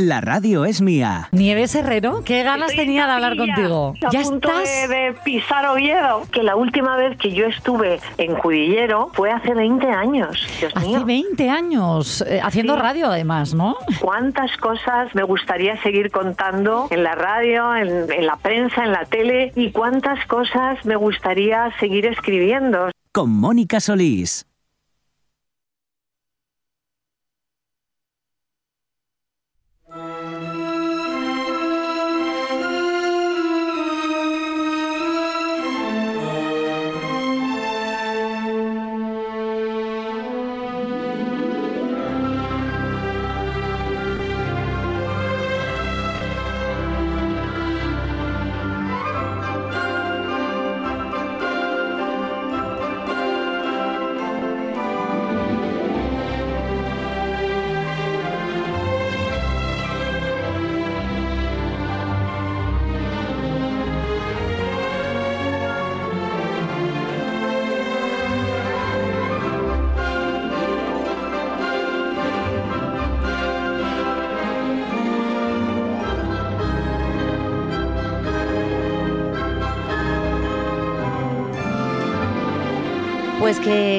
La 0.00 0.22
radio 0.22 0.64
es 0.64 0.80
mía. 0.80 1.28
Nieves 1.30 1.74
Herrero, 1.74 2.22
qué 2.24 2.42
ganas 2.42 2.70
Estoy 2.70 2.86
tenía 2.86 3.04
de 3.06 3.12
hablar 3.12 3.36
contigo. 3.36 3.92
A 4.02 4.10
Ya 4.10 4.22
punto 4.22 4.48
estás. 4.48 4.88
de, 4.88 4.94
de 4.94 5.12
pisar 5.24 5.66
Oviedo. 5.66 6.22
Que 6.32 6.42
la 6.42 6.56
última 6.56 6.96
vez 6.96 7.18
que 7.18 7.32
yo 7.32 7.44
estuve 7.44 8.00
en 8.16 8.34
Judillero 8.34 9.10
fue 9.12 9.30
hace 9.30 9.52
20 9.52 9.86
años. 9.88 10.46
Dios 10.58 10.72
Hace 10.74 10.86
mío. 10.86 11.04
20 11.04 11.50
años, 11.50 12.22
eh, 12.26 12.40
haciendo 12.42 12.76
Sí. 12.76 12.80
radio 12.80 13.08
además, 13.08 13.52
¿no? 13.52 13.76
¿Cuántas 14.00 14.56
cosas 14.56 15.14
me 15.14 15.22
gustaría 15.22 15.80
seguir 15.82 16.10
contando 16.10 16.88
en 16.90 17.02
la 17.02 17.14
radio, 17.14 17.76
en, 17.76 18.10
en 18.10 18.26
la 18.26 18.36
prensa, 18.36 18.84
en 18.84 18.92
la 18.92 19.04
tele? 19.04 19.52
¿Y 19.54 19.70
cuántas 19.70 20.24
cosas 20.26 20.82
me 20.86 20.96
gustaría 20.96 21.70
seguir 21.78 22.06
escribiendo? 22.06 22.88
Con 23.12 23.30
Mónica 23.30 23.80
Solís. 23.80 24.46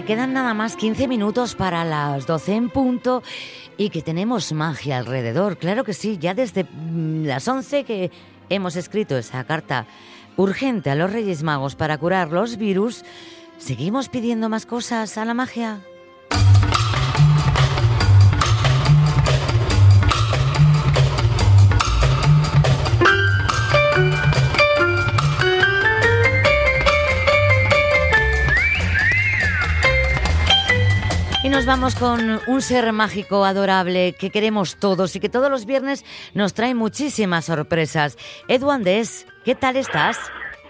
Que 0.02 0.16
quedan 0.16 0.34
nada 0.34 0.56
más 0.56 0.76
15 0.78 1.08
minutos 1.08 1.54
para 1.54 1.86
las 1.86 2.26
12 2.26 2.56
en 2.56 2.70
punto 2.70 3.22
y 3.78 3.89
que 3.89 4.02
tenemos 4.02 4.52
magia 4.52 4.97
alrededor. 4.97 5.58
Claro 5.58 5.84
que 5.84 5.93
sí, 5.93 6.18
ya 6.20 6.34
desde 6.34 6.64
mm, 6.64 7.26
las 7.26 7.47
11 7.47 7.84
que 7.84 8.10
hemos 8.49 8.76
escrito 8.76 9.16
esa 9.18 9.43
carta 9.43 9.86
urgente 10.38 10.89
a 10.89 10.95
los 10.95 11.12
Reyes 11.12 11.43
Magos 11.43 11.76
para 11.76 11.97
curar 11.99 12.32
los 12.32 12.58
virus, 12.58 13.04
seguimos 13.60 14.10
pidiendo 14.10 14.49
más 14.49 14.66
cosas 14.66 15.18
a 15.18 15.26
la 15.26 15.36
magia. 15.36 15.82
Nos 31.52 31.66
vamos 31.66 31.95
con 31.95 32.39
un 32.47 32.62
ser 32.62 32.91
mágico, 32.93 33.43
adorable, 33.43 34.16
que 34.18 34.30
queremos 34.30 34.78
todos 34.78 35.16
y 35.16 35.20
que 35.20 35.28
todos 35.28 35.52
los 35.52 35.66
viernes 35.66 36.06
nos 36.34 36.54
trae 36.54 36.74
muchísimas 36.74 37.45
sorpresas. 37.45 38.18
Edu 38.47 38.72
Andés, 38.72 39.28
¿qué 39.43 39.54
tal 39.54 39.76
estás? 39.76 40.18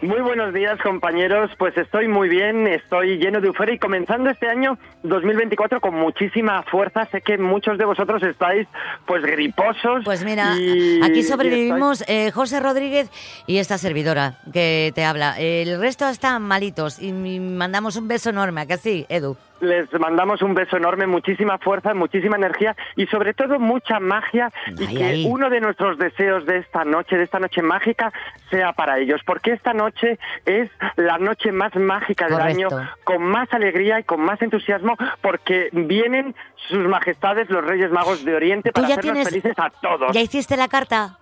Muy 0.01 0.19
buenos 0.21 0.51
días 0.55 0.79
compañeros, 0.81 1.51
pues 1.59 1.77
estoy 1.77 2.07
muy 2.07 2.27
bien, 2.29 2.65
estoy 2.65 3.17
lleno 3.19 3.39
de 3.39 3.47
euforia 3.47 3.75
y 3.75 3.77
comenzando 3.77 4.31
este 4.31 4.47
año 4.49 4.79
2024 5.03 5.79
con 5.79 5.93
muchísima 5.93 6.63
fuerza. 6.63 7.07
Sé 7.11 7.21
que 7.21 7.37
muchos 7.37 7.77
de 7.77 7.85
vosotros 7.85 8.23
estáis 8.23 8.67
pues 9.05 9.21
griposos. 9.21 10.03
Pues 10.03 10.25
mira, 10.25 10.55
y- 10.57 10.99
aquí 11.03 11.21
sobrevivimos 11.21 12.03
eh, 12.07 12.31
José 12.31 12.59
Rodríguez 12.59 13.11
y 13.45 13.57
esta 13.59 13.77
servidora 13.77 14.39
que 14.51 14.91
te 14.95 15.05
habla. 15.05 15.39
El 15.39 15.79
resto 15.79 16.09
están 16.09 16.41
malitos 16.41 16.99
y 16.99 17.09
y 17.09 17.39
mandamos 17.39 17.95
un 17.97 18.07
beso 18.07 18.31
enorme, 18.31 18.61
¿a 18.61 18.65
que 18.65 18.77
sí, 18.77 19.05
Edu? 19.07 19.37
Les 19.61 19.91
mandamos 19.99 20.41
un 20.41 20.53
beso 20.53 20.75
enorme, 20.77 21.07
muchísima 21.07 21.57
fuerza, 21.59 21.93
muchísima 21.93 22.35
energía 22.35 22.75
y 22.95 23.05
sobre 23.07 23.33
todo 23.33 23.59
mucha 23.59 23.99
magia 23.99 24.49
y 24.77 24.85
Ay, 24.85 24.95
que 24.97 25.03
ay. 25.05 25.25
uno 25.29 25.49
de 25.49 25.61
nuestros 25.61 25.97
deseos 25.97 26.45
de 26.45 26.57
esta 26.57 26.83
noche, 26.83 27.15
de 27.17 27.23
esta 27.23 27.39
noche 27.39 27.61
mágica, 27.61 28.11
sea 28.49 28.73
para 28.73 28.97
ellos, 28.99 29.21
porque 29.25 29.51
esta 29.51 29.73
noche 29.73 30.19
es 30.45 30.69
la 30.97 31.17
noche 31.17 31.51
más 31.51 31.75
mágica 31.75 32.25
del 32.27 32.37
Correcto. 32.39 32.75
año, 32.75 32.89
con 33.03 33.23
más 33.23 33.47
alegría 33.53 33.99
y 33.99 34.03
con 34.03 34.19
más 34.21 34.41
entusiasmo, 34.41 34.97
porque 35.21 35.69
vienen 35.71 36.35
sus 36.67 36.79
majestades 36.87 37.49
los 37.49 37.63
Reyes 37.63 37.91
Magos 37.91 38.25
de 38.25 38.35
Oriente 38.35 38.71
¿Tú 38.71 38.81
para 38.81 38.93
hacernos 38.93 39.13
tienes- 39.13 39.29
felices 39.29 39.53
a 39.57 39.69
todos. 39.69 40.11
¿Ya 40.13 40.21
hiciste 40.21 40.57
la 40.57 40.67
carta? 40.67 41.17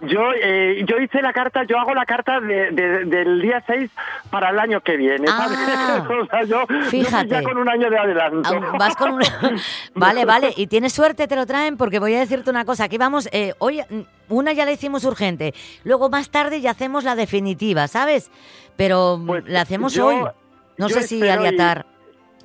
Yo, 0.00 0.20
eh, 0.40 0.84
yo 0.86 0.98
hice 1.00 1.20
la 1.22 1.32
carta, 1.32 1.64
yo 1.64 1.76
hago 1.78 1.92
la 1.92 2.06
carta 2.06 2.38
de- 2.40 2.70
de- 2.70 3.04
del 3.04 3.40
día 3.42 3.62
6 3.66 3.90
para 4.30 4.50
el 4.50 4.58
año 4.60 4.80
que 4.80 4.96
viene. 4.96 5.26
¿sabes? 5.26 5.58
Ah, 5.60 6.06
o 6.22 6.26
sea, 6.26 6.44
yo, 6.44 6.64
fíjate. 6.88 7.28
ya 7.28 7.42
con 7.42 7.58
un 7.58 7.68
año 7.68 7.90
de 7.90 7.98
adelanto. 7.98 8.48
Aún 8.48 8.78
Vas 8.78 8.94
con 8.94 9.12
una... 9.14 9.26
Vale, 9.94 10.24
vale. 10.24 10.52
Y 10.56 10.68
tienes 10.68 10.92
suerte, 10.92 11.26
te 11.26 11.34
lo 11.34 11.46
traen, 11.46 11.76
porque 11.76 11.98
voy 11.98 12.14
a 12.14 12.20
decirte 12.20 12.48
una 12.50 12.64
cosa. 12.64 12.84
Aquí 12.84 12.96
vamos, 12.96 13.28
eh, 13.32 13.54
hoy 13.58 13.80
mm, 13.90 14.00
una 14.28 14.52
ya 14.52 14.64
la 14.64 14.70
hicimos 14.72 15.04
urgente. 15.04 15.52
Luego 15.82 16.08
más 16.10 16.30
tarde 16.30 16.60
ya 16.60 16.70
hacemos 16.70 17.02
la 17.02 17.16
definitiva, 17.16 17.88
¿sabes? 17.88 18.30
Pero 18.76 19.18
mm, 19.18 19.30
la 19.46 19.62
hacemos 19.62 19.94
Pues 19.94 19.96
yo- 19.96 20.06
hoy. 20.06 20.30
No 20.76 20.88
sé 20.88 21.02
si 21.02 21.18
y- 21.18 21.28
aliatar. 21.28 21.86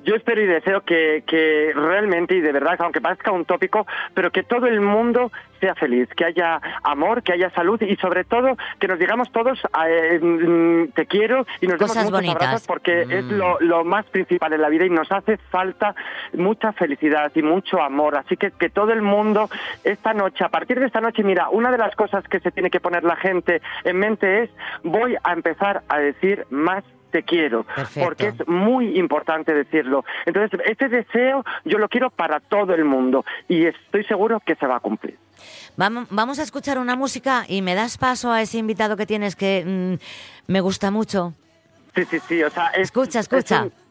Yo 0.04 0.14
espero 0.14 0.40
y 0.42 0.46
deseo 0.46 0.82
que, 0.82 1.24
que 1.26 1.72
realmente 1.74 2.34
y 2.34 2.40
de 2.40 2.52
verdad, 2.52 2.76
aunque 2.80 3.00
parezca 3.00 3.32
un 3.32 3.44
tópico, 3.44 3.86
pero 4.14 4.30
que 4.30 4.42
todo 4.42 4.66
el 4.66 4.80
mundo 4.80 5.32
sea 5.60 5.74
feliz, 5.74 6.08
que 6.14 6.24
haya 6.26 6.60
amor, 6.82 7.22
que 7.22 7.32
haya 7.32 7.48
salud 7.50 7.80
y 7.80 7.96
sobre 7.96 8.24
todo 8.24 8.56
que 8.78 8.86
nos 8.86 8.98
digamos 8.98 9.32
todos 9.32 9.58
eh, 9.88 10.18
mm, 10.20 10.88
te 10.92 11.06
quiero 11.06 11.46
y 11.60 11.66
nos 11.66 11.78
demos 11.78 11.92
Cosas 11.92 12.04
muchos 12.04 12.18
bonitas. 12.20 12.36
abrazos 12.36 12.66
porque 12.66 13.02
es 13.02 13.24
Mm. 13.24 13.32
lo, 13.38 13.60
lo 13.60 13.84
más 13.84 14.04
principal 14.06 14.52
en 14.52 14.60
la 14.60 14.68
vida 14.68 14.84
y 14.84 14.90
nos 14.90 15.10
hace 15.10 15.38
falta 15.50 15.94
mucha 16.34 16.72
felicidad 16.72 17.32
y 17.34 17.42
mucho 17.42 17.80
amor. 17.82 18.16
Así 18.18 18.36
que 18.36 18.50
que 18.50 18.68
todo 18.68 18.92
el 18.92 19.00
mundo 19.02 19.48
esta 19.84 20.12
noche, 20.12 20.44
a 20.44 20.48
partir 20.50 20.78
de 20.80 20.86
esta 20.86 21.00
noche, 21.00 21.22
mira, 21.22 21.48
una 21.48 21.70
de 21.70 21.78
las 21.78 21.94
cosas 21.96 22.24
que 22.28 22.40
se 22.40 22.50
tiene 22.50 22.68
que 22.70 22.80
poner 22.80 23.04
la 23.04 23.16
gente 23.16 23.62
en 23.84 23.98
mente 23.98 24.42
es 24.42 24.50
voy 24.82 25.16
a 25.24 25.32
empezar 25.32 25.82
a 25.88 25.98
decir 25.98 26.46
más 26.50 26.84
te 27.14 27.22
quiero, 27.22 27.62
Perfecto. 27.62 28.00
porque 28.08 28.26
es 28.26 28.48
muy 28.48 28.98
importante 28.98 29.54
decirlo. 29.54 30.04
Entonces, 30.26 30.58
este 30.66 30.88
deseo 30.88 31.44
yo 31.64 31.78
lo 31.78 31.88
quiero 31.88 32.10
para 32.10 32.40
todo 32.40 32.74
el 32.74 32.84
mundo 32.84 33.24
y 33.48 33.66
estoy 33.66 34.02
seguro 34.02 34.40
que 34.44 34.56
se 34.56 34.66
va 34.66 34.76
a 34.76 34.80
cumplir. 34.80 35.16
Vamos, 35.76 36.08
vamos 36.10 36.40
a 36.40 36.42
escuchar 36.42 36.76
una 36.78 36.96
música 36.96 37.44
y 37.46 37.62
me 37.62 37.76
das 37.76 37.98
paso 37.98 38.32
a 38.32 38.42
ese 38.42 38.58
invitado 38.58 38.96
que 38.96 39.06
tienes 39.06 39.36
que 39.36 39.62
mm, 39.64 40.50
me 40.52 40.60
gusta 40.60 40.90
mucho. 40.90 41.34
Sí, 41.94 42.04
sí, 42.10 42.18
sí, 42.26 42.42
o 42.42 42.50
sea, 42.50 42.66
es- 42.70 42.82
Escucha, 42.90 43.20
escucha. 43.20 43.56
es 43.58 43.62
un- 43.62 43.84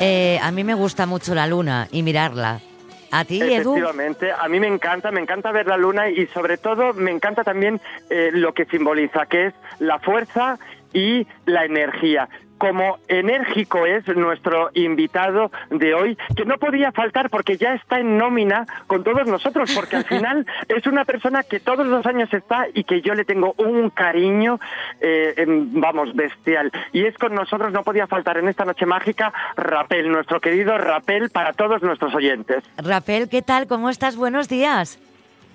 Eh, 0.00 0.38
a 0.42 0.50
mí 0.50 0.64
me 0.64 0.74
gusta 0.74 1.06
mucho 1.06 1.34
la 1.34 1.46
luna 1.46 1.88
y 1.90 2.02
mirarla. 2.02 2.60
¿A 3.14 3.24
ti? 3.24 3.40
Efectivamente, 3.40 4.32
a 4.32 4.48
mí 4.48 4.58
me 4.58 4.66
encanta, 4.66 5.12
me 5.12 5.20
encanta 5.20 5.52
ver 5.52 5.68
la 5.68 5.76
luna 5.76 6.10
y 6.10 6.26
sobre 6.26 6.58
todo 6.58 6.92
me 6.94 7.12
encanta 7.12 7.44
también 7.44 7.80
eh, 8.10 8.30
lo 8.32 8.52
que 8.54 8.64
simboliza, 8.64 9.26
que 9.26 9.46
es 9.46 9.54
la 9.78 10.00
fuerza 10.00 10.58
y 10.92 11.24
la 11.46 11.64
energía. 11.64 12.28
Como 12.58 12.98
enérgico 13.08 13.86
es 13.86 14.06
nuestro 14.08 14.70
invitado 14.74 15.50
de 15.70 15.94
hoy, 15.94 16.18
que 16.36 16.44
no 16.44 16.58
podía 16.58 16.92
faltar 16.92 17.30
porque 17.30 17.56
ya 17.56 17.74
está 17.74 17.98
en 17.98 18.16
nómina 18.16 18.66
con 18.86 19.02
todos 19.04 19.26
nosotros, 19.26 19.72
porque 19.74 19.96
al 19.96 20.04
final 20.14 20.46
es 20.68 20.86
una 20.86 21.04
persona 21.04 21.42
que 21.42 21.60
todos 21.60 21.86
los 21.86 22.06
años 22.06 22.32
está 22.32 22.66
y 22.72 22.84
que 22.84 23.00
yo 23.00 23.14
le 23.14 23.24
tengo 23.24 23.54
un 23.58 23.90
cariño, 23.90 24.60
eh, 25.00 25.34
em, 25.36 25.68
vamos, 25.72 26.14
bestial. 26.14 26.70
Y 26.92 27.04
es 27.04 27.16
con 27.18 27.34
nosotros, 27.34 27.72
no 27.72 27.82
podía 27.82 28.06
faltar 28.06 28.38
en 28.38 28.48
esta 28.48 28.64
noche 28.64 28.86
mágica, 28.86 29.32
Rapel, 29.56 30.10
nuestro 30.10 30.40
querido 30.40 30.78
Rapel 30.78 31.30
para 31.30 31.52
todos 31.52 31.82
nuestros 31.82 32.14
oyentes. 32.14 32.64
Rafael, 32.76 33.28
¿qué 33.28 33.42
tal? 33.42 33.66
¿Cómo 33.66 33.90
estás? 33.90 34.16
Buenos 34.16 34.48
días. 34.48 34.98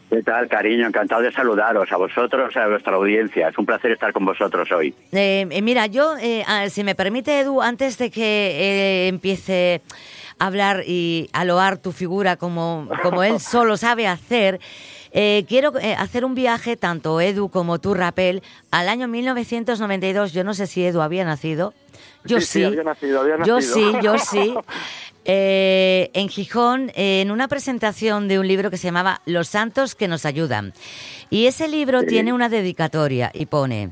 ¿Qué 0.10 0.24
tal, 0.24 0.48
cariño? 0.48 0.88
Encantado 0.88 1.22
de 1.22 1.32
saludaros 1.32 1.92
a 1.92 1.98
vosotros, 1.98 2.56
a 2.58 2.68
vuestra 2.68 2.96
audiencia. 2.96 3.50
Es 3.50 3.58
un 3.58 3.66
placer 3.66 3.92
estar 3.92 4.12
con 4.12 4.26
vosotros 4.26 4.72
hoy. 4.72 4.94
Eh, 5.12 5.46
eh, 5.50 5.62
mira, 5.62 5.86
yo, 5.86 6.16
eh, 6.20 6.44
si 6.70 6.84
me 6.84 6.96
permite, 6.96 7.40
Edu, 7.42 7.62
antes 7.62 7.98
de 8.00 8.10
que 8.10 8.24
eh, 8.24 9.08
empiece 9.08 9.82
a 10.40 10.48
hablar 10.48 10.84
y 10.88 11.30
a 11.34 11.46
loar 11.46 11.78
tu 11.78 11.92
figura 11.92 12.38
como, 12.38 12.90
como 13.04 13.22
él 13.24 13.40
solo 13.40 13.78
sabe 13.78 14.08
hacer, 14.08 14.60
eh, 15.12 15.46
quiero 15.48 15.78
eh, 15.80 15.96
hacer 15.96 16.26
un 16.26 16.34
viaje, 16.34 16.76
tanto 16.76 17.22
Edu 17.22 17.50
como 17.50 17.80
tú, 17.80 17.94
Rapel, 17.94 18.42
al 18.72 18.90
año 18.90 19.08
1992. 19.08 20.34
Yo 20.34 20.44
no 20.44 20.56
sé 20.56 20.66
si 20.66 20.84
Edu 20.86 21.02
había 21.02 21.24
nacido. 21.24 21.74
Yo 22.26 22.40
Sí, 22.40 22.46
sí. 22.46 22.60
sí, 22.60 22.64
había 22.66 22.84
nacido, 22.84 23.22
había 23.22 23.38
Yo 23.46 23.62
sí, 23.62 23.92
yo 24.02 24.18
sí. 24.18 24.56
Eh, 25.32 26.10
en 26.16 26.28
Gijón, 26.28 26.90
eh, 26.96 27.22
en 27.22 27.30
una 27.30 27.48
presentación 27.48 28.28
de 28.28 28.40
un 28.40 28.48
libro 28.48 28.72
que 28.72 28.78
se 28.78 28.88
llamaba 28.88 29.22
Los 29.28 29.48
Santos 29.48 29.94
que 29.94 30.08
nos 30.08 30.26
ayudan. 30.26 30.74
Y 31.30 31.46
ese 31.46 31.68
libro 31.68 32.00
Sí. 32.02 32.08
tiene 32.08 32.34
una 32.34 32.50
dedicatoria 32.50 33.30
y 33.32 33.46
pone, 33.46 33.92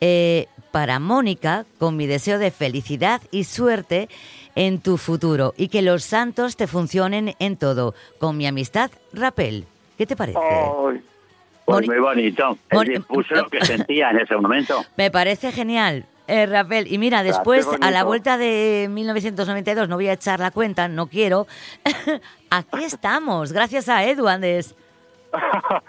eh, 0.00 0.46
para 0.70 1.00
Mónica, 1.00 1.64
con 1.80 1.96
mi 1.96 2.06
deseo 2.06 2.38
de 2.38 2.52
felicidad 2.52 3.20
y 3.32 3.42
suerte 3.44 4.08
en 4.54 4.78
tu 4.78 4.96
futuro 4.96 5.54
y 5.56 5.68
que 5.68 5.82
los 5.82 6.04
santos 6.04 6.54
te 6.56 6.68
funcionen 6.68 7.34
en 7.40 7.56
todo. 7.56 7.94
Con 8.20 8.36
mi 8.36 8.46
amistad, 8.46 8.92
Rapel. 9.12 9.64
¿Qué 9.98 10.06
te 10.06 10.14
parece? 10.14 10.38
Pues 11.64 11.84
muy 11.88 11.98
bonito. 11.98 12.56
Él 12.70 13.02
puso 13.02 13.34
lo 13.34 13.48
que 13.48 13.64
sentía 13.64 14.10
en 14.10 14.20
ese 14.20 14.36
momento. 14.36 14.84
Me 14.96 15.10
parece 15.10 15.50
genial. 15.50 16.04
Eh, 16.28 16.46
Rapel, 16.46 16.92
y 16.92 16.98
mira, 16.98 17.22
después, 17.22 17.68
a 17.80 17.90
la 17.90 18.04
vuelta 18.04 18.36
de 18.36 18.88
1992, 18.90 19.88
no 19.88 19.96
voy 19.96 20.08
a 20.08 20.14
echar 20.14 20.40
la 20.40 20.50
cuenta, 20.50 20.88
no 20.88 21.06
quiero. 21.06 21.46
Aquí 22.50 22.84
estamos, 22.84 23.52
gracias 23.52 23.88
a 23.88 24.04
Edu 24.04 24.28
Andes. 24.28 24.74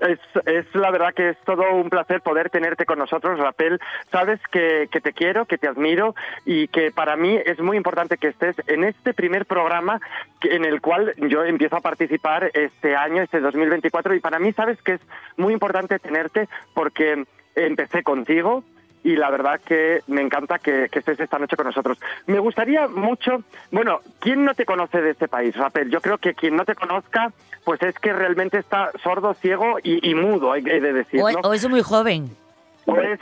Es, 0.00 0.18
es 0.44 0.74
la 0.74 0.90
verdad 0.90 1.14
que 1.14 1.30
es 1.30 1.38
todo 1.44 1.74
un 1.74 1.88
placer 1.88 2.20
poder 2.20 2.50
tenerte 2.50 2.84
con 2.84 2.98
nosotros, 2.98 3.38
Rapel. 3.38 3.80
Sabes 4.10 4.38
que, 4.52 4.88
que 4.90 5.00
te 5.00 5.14
quiero, 5.14 5.46
que 5.46 5.56
te 5.56 5.68
admiro 5.68 6.14
y 6.44 6.68
que 6.68 6.90
para 6.90 7.16
mí 7.16 7.38
es 7.46 7.58
muy 7.60 7.78
importante 7.78 8.18
que 8.18 8.28
estés 8.28 8.56
en 8.66 8.84
este 8.84 9.14
primer 9.14 9.46
programa 9.46 9.98
en 10.42 10.66
el 10.66 10.80
cual 10.82 11.14
yo 11.16 11.44
empiezo 11.44 11.76
a 11.76 11.80
participar 11.80 12.50
este 12.52 12.94
año, 12.94 13.22
este 13.22 13.40
2024. 13.40 14.14
Y 14.14 14.20
para 14.20 14.38
mí 14.38 14.52
sabes 14.52 14.80
que 14.82 14.92
es 14.92 15.00
muy 15.38 15.54
importante 15.54 15.98
tenerte 15.98 16.46
porque 16.74 17.24
empecé 17.54 18.02
contigo. 18.02 18.64
Y 19.02 19.16
la 19.16 19.30
verdad 19.30 19.60
que 19.64 20.02
me 20.08 20.20
encanta 20.20 20.58
que, 20.58 20.88
que 20.90 20.98
estés 20.98 21.18
esta 21.18 21.38
noche 21.38 21.56
con 21.56 21.66
nosotros. 21.66 21.98
Me 22.26 22.38
gustaría 22.38 22.86
mucho, 22.86 23.42
bueno, 23.70 24.00
¿quién 24.18 24.44
no 24.44 24.54
te 24.54 24.66
conoce 24.66 25.00
de 25.00 25.10
este 25.12 25.26
país, 25.26 25.56
Rapel? 25.56 25.90
Yo 25.90 26.00
creo 26.00 26.18
que 26.18 26.34
quien 26.34 26.54
no 26.54 26.64
te 26.66 26.74
conozca, 26.74 27.32
pues 27.64 27.82
es 27.82 27.98
que 27.98 28.12
realmente 28.12 28.58
está 28.58 28.90
sordo, 29.02 29.32
ciego 29.34 29.78
y, 29.82 30.08
y 30.08 30.14
mudo, 30.14 30.52
hay 30.52 30.62
he 30.66 30.80
de 30.80 30.92
decir, 30.92 31.20
O, 31.22 31.30
¿no? 31.30 31.38
o 31.40 31.52
es 31.54 31.66
muy 31.68 31.82
joven. 31.82 32.30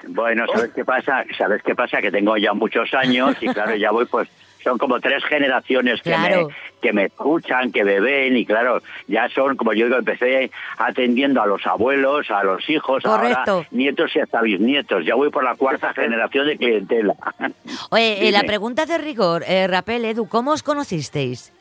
Bueno, 0.09 0.47
¿sabes 0.53 0.73
qué 0.73 0.85
pasa? 0.85 1.25
¿Sabes 1.37 1.63
qué 1.63 1.75
pasa? 1.75 2.01
Que 2.01 2.11
tengo 2.11 2.37
ya 2.37 2.53
muchos 2.55 2.93
años 2.95 3.37
y 3.41 3.49
claro, 3.49 3.75
ya 3.77 3.91
voy 3.91 4.07
pues 4.07 4.29
son 4.63 4.79
como 4.79 5.01
tres 5.01 5.25
generaciones 5.25 6.03
que, 6.03 6.11
Claro. 6.11 6.49
me, 6.49 6.55
que 6.81 6.93
me 6.93 7.05
escuchan, 7.07 7.73
que 7.73 7.85
me 7.85 8.01
ven 8.01 8.37
y 8.37 8.45
claro, 8.47 8.83
ya 9.07 9.29
son, 9.29 9.57
como 9.57 9.73
yo 9.73 9.87
digo, 9.87 9.99
empecé 9.99 10.51
atendiendo 10.77 11.43
a 11.43 11.47
los 11.47 11.67
abuelos, 11.67 12.31
a 12.31 12.43
los 12.45 12.69
hijos, 12.71 13.03
Correcto. 13.03 13.51
ahora 13.53 13.69
nietos 13.71 14.15
y 14.15 14.21
hasta 14.21 14.43
bisnietos. 14.43 15.05
Ya 15.05 15.15
voy 15.15 15.31
por 15.31 15.45
la 15.45 15.55
cuarta 15.55 15.93
generación 15.95 16.47
de 16.47 16.57
clientela. 16.57 17.15
Oye, 17.91 18.29
eh, 18.29 18.33
la 18.33 18.43
pregunta 18.45 18.87
de 18.87 18.99
rigor, 18.99 19.45
eh, 19.47 19.67
Rapel, 19.67 20.05
Edu, 20.05 20.29
¿cómo 20.29 20.53
os 20.53 20.63
conocisteis? 20.63 21.53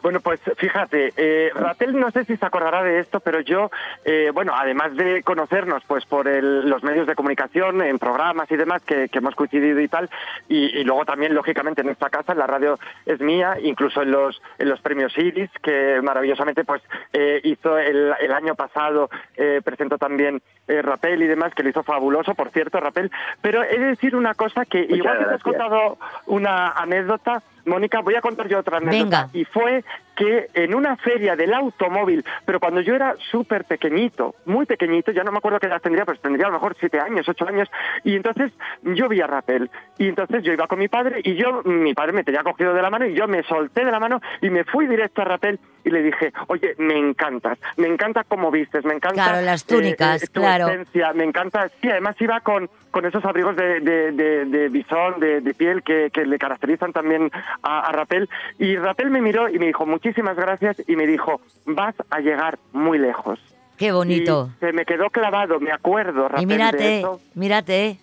Bueno, 0.00 0.20
pues 0.20 0.40
fíjate, 0.56 1.12
eh, 1.16 1.50
Ratel 1.54 1.98
no 1.98 2.10
sé 2.12 2.24
si 2.24 2.36
se 2.36 2.46
acordará 2.46 2.82
de 2.84 3.00
esto, 3.00 3.18
pero 3.18 3.40
yo, 3.40 3.70
eh, 4.04 4.30
bueno, 4.32 4.52
además 4.56 4.94
de 4.96 5.22
conocernos 5.24 5.82
pues 5.88 6.04
por 6.06 6.28
el- 6.28 6.68
los 6.70 6.84
medios 6.84 7.06
de 7.08 7.16
comunicación, 7.16 7.82
en 7.82 7.98
programas 7.98 8.48
y 8.50 8.56
demás 8.56 8.82
que, 8.84 9.08
que 9.08 9.18
hemos 9.18 9.34
coincidido 9.34 9.80
y 9.80 9.88
tal, 9.88 10.08
y, 10.48 10.66
y 10.78 10.84
luego 10.84 11.04
también, 11.04 11.34
lógicamente, 11.34 11.80
en 11.80 11.88
esta 11.88 12.10
casa, 12.10 12.32
en 12.32 12.38
la 12.38 12.46
radio 12.46 12.78
es 13.06 13.20
mía, 13.20 13.56
incluso 13.60 14.02
en 14.02 14.12
los, 14.12 14.40
en 14.58 14.68
los 14.68 14.80
premios 14.80 15.16
Iris, 15.18 15.50
que 15.62 16.00
maravillosamente 16.02 16.64
pues 16.64 16.80
eh, 17.12 17.40
hizo 17.42 17.76
el, 17.76 18.14
el 18.20 18.32
año 18.32 18.54
pasado, 18.54 19.10
eh, 19.36 19.60
presentó 19.64 19.98
también 19.98 20.40
eh, 20.68 20.80
Rapel 20.80 21.22
y 21.22 21.26
demás, 21.26 21.52
que 21.54 21.64
lo 21.64 21.70
hizo 21.70 21.82
fabuloso, 21.82 22.34
por 22.36 22.50
cierto, 22.50 22.78
Rapel, 22.78 23.10
pero 23.42 23.64
he 23.64 23.76
de 23.78 23.86
decir 23.86 24.14
una 24.14 24.34
cosa 24.34 24.64
que 24.64 24.82
Muchas 24.82 24.96
igual 24.96 25.18
que 25.18 25.24
te 25.24 25.34
has 25.34 25.42
contado 25.42 25.98
una 26.26 26.68
anécdota, 26.68 27.42
Mónica, 27.68 28.00
voy 28.00 28.14
a 28.14 28.20
contar 28.20 28.48
yo 28.48 28.58
otra 28.58 28.78
anécdota. 28.78 29.28
Venga. 29.28 29.30
Y 29.32 29.44
fue 29.44 29.84
que 30.18 30.48
en 30.52 30.74
una 30.74 30.96
feria 30.96 31.36
del 31.36 31.54
automóvil, 31.54 32.24
pero 32.44 32.58
cuando 32.58 32.80
yo 32.80 32.96
era 32.96 33.14
súper 33.30 33.64
pequeñito, 33.64 34.34
muy 34.46 34.66
pequeñito, 34.66 35.12
ya 35.12 35.22
no 35.22 35.30
me 35.30 35.38
acuerdo 35.38 35.60
qué 35.60 35.68
edad 35.68 35.80
tendría, 35.80 36.04
pues 36.04 36.20
tendría 36.20 36.46
a 36.46 36.50
lo 36.50 36.54
mejor 36.54 36.76
siete 36.80 36.98
años, 36.98 37.28
ocho 37.28 37.46
años, 37.46 37.68
y 38.02 38.16
entonces 38.16 38.50
yo 38.82 39.08
vi 39.08 39.20
a 39.20 39.28
Rapel, 39.28 39.70
y 39.96 40.08
entonces 40.08 40.42
yo 40.42 40.52
iba 40.52 40.66
con 40.66 40.80
mi 40.80 40.88
padre, 40.88 41.20
y 41.22 41.36
yo, 41.36 41.62
mi 41.62 41.94
padre 41.94 42.12
me 42.12 42.24
tenía 42.24 42.42
cogido 42.42 42.74
de 42.74 42.82
la 42.82 42.90
mano, 42.90 43.06
y 43.06 43.14
yo 43.14 43.28
me 43.28 43.44
solté 43.44 43.84
de 43.84 43.92
la 43.92 44.00
mano, 44.00 44.20
y 44.42 44.50
me 44.50 44.64
fui 44.64 44.88
directo 44.88 45.22
a 45.22 45.26
Rapel, 45.26 45.60
y 45.84 45.90
le 45.90 46.02
dije, 46.02 46.32
oye, 46.48 46.74
me 46.78 46.98
encantas, 46.98 47.56
me 47.76 47.86
encanta 47.86 48.24
cómo 48.24 48.50
vistes, 48.50 48.84
me 48.84 48.94
encanta... 48.94 49.22
Claro, 49.22 49.40
las 49.40 49.64
túnicas, 49.64 50.24
eh, 50.24 50.26
tu 50.26 50.40
claro. 50.40 50.66
esencia, 50.66 51.12
me 51.12 51.22
encanta, 51.22 51.70
sí, 51.80 51.88
además 51.88 52.16
iba 52.20 52.40
con, 52.40 52.68
con 52.90 53.06
esos 53.06 53.24
abrigos 53.24 53.54
de, 53.54 53.78
de, 53.80 54.10
de, 54.12 54.44
de 54.46 54.68
bisón, 54.68 55.20
de, 55.20 55.40
de 55.40 55.54
piel 55.54 55.84
que, 55.84 56.10
que 56.10 56.26
le 56.26 56.38
caracterizan 56.38 56.92
también 56.92 57.30
a, 57.62 57.88
a 57.88 57.92
Rapel. 57.92 58.28
Y 58.58 58.76
Rapel 58.76 59.10
me 59.10 59.22
miró 59.22 59.48
y 59.48 59.58
me 59.58 59.66
dijo 59.66 59.86
muchísimas 59.86 60.07
gracias 60.36 60.82
y 60.86 60.96
me 60.96 61.06
dijo, 61.06 61.40
vas 61.66 61.94
a 62.10 62.20
llegar 62.20 62.58
muy 62.72 62.98
lejos. 62.98 63.38
Qué 63.76 63.92
bonito. 63.92 64.50
Y 64.56 64.66
se 64.66 64.72
me 64.72 64.84
quedó 64.84 65.08
clavado, 65.10 65.60
me 65.60 65.70
acuerdo, 65.72 66.28
Y 66.42 66.46
de 66.46 66.46
mírate, 66.46 66.98
eso. 66.98 67.20
mírate. 67.34 67.98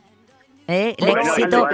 ¿eh? 0.67 0.95
El 0.97 1.05
Bueno, 1.05 1.21
éxito. 1.21 1.67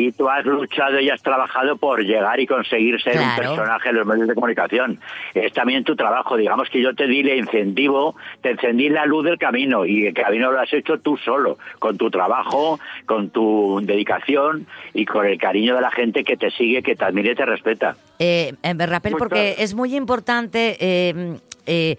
Y 0.00 0.12
tú 0.12 0.30
has 0.30 0.46
luchado 0.46 0.98
y 0.98 1.10
has 1.10 1.22
trabajado 1.22 1.76
por 1.76 2.02
llegar 2.02 2.40
y 2.40 2.46
conseguir 2.46 2.98
ser 3.02 3.18
un 3.18 3.36
personaje 3.36 3.90
en 3.90 3.96
los 3.96 4.06
medios 4.06 4.28
de 4.28 4.34
comunicación. 4.34 4.98
Es 5.34 5.52
también 5.52 5.84
tu 5.84 5.94
trabajo. 5.94 6.38
Digamos 6.38 6.70
que 6.70 6.80
yo 6.80 6.94
te 6.94 7.06
di 7.06 7.20
el 7.20 7.36
incentivo, 7.36 8.16
te 8.40 8.52
encendí 8.52 8.88
la 8.88 9.04
luz 9.04 9.26
del 9.26 9.36
camino 9.36 9.84
y 9.84 10.06
el 10.06 10.14
camino 10.14 10.50
lo 10.52 10.58
has 10.58 10.72
hecho 10.72 11.00
tú 11.00 11.18
solo, 11.18 11.58
con 11.78 11.98
tu 11.98 12.10
trabajo, 12.10 12.80
con 13.04 13.28
tu 13.28 13.80
dedicación 13.82 14.66
y 14.94 15.04
con 15.04 15.26
el 15.26 15.36
cariño 15.36 15.74
de 15.74 15.82
la 15.82 15.90
gente 15.90 16.24
que 16.24 16.38
te 16.38 16.50
sigue, 16.50 16.82
que 16.82 16.96
te 16.96 17.04
admira 17.04 17.32
y 17.32 17.34
te 17.34 17.44
respeta. 17.44 17.94
Eh, 18.18 18.54
eh, 18.62 18.86
Rapel, 18.86 19.16
porque 19.18 19.56
es 19.58 19.74
muy 19.74 19.94
importante 19.94 20.78
eh, 20.80 21.38
eh, 21.66 21.96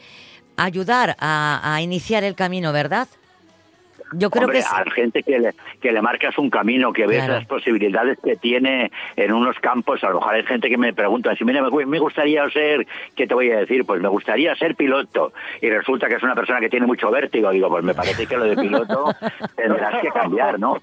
ayudar 0.58 1.16
a, 1.20 1.76
a 1.76 1.82
iniciar 1.84 2.24
el 2.24 2.34
camino, 2.34 2.74
¿verdad? 2.74 3.08
Yo 4.14 4.30
creo 4.30 4.44
Hombre, 4.46 4.60
que 4.60 4.66
a 4.66 4.84
la 4.84 4.92
gente 4.92 5.24
que 5.24 5.40
le, 5.40 5.54
que 5.82 5.92
le 5.92 6.02
marcas 6.02 6.38
un 6.38 6.50
camino, 6.50 6.92
que 6.94 7.08
ves 7.08 7.18
Claro. 7.20 7.34
las 7.36 7.46
posibilidades 7.46 8.18
que 8.24 8.36
tiene 8.36 8.92
en 9.16 9.32
unos 9.34 9.58
campos. 9.60 10.04
A 10.04 10.10
lo 10.10 10.16
mejor 10.16 10.36
hay 10.36 10.44
gente 10.44 10.70
que 10.70 10.78
me 10.78 10.94
pregunta, 10.94 11.36
si 11.36 11.46
mira, 11.46 11.62
me 11.62 12.00
gustaría 12.00 12.50
ser, 12.50 12.86
¿qué 13.16 13.28
te 13.28 13.34
voy 13.34 13.52
a 13.52 13.60
decir? 13.60 13.86
Pues 13.86 14.02
me 14.02 14.10
gustaría 14.10 14.54
ser 14.56 14.76
piloto. 14.76 15.34
Y 15.62 15.70
resulta 15.70 16.08
que 16.08 16.16
es 16.16 16.24
una 16.24 16.36
persona 16.36 16.60
que 16.60 16.70
tiene 16.70 16.86
mucho 16.86 17.10
vértigo. 17.12 17.52
Digo, 17.52 17.70
pues 17.70 17.84
me 17.84 17.94
parece 17.94 18.28
que 18.28 18.38
lo 18.38 18.46
de 18.46 18.56
piloto 18.58 19.14
tendrás 19.56 20.02
que 20.02 20.10
cambiar, 20.10 20.60
¿no? 20.60 20.78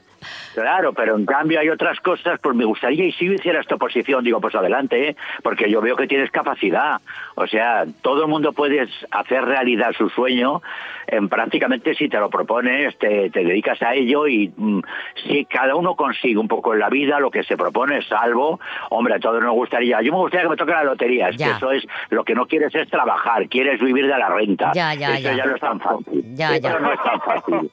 Claro, 0.54 0.92
pero 0.92 1.16
en 1.16 1.24
cambio 1.24 1.60
hay 1.60 1.68
otras 1.68 2.00
cosas, 2.00 2.40
pues 2.42 2.56
me 2.56 2.64
gustaría, 2.64 3.04
y 3.04 3.12
si 3.12 3.26
yo 3.26 3.32
hiciera 3.32 3.60
esta 3.60 3.76
posición, 3.76 4.24
digo, 4.24 4.40
pues 4.40 4.54
adelante, 4.54 5.10
¿eh? 5.10 5.16
porque 5.42 5.70
yo 5.70 5.80
veo 5.80 5.96
que 5.96 6.06
tienes 6.06 6.30
capacidad. 6.30 7.00
O 7.34 7.46
sea, 7.46 7.84
todo 8.02 8.22
el 8.22 8.28
mundo 8.28 8.52
puede 8.52 8.88
hacer 9.10 9.44
realidad 9.44 9.92
su 9.96 10.08
sueño, 10.08 10.62
en 11.06 11.28
prácticamente 11.28 11.94
si 11.94 12.08
te 12.08 12.18
lo 12.18 12.28
propones, 12.28 12.98
te, 12.98 13.30
te 13.30 13.44
dedicas 13.44 13.80
a 13.82 13.94
ello 13.94 14.26
y 14.26 14.52
mm, 14.54 14.80
si 15.26 15.44
cada 15.44 15.74
uno 15.74 15.94
consigue 15.94 16.38
un 16.38 16.48
poco 16.48 16.74
en 16.74 16.80
la 16.80 16.88
vida 16.88 17.20
lo 17.20 17.30
que 17.30 17.44
se 17.44 17.56
propone, 17.56 18.02
salvo, 18.02 18.60
hombre, 18.90 19.14
a 19.14 19.20
todos 19.20 19.42
nos 19.42 19.54
gustaría, 19.54 20.02
yo 20.02 20.12
me 20.12 20.18
gustaría 20.18 20.44
que 20.44 20.50
me 20.50 20.56
toque 20.56 20.72
la 20.72 20.84
lotería, 20.84 21.28
es 21.28 21.36
que 21.36 21.50
eso 21.50 21.70
es, 21.72 21.86
lo 22.10 22.24
que 22.24 22.34
no 22.34 22.46
quieres 22.46 22.74
es 22.74 22.88
trabajar, 22.88 23.48
quieres 23.48 23.80
vivir 23.80 24.06
de 24.06 24.18
la 24.18 24.28
renta. 24.28 24.72
Ya, 24.74 24.94
ya, 24.94 25.14
eso 25.14 25.30
ya. 25.30 25.36
ya 25.36 25.46
no 25.46 25.54
es 25.54 25.60
tan 25.60 25.80
fácil. 25.80 26.24
Ya, 26.34 26.56
Eso 26.56 26.68
ya. 26.68 26.78
no 26.78 26.92
es 26.92 27.02
tan 27.02 27.20
fácil. 27.20 27.70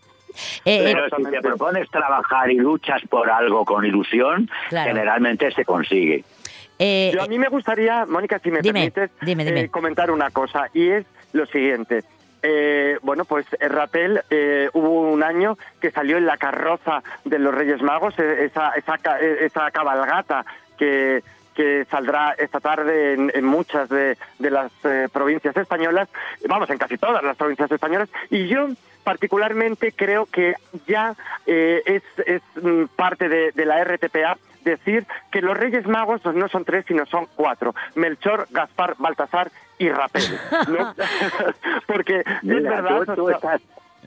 Eh, 0.66 0.82
Pero 0.84 1.06
eh, 1.08 1.10
si 1.18 1.24
te 1.24 1.42
propones 1.42 1.90
trabajar 1.90 2.52
y 2.52 2.56
luchas 2.56 3.02
por 3.10 3.30
algo 3.30 3.66
con 3.66 3.86
ilusión, 3.86 4.50
Claro. 4.70 4.90
generalmente 4.94 5.52
se 5.52 5.66
consigue. 5.66 6.24
Eh, 6.78 7.12
Yo 7.14 7.22
a 7.24 7.28
mí 7.28 7.40
me 7.40 7.48
gustaría, 7.50 8.06
Mónica, 8.06 8.40
si 8.40 8.52
me 8.52 8.62
Dime, 8.62 8.92
permites, 8.92 9.12
dime, 9.22 9.46
dime. 9.46 9.60
eh, 9.62 9.70
comentar 9.70 10.12
una 10.12 10.30
cosa, 10.32 10.68
y 10.74 10.90
es 10.90 11.06
lo 11.34 11.46
siguiente. 11.46 12.04
Eh, 12.44 12.98
bueno, 13.02 13.26
pues 13.26 13.46
Rapel 13.60 14.22
eh, 14.30 14.70
hubo 14.74 15.10
un 15.10 15.24
año 15.24 15.58
que 15.82 15.90
salió 15.92 16.18
en 16.18 16.26
la 16.26 16.38
carroza 16.38 17.02
de 17.24 17.40
los 17.40 17.56
Reyes 17.56 17.82
Magos, 17.82 18.14
eh, 18.20 18.46
esa, 18.46 18.70
esa, 18.72 18.98
ca- 19.00 19.20
eh, 19.20 19.46
esa 19.46 19.72
cabalgata 19.72 20.46
que, 20.78 21.24
que 21.56 21.86
saldrá 21.90 22.36
esta 22.38 22.60
tarde 22.60 23.14
en, 23.14 23.32
en 23.34 23.46
muchas 23.46 23.90
de, 23.90 24.18
de 24.38 24.52
las 24.52 24.72
eh, 24.84 25.08
provincias 25.12 25.56
españolas, 25.58 26.08
vamos, 26.48 26.70
en 26.70 26.78
casi 26.78 26.98
todas 26.98 27.24
las 27.24 27.36
provincias 27.38 27.72
españolas, 27.72 28.10
y 28.30 28.48
yo 28.48 28.68
particularmente 29.06 29.94
creo 29.94 30.26
que 30.26 30.56
ya 30.86 31.16
eh, 31.46 31.82
es, 31.86 32.04
es 32.26 32.42
mm, 32.62 32.88
parte 32.98 33.30
de, 33.30 33.54
de 33.54 33.66
la 33.66 33.82
RTPA 33.82 34.38
decir 34.66 35.06
que 35.32 35.42
los 35.42 35.56
Reyes 35.56 35.86
Magos 35.88 36.26
no 36.26 36.50
son 36.50 36.66
tres, 36.66 36.84
sino 36.88 37.06
son 37.06 37.28
cuatro. 37.36 37.74
Melchor, 37.94 38.48
Gaspar, 38.50 38.96
Baltasar 38.98 39.52
y 39.78 39.90
Rapel. 39.90 40.24
¿no? 40.68 40.94
Porque 41.88 42.20
es 42.20 42.44
verdad... 42.44 43.04
tú- 43.06 43.16
tú 43.16 43.24
o 43.26 43.28
sea, 43.28 43.38
estás- 43.38 43.62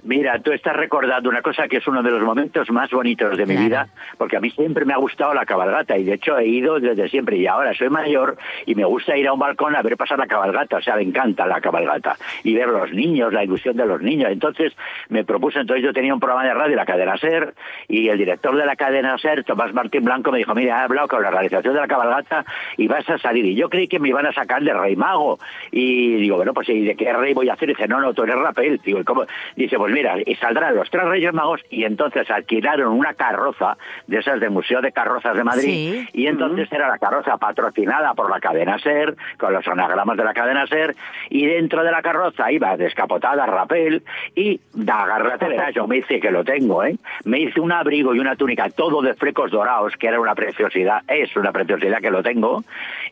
Mira, 0.09 0.39
tú 0.39 0.53
estás 0.53 0.75
recordando 0.75 1.29
una 1.29 1.43
cosa 1.43 1.69
que 1.69 1.77
es 1.77 1.87
uno 1.87 2.03
de 2.03 2.11
los 2.11 2.23
momentos 2.23 2.71
más 2.71 2.91
bonitos 2.91 3.37
de 3.37 3.45
mi 3.45 3.59
vida, 3.59 3.89
porque 4.17 4.39
a 4.39 4.41
mí 4.41 4.51
siempre 4.51 4.87
me 4.87 4.95
ha 4.95 4.97
gustado 4.97 5.35
la 5.35 5.45
cabalgata 5.45 5.99
y 5.99 6.05
de 6.05 6.15
hecho 6.15 6.39
he 6.39 6.47
ido 6.47 6.81
desde 6.81 7.11
siempre 7.11 7.37
y 7.37 7.47
ahora 7.47 7.75
soy 7.75 7.91
mayor 7.91 8.39
y 8.65 8.75
me 8.75 8.87
gusta 8.87 9.19
ir 9.19 9.29
a 9.29 9.35
un 9.35 9.39
balcón 9.39 9.77
a 9.77 9.83
ver 9.83 9.99
pasar 9.99 10.19
la 10.19 10.27
cabalgata, 10.27 10.79
o 10.79 10.81
sea, 10.81 10.97
me 10.97 11.03
encanta 11.03 11.47
la 11.47 11.61
cabalgata 11.61 12.17
y 12.43 12.55
ver 12.55 12.69
los 12.69 12.91
niños, 12.91 13.35
la 13.35 13.45
ilusión 13.45 13.77
de 13.77 13.85
los 13.85 14.01
niños. 14.01 14.31
Entonces 14.33 14.73
me 15.11 15.25
propuse, 15.25 15.61
entonces 15.61 15.85
yo 15.85 15.93
tenía 15.93 16.15
un 16.15 16.21
programa 16.21 16.49
de 16.49 16.55
radio, 16.55 16.75
la 16.75 16.87
cadena 16.87 17.19
SER, 17.19 17.53
y 17.87 18.09
el 18.09 18.17
director 18.17 18.57
de 18.57 18.65
la 18.65 18.77
cadena 18.77 19.19
SER, 19.19 19.45
Tomás 19.45 19.75
Martín 19.75 20.05
Blanco, 20.05 20.33
me 20.33 20.39
dijo, 20.39 20.55
mira, 20.55 20.81
he 20.81 20.85
hablado 20.85 21.09
con 21.09 21.23
la 21.23 21.31
realización 21.31 21.75
de 21.75 21.81
la 21.81 21.87
cabalgata 21.87 22.47
y 22.79 22.89
vas 22.89 23.07
a 23.11 23.19
salir. 23.19 23.45
Y 23.45 23.55
yo 23.55 23.69
creí 23.69 23.87
que 23.87 23.99
me 23.99 24.09
iban 24.09 24.25
a 24.25 24.33
sacar 24.33 24.63
de 24.63 24.73
Rey 24.73 24.97
Mago. 24.97 25.39
Y 25.71 26.15
digo, 26.15 26.37
bueno, 26.37 26.55
pues 26.55 26.71
¿y 26.71 26.87
de 26.87 26.97
qué 26.97 27.13
rey 27.13 27.35
voy 27.35 27.51
a 27.51 27.53
hacer? 27.53 27.69
Y 27.69 27.75
dice, 27.75 27.87
no, 27.87 28.01
no, 28.01 28.15
tú 28.15 28.23
eres 28.23 28.37
Rapel. 28.37 28.81
Digo, 28.83 29.01
¿y 29.01 29.05
cómo? 29.05 29.27
Dice, 29.55 29.77
pues 29.77 29.98
y 30.27 30.35
saldrán 30.37 30.75
los 30.75 30.91
tres 30.91 31.05
Reyes 31.05 31.33
Magos 31.33 31.61
y 31.71 31.85
entonces 31.85 32.31
alquilaron 32.31 32.93
una 32.93 33.15
carroza 33.15 33.77
de 34.07 34.19
esas 34.19 34.41
de 34.41 34.49
Museo 34.51 34.81
de 34.81 34.93
Carrozas 34.93 35.37
de 35.37 35.45
Madrid 35.45 35.69
Sí. 35.69 36.09
y 36.13 36.27
entonces 36.27 36.71
era 36.73 36.89
la 36.89 36.99
carroza 36.99 37.37
patrocinada 37.37 38.15
por 38.15 38.31
la 38.31 38.41
cadena 38.41 38.79
SER, 38.79 39.17
con 39.39 39.53
los 39.53 39.67
anagramas 39.67 40.17
de 40.17 40.25
la 40.25 40.35
cadena 40.35 40.67
SER, 40.67 40.95
y 41.31 41.47
dentro 41.47 41.83
de 41.85 41.91
la 41.91 42.03
carroza 42.03 42.51
iba 42.53 42.77
descapotada 42.77 43.47
Rapel 43.47 44.03
y 44.35 44.61
da 44.73 45.03
agarratera, 45.05 45.71
yo 45.71 45.87
me 45.87 45.99
hice 45.99 46.21
que 46.21 46.31
lo 46.31 46.45
tengo, 46.45 46.85
¿eh? 46.85 46.97
Me 47.25 47.41
hice 47.41 47.61
un 47.61 47.73
abrigo 47.73 48.15
y 48.15 48.19
una 48.21 48.37
túnica, 48.37 48.69
todo 48.71 49.03
de 49.03 49.15
flecos 49.15 49.51
dorados, 49.51 49.95
que 49.97 50.07
era 50.09 50.21
una 50.21 50.35
preciosidad, 50.35 51.03
es 51.09 51.35
una 51.37 51.53
preciosidad 51.53 52.01
que 52.01 52.11
lo 52.11 52.23
tengo, 52.23 52.63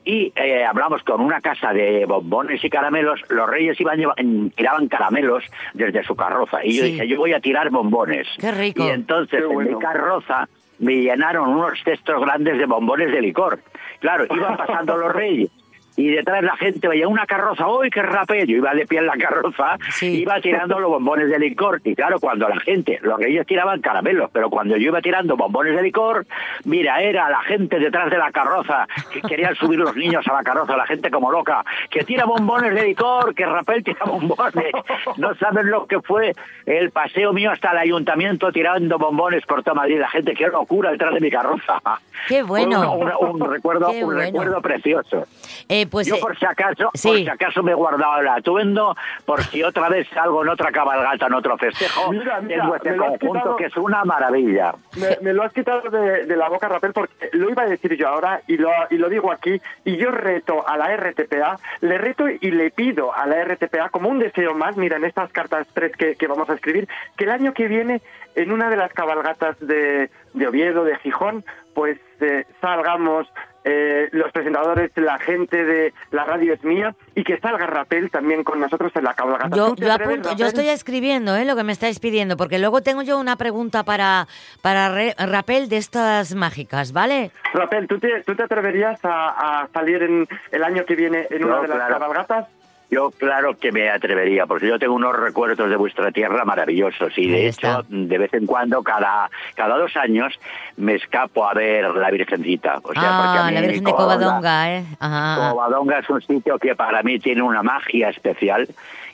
y 0.05 0.32
eh, 0.37 0.64
hablamos 0.64 1.03
con 1.03 1.20
una 1.20 1.41
casa 1.41 1.72
de 1.72 2.05
bombones 2.07 2.62
y 2.64 2.70
caramelos, 2.70 3.20
los 3.30 3.49
reyes 3.49 3.80
iban 3.80 3.99
lleva- 3.99 4.14
tiraban 4.55 4.89
caramelos 4.89 5.45
desde 5.74 6.03
su 6.05 6.14
carroza, 6.16 6.64
y 6.66 6.76
yo 6.76 6.82
Sí. 6.84 6.92
dije, 6.92 7.08
yo 7.08 7.18
voy 7.18 7.32
a 7.32 7.40
tirar 7.40 7.70
bombones. 7.70 8.26
Qué 8.38 8.50
rico. 8.52 8.84
Y 8.84 8.88
entonces 8.90 9.42
en 9.48 9.58
mi 9.74 9.78
carroza 9.78 10.48
me 10.78 10.96
llenaron 10.96 11.48
unos 11.50 11.72
cestos 11.84 12.20
grandes 12.20 12.58
de 12.58 12.66
bombones 12.66 13.10
de 13.12 13.20
licor. 13.22 13.60
Claro, 14.00 14.26
iban 14.34 14.56
pasando 14.56 14.96
los 14.96 15.12
reyes. 15.12 15.50
Y 15.97 16.09
detrás 16.09 16.42
la 16.42 16.57
gente 16.57 16.86
veía 16.88 17.09
una 17.09 17.24
carroza, 17.26 17.66
¡uy, 17.68 17.88
qué 17.90 18.03
rapel! 18.03 18.47
Yo 18.47 18.57
iba 18.57 18.74
de 18.74 18.86
pie 18.86 18.99
en 18.99 19.07
la 19.07 19.16
carroza, 19.16 19.78
iba 20.03 20.40
tirando 20.40 20.78
los 20.78 20.90
bombones 20.90 21.30
de 21.30 21.38
licor. 21.38 21.80
Y 21.84 21.94
claro, 21.94 22.20
cuando 22.20 22.49
la 22.49 22.61
gente, 22.61 22.99
los 23.03 23.18
reyes 23.18 23.47
tiraban 23.47 23.80
caramelos, 23.80 24.30
pero 24.32 24.51
cuando 24.51 24.76
yo 24.76 24.88
iba 24.88 25.01
tirando 25.01 25.36
bombones 25.36 25.74
de 25.74 25.82
licor, 25.82 26.26
mira, 26.64 27.01
era 27.01 27.30
la 27.30 27.40
gente 27.42 27.78
detrás 27.78 28.11
de 28.11 28.18
la 28.18 28.30
carroza, 28.30 28.86
que 29.12 29.22
querían 29.22 29.55
subir 29.55 29.78
los 29.78 29.97
niños 29.97 30.26
a 30.28 30.34
la 30.34 30.42
carroza, 30.42 30.76
la 30.76 30.86
gente 30.86 31.11
como 31.11 31.32
loca, 31.32 31.64
que 31.90 32.05
tira 32.05 32.24
bombones 32.26 32.74
de 32.74 32.84
licor, 32.84 33.34
que 33.34 33.47
rapel 33.47 33.82
tira 33.82 34.05
bombones. 34.05 34.72
No 35.16 35.34
saben 35.36 35.70
lo 35.70 35.86
que 35.86 36.01
fue 36.01 36.32
el 36.66 36.90
paseo 36.90 37.32
mío 37.32 37.51
hasta 37.53 37.70
el 37.72 37.78
ayuntamiento 37.78 38.53
tirando 38.53 38.99
bombones 38.99 39.44
por 39.47 39.62
toda 39.62 39.74
Madrid. 39.74 39.99
La 39.99 40.11
gente, 40.11 40.34
qué 40.34 40.47
locura 40.49 40.90
detrás 40.90 41.14
de 41.14 41.20
mi 41.20 41.30
carroza. 41.30 41.80
Qué 42.28 42.42
bueno. 42.42 42.82
Fue 42.99 42.99
un, 43.28 43.30
un- 43.36 43.42
un 43.42 43.51
recuerdo, 43.51 43.90
Qué 43.90 43.99
un 44.05 44.07
bueno. 44.14 44.20
recuerdo 44.20 44.61
precioso. 44.61 45.26
Eh, 45.68 45.86
pues, 45.87 46.07
Yo 46.07 46.16
eh, 46.16 46.20
por 46.20 46.39
si 46.39 46.45
acaso, 46.47 46.91
sí. 46.95 47.09
por 47.09 47.16
si 47.18 47.28
acaso 47.28 47.62
me 47.62 47.72
he 47.72 47.74
guardado 47.74 48.20
el 48.20 48.28
atuendo, 48.28 48.97
por 49.24 49.43
si 49.45 49.62
otra 49.62 49.89
vez 49.89 50.09
salgo 50.09 50.43
en 50.43 50.49
otra 50.49 50.70
cabalgata, 50.72 51.26
en 51.26 51.34
otro 51.34 51.57
festejo, 51.59 52.12
Mira, 52.12 52.41
mira, 52.41 52.62
tengo 52.62 52.76
este 52.76 52.97
conjunto 52.97 53.32
quitado. 53.32 53.57
que 53.57 53.64
es 53.66 53.76
una 53.76 54.05
maravilla. 54.05 54.74
Me, 54.97 55.18
me 55.22 55.32
lo 55.32 55.43
has 55.43 55.53
quitado 55.53 55.89
de, 55.91 56.26
de 56.26 56.37
la 56.37 56.49
boca, 56.49 56.68
Rapel, 56.68 56.93
porque 56.93 57.30
lo 57.32 57.51
iba 57.51 57.62
a 57.62 57.66
decir 57.66 57.97
yo 57.97 58.09
ahora 58.09 58.41
y 58.47 58.57
lo, 58.57 58.70
y 58.91 58.97
lo 58.97 59.09
digo 59.09 59.30
aquí. 59.32 59.61
Y 59.84 59.97
yo 59.97 60.11
reto 60.11 60.66
a 60.66 60.76
la 60.76 60.97
RTPA, 60.97 61.59
le 61.80 61.99
reto 61.99 62.28
y 62.28 62.51
le 62.51 62.70
pido 62.70 63.14
a 63.14 63.26
la 63.26 63.45
RTPA 63.45 63.89
como 63.91 64.09
un 64.09 64.18
deseo 64.18 64.55
más, 64.55 64.76
mira, 64.76 64.97
en 64.97 65.05
estas 65.05 65.30
cartas 65.32 65.66
tres 65.72 65.93
que, 65.97 66.16
que 66.16 66.26
vamos 66.26 66.49
a 66.51 66.55
escribir, 66.55 66.89
que 67.16 67.24
el 67.24 67.30
año 67.30 67.53
que 67.53 67.68
viene, 67.68 68.01
en 68.34 68.53
una 68.53 68.68
de 68.70 68.76
las 68.76 68.93
cabalgatas 68.93 69.59
de, 69.61 70.11
de 70.34 70.47
Oviedo, 70.47 70.84
de 70.84 70.97
Gijón, 70.99 71.45
pues 71.74 71.99
eh, 72.20 72.45
salgamos 72.61 73.26
eh, 73.68 74.08
los 74.12 74.30
presentadores, 74.30 74.92
la 74.94 75.18
gente 75.18 75.64
de 75.64 75.92
la 76.12 76.24
radio 76.24 76.54
es 76.54 76.62
mía 76.62 76.94
y 77.16 77.24
que 77.24 77.36
salga 77.38 77.66
Rapel 77.66 78.10
también 78.10 78.44
con 78.44 78.60
nosotros 78.60 78.92
en 78.94 79.02
la 79.04 79.14
cabalgata. 79.14 79.56
Yo, 79.56 79.66
¿Tú 79.70 79.74
te 79.74 79.86
yo 79.86 79.92
atreves, 79.92 80.20
apunto, 80.20 80.36
yo 80.38 80.46
estoy 80.46 80.68
escribiendo 80.68 81.34
¿eh? 81.34 81.44
lo 81.44 81.56
que 81.56 81.64
me 81.64 81.72
estáis 81.72 81.98
pidiendo, 81.98 82.36
porque 82.36 82.60
luego 82.60 82.80
tengo 82.80 83.02
yo 83.02 83.18
una 83.18 83.34
pregunta 83.36 83.82
para, 83.82 84.28
para 84.62 84.88
Re- 84.88 85.14
Rapel 85.18 85.68
de 85.68 85.78
estas 85.78 86.34
mágicas, 86.34 86.92
¿vale? 86.92 87.32
Rapel, 87.52 87.88
¿tú 87.88 87.98
te, 87.98 88.22
tú 88.22 88.36
te 88.36 88.44
atreverías 88.44 89.00
a, 89.04 89.62
a 89.62 89.68
salir 89.74 90.02
en 90.02 90.28
el 90.52 90.62
año 90.62 90.84
que 90.84 90.94
viene 90.94 91.26
en 91.30 91.44
una 91.44 91.60
de 91.62 91.68
las 91.68 91.76
claro. 91.78 91.98
cabalgatas? 91.98 92.46
Yo 92.91 93.11
claro 93.11 93.59
que 93.59 93.72
me 93.72 93.91
atrevería, 93.91 94.47
porque 94.47 94.68
yo 94.68 94.78
tengo 94.78 94.95
unos 94.95 95.16
recuerdos 95.16 95.68
de 95.68 95.76
vuestra 95.76 96.12
tierra 96.12 96.45
maravillosos 96.45 97.16
y 97.18 97.28
de 97.28 97.49
hecho 97.49 97.84
de 97.89 98.18
vez 98.18 98.32
en 98.34 98.47
cuando, 98.47 98.82
cada, 98.82 99.28
cada 99.55 99.76
dos 99.76 99.97
años, 99.97 100.39
me 100.76 100.95
escapo 100.95 101.49
a 101.49 101.55
ver 101.55 101.84
la 101.97 102.11
Virgencita. 102.11 102.78
O 102.82 102.93
sea, 102.93 103.16
porque 103.16 103.39
a 103.39 103.47
ah, 103.47 103.49
mí 103.49 103.55
la 103.55 103.61
Virgen 103.62 103.84
de 103.84 103.91
Covadonga- 103.91 104.18
Covadonga, 104.18 104.76
¿eh? 104.76 104.84
Ajá. 105.01 105.51
Covadonga 105.51 105.99
es 105.99 106.11
un 106.11 106.22
sitio 106.22 106.59
que 106.59 106.76
para 106.76 107.03
mí 107.03 107.18
tiene 107.18 107.43
una 107.43 107.62
magia 107.62 108.11
especial 108.11 108.68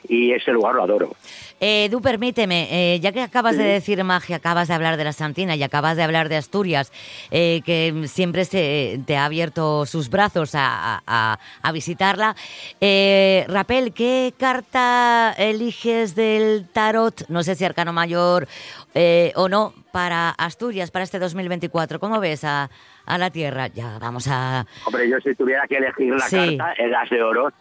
y 0.07 0.31
ese 0.33 0.51
lugar 0.51 0.75
lo 0.75 0.83
adoro. 0.83 1.09
Eh, 1.65 1.85
Edu, 1.85 2.01
permíteme, 2.01 2.67
eh, 2.95 2.99
ya 2.99 3.13
que 3.13 3.21
acabas 3.21 3.55
de 3.57 3.63
decir 3.63 4.03
magia, 4.03 4.35
acabas 4.35 4.67
de 4.67 4.73
hablar 4.73 4.97
de 4.97 5.05
la 5.05 5.13
Santina 5.13 5.55
y 5.55 5.63
acabas 5.63 5.95
de 5.95 6.03
hablar 6.03 6.27
de 6.27 6.35
Asturias, 6.35 6.91
eh, 7.31 7.61
que 7.65 8.03
siempre 8.09 8.43
se, 8.43 8.99
te 9.07 9.15
ha 9.15 9.23
abierto 9.23 9.85
sus 9.85 10.09
brazos 10.09 10.55
a, 10.55 11.01
a- 11.07 11.39
a 11.61 11.71
visitarla. 11.71 12.35
Eh, 12.81 13.45
Rapel, 13.47 13.93
¿qué 13.93 14.33
carta 14.37 15.33
eliges 15.37 16.15
del 16.15 16.67
tarot? 16.67 17.29
No 17.29 17.43
sé 17.43 17.55
si 17.55 17.63
arcano 17.63 17.93
mayor 17.93 18.45
eh, 18.93 19.31
o 19.37 19.47
no, 19.47 19.73
para 19.93 20.31
Asturias, 20.31 20.91
para 20.91 21.03
este 21.05 21.17
2024. 21.17 21.97
¿Cómo 21.97 22.19
ves 22.19 22.43
a, 22.43 22.69
a 23.05 23.17
la 23.17 23.29
Tierra? 23.29 23.67
Ya, 23.67 23.99
vamos 23.99 24.27
a... 24.29 24.65
Hombre, 24.83 25.07
yo 25.09 25.17
si 25.21 25.33
tuviera 25.33 25.65
que 25.69 25.77
elegir 25.77 26.13
la 26.13 26.27
Sí. 26.27 26.57
carta, 26.57 26.73
el 26.73 26.93
as 26.93 27.09
de 27.09 27.23
oros, 27.23 27.53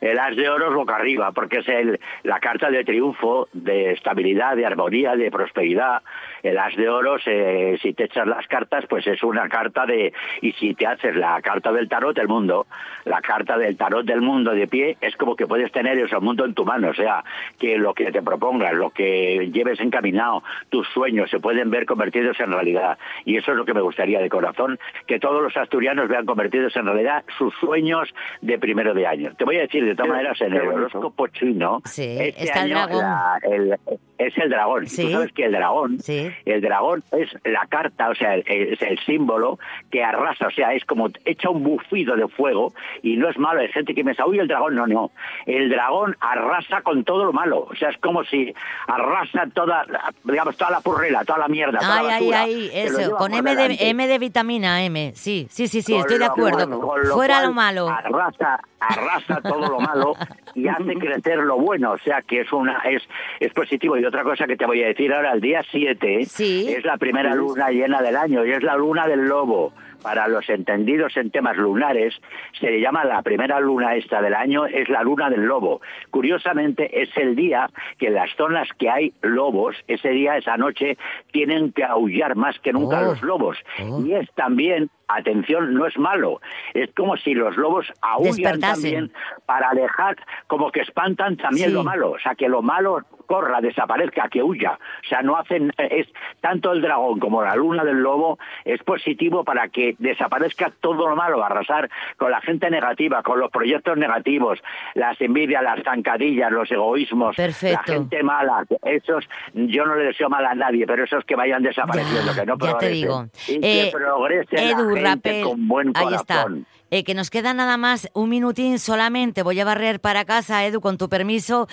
el 0.00 0.18
as 0.18 0.36
de 0.36 0.48
oros 0.48 0.74
boca 0.74 0.96
arriba, 0.96 1.32
porque 1.32 1.58
es 1.58 1.68
el, 1.68 2.00
la 2.22 2.40
carta 2.40 2.70
de 2.70 2.84
triunfo, 2.84 3.48
de 3.52 3.92
estabilidad, 3.92 4.56
de 4.56 4.66
armonía, 4.66 5.16
de 5.16 5.30
prosperidad. 5.30 6.02
El 6.46 6.58
as 6.58 6.76
de 6.76 6.88
oros, 6.88 7.22
eh, 7.26 7.76
si 7.82 7.92
te 7.92 8.04
echas 8.04 8.26
las 8.26 8.46
cartas, 8.46 8.84
pues 8.88 9.06
es 9.06 9.22
una 9.22 9.48
carta 9.48 9.86
de... 9.86 10.12
Y 10.42 10.52
si 10.52 10.74
te 10.74 10.86
haces 10.86 11.16
la 11.16 11.40
carta 11.42 11.72
del 11.72 11.88
tarot 11.88 12.14
del 12.16 12.28
mundo, 12.28 12.66
la 13.04 13.20
carta 13.20 13.56
del 13.58 13.76
tarot 13.76 14.04
del 14.06 14.20
mundo 14.20 14.52
de 14.52 14.66
pie, 14.66 14.96
es 15.00 15.16
como 15.16 15.34
que 15.36 15.46
puedes 15.46 15.72
tener 15.72 15.98
ese 15.98 16.18
mundo 16.20 16.44
en 16.44 16.54
tu 16.54 16.64
mano. 16.64 16.90
O 16.90 16.94
sea, 16.94 17.24
que 17.58 17.78
lo 17.78 17.94
que 17.94 18.12
te 18.12 18.22
propongas, 18.22 18.72
lo 18.74 18.90
que 18.90 19.50
lleves 19.52 19.80
encaminado, 19.80 20.42
tus 20.68 20.86
sueños 20.88 21.30
se 21.30 21.40
pueden 21.40 21.70
ver 21.70 21.86
convertidos 21.86 22.38
en 22.40 22.52
realidad. 22.52 22.98
Y 23.24 23.36
eso 23.36 23.52
es 23.52 23.56
lo 23.56 23.64
que 23.64 23.74
me 23.74 23.80
gustaría 23.80 24.20
de 24.20 24.28
corazón, 24.28 24.78
que 25.06 25.18
todos 25.18 25.42
los 25.42 25.56
asturianos 25.56 26.08
vean 26.08 26.26
convertidos 26.26 26.76
en 26.76 26.86
realidad 26.86 27.24
sus 27.38 27.54
sueños 27.56 28.08
de 28.40 28.58
primero 28.58 28.94
de 28.94 29.06
año. 29.06 29.32
Te 29.36 29.44
voy 29.44 29.56
a 29.56 29.60
decir, 29.62 29.84
de 29.84 29.94
todas 29.94 30.10
maneras, 30.10 30.40
en 30.40 30.52
el 30.54 30.68
horóscopo 30.68 31.26
chino, 31.28 31.80
este 32.28 32.44
está 32.44 32.64
el 32.64 32.72
año 32.72 32.86
dragón. 32.86 33.02
la- 33.02 33.38
el- 33.42 33.76
es 34.18 34.38
el 34.38 34.48
dragón. 34.48 34.86
Sí. 34.86 35.02
Tú 35.04 35.10
sabes 35.10 35.32
que 35.32 35.44
el 35.44 35.52
dragón, 35.52 35.98
el 36.44 36.60
dragón 36.60 37.02
es 37.12 37.28
la 37.44 37.66
carta, 37.68 38.08
o 38.10 38.14
sea, 38.14 38.36
es 38.36 38.80
el 38.82 38.98
símbolo 39.00 39.58
que 39.90 40.04
arrasa, 40.04 40.48
o 40.48 40.50
sea, 40.50 40.72
es 40.74 40.84
como 40.84 41.08
echa 41.24 41.50
un 41.50 41.62
bufido 41.62 42.16
de 42.16 42.28
fuego 42.28 42.72
y 43.02 43.16
no 43.16 43.28
es 43.28 43.38
malo. 43.38 43.60
Hay 43.60 43.68
gente 43.68 43.94
que 43.94 44.04
me 44.04 44.12
dice, 44.12 44.22
uy, 44.26 44.38
el 44.38 44.48
dragón, 44.48 44.74
no, 44.74 44.86
no. 44.86 45.10
El 45.46 45.68
dragón 45.70 46.16
arrasa 46.20 46.82
con 46.82 47.04
todo 47.04 47.24
lo 47.24 47.32
malo, 47.32 47.66
o 47.70 47.74
sea, 47.76 47.90
es 47.90 47.98
como 47.98 48.24
si 48.24 48.52
arrasa 48.86 49.46
toda, 49.54 49.84
la- 49.86 50.12
digamos, 50.24 50.56
toda 50.56 50.70
la 50.70 50.80
purrela, 50.80 51.24
toda 51.24 51.38
la 51.40 51.48
mierda, 51.48 51.78
toda 51.78 51.98
Ay, 51.98 52.06
la 52.06 52.14
ay, 52.16 52.20
basura. 52.30 52.42
ay, 52.42 52.66
lo 52.90 52.98
eso, 53.00 53.16
con 53.16 53.34
M 53.34 53.56
de. 53.56 53.76
M 53.90 54.06
de 54.08 54.18
vitamina 54.18 54.82
M, 54.84 55.12
sí, 55.14 55.46
sí, 55.50 55.68
sí, 55.68 55.82
sí, 55.82 55.92
Con 55.92 56.00
estoy 56.02 56.18
de 56.18 56.24
acuerdo. 56.26 56.80
cual- 56.80 57.06
Fuera 57.06 57.34
cual 57.36 57.46
lo 57.46 57.52
malo. 57.52 57.88
Arrasa, 57.88 58.60
arrasa 58.80 59.40
todo 59.40 59.68
lo 59.68 59.80
malo 59.80 60.14
y 60.54 60.68
hace 60.68 60.94
crecer 60.94 61.38
lo 61.38 61.56
bueno, 61.56 61.92
o 61.92 61.98
sea 61.98 62.22
que 62.22 62.40
es 62.40 62.52
una 62.52 62.78
es, 62.80 63.02
es 63.40 63.52
positivo. 63.52 63.96
Y 63.96 64.04
otra 64.04 64.22
cosa 64.22 64.46
que 64.46 64.56
te 64.56 64.66
voy 64.66 64.82
a 64.82 64.88
decir 64.88 65.12
ahora, 65.12 65.32
el 65.32 65.40
día 65.40 65.62
7 65.70 66.20
es 66.20 66.84
la 66.84 66.96
primera 66.96 67.34
luna 67.34 67.70
llena 67.70 68.02
del 68.02 68.16
año 68.16 68.44
y 68.44 68.52
es 68.52 68.62
la 68.62 68.76
luna 68.76 69.06
del 69.06 69.26
lobo. 69.26 69.72
Para 70.02 70.28
los 70.28 70.48
entendidos 70.48 71.16
en 71.16 71.30
temas 71.30 71.56
lunares, 71.56 72.14
se 72.60 72.70
le 72.70 72.80
llama 72.80 73.04
la 73.04 73.22
primera 73.22 73.60
luna 73.60 73.94
esta 73.94 74.20
del 74.22 74.34
año, 74.34 74.66
es 74.66 74.88
la 74.88 75.02
luna 75.02 75.30
del 75.30 75.42
lobo. 75.44 75.80
Curiosamente, 76.10 77.02
es 77.02 77.10
el 77.16 77.36
día 77.36 77.68
que 77.98 78.08
en 78.08 78.14
las 78.14 78.30
zonas 78.36 78.68
que 78.78 78.90
hay 78.90 79.12
lobos, 79.22 79.76
ese 79.86 80.08
día, 80.10 80.36
esa 80.36 80.56
noche, 80.56 80.96
tienen 81.32 81.72
que 81.72 81.84
aullar 81.84 82.34
más 82.36 82.58
que 82.60 82.72
nunca 82.72 83.00
Oh. 83.00 83.04
los 83.12 83.22
lobos. 83.22 83.58
Y 84.04 84.12
es 84.12 84.30
también, 84.34 84.90
atención, 85.08 85.74
no 85.74 85.86
es 85.86 85.96
malo, 85.98 86.40
es 86.74 86.90
como 86.94 87.16
si 87.16 87.34
los 87.34 87.56
lobos 87.56 87.86
aullan 88.02 88.58
también 88.60 89.12
para 89.44 89.70
alejar, 89.70 90.16
como 90.46 90.70
que 90.72 90.80
espantan 90.80 91.36
también 91.36 91.68
Sí. 91.68 91.74
lo 91.74 91.84
malo, 91.84 92.12
o 92.12 92.18
sea, 92.18 92.34
que 92.34 92.48
lo 92.48 92.62
malo 92.62 93.00
corra, 93.26 93.60
desaparezca, 93.60 94.28
que 94.28 94.42
huya. 94.42 94.78
O 95.04 95.08
sea, 95.08 95.22
no 95.22 95.36
hacen, 95.36 95.72
es 95.78 96.06
tanto 96.40 96.72
el 96.72 96.80
dragón 96.82 97.18
como 97.20 97.42
la 97.42 97.54
luna 97.56 97.84
del 97.84 97.98
lobo 97.98 98.38
es 98.64 98.82
positivo 98.82 99.44
para 99.44 99.68
que 99.68 99.96
desaparezca 99.98 100.72
todo 100.80 101.08
lo 101.08 101.16
malo, 101.16 101.44
arrasar 101.44 101.90
con 102.16 102.30
la 102.30 102.40
gente 102.40 102.70
negativa, 102.70 103.22
con 103.22 103.38
los 103.40 103.50
proyectos 103.50 103.96
negativos, 103.98 104.58
las 104.94 105.20
envidias, 105.20 105.62
las 105.62 105.82
zancadillas, 105.82 106.50
los 106.50 106.70
egoísmos, 106.70 107.36
Perfecto. 107.36 107.76
la 107.76 107.94
gente 107.94 108.22
mala, 108.22 108.64
esos, 108.84 109.28
yo 109.54 109.84
no 109.84 109.96
le 109.96 110.04
deseo 110.04 110.28
mal 110.28 110.44
a 110.46 110.54
nadie, 110.54 110.86
pero 110.86 111.04
esos 111.04 111.24
que 111.24 111.36
vayan 111.36 111.62
desapareciendo, 111.62 112.32
que 112.34 112.46
no 112.46 112.56
ya 112.56 112.58
te 112.58 112.70
progresen. 112.70 112.92
digo. 112.92 113.26
Y 113.48 113.60
que 113.60 113.82
Eh, 113.88 113.92
progrese 113.92 114.56
la 115.02 115.10
gente 115.10 115.42
con 115.42 115.68
buen 115.68 115.92
ahí 115.94 116.14
está. 116.14 116.46
Eh, 116.90 117.02
que 117.02 117.14
nos 117.14 117.30
queda 117.30 117.52
nada 117.52 117.76
más 117.76 118.08
un 118.14 118.28
minutín 118.28 118.78
solamente. 118.78 119.42
Voy 119.42 119.58
a 119.58 119.64
barrer 119.64 120.00
para 120.00 120.24
casa, 120.24 120.64
Edu, 120.64 120.80
con 120.80 120.98
tu 120.98 121.08
permiso. 121.08 121.66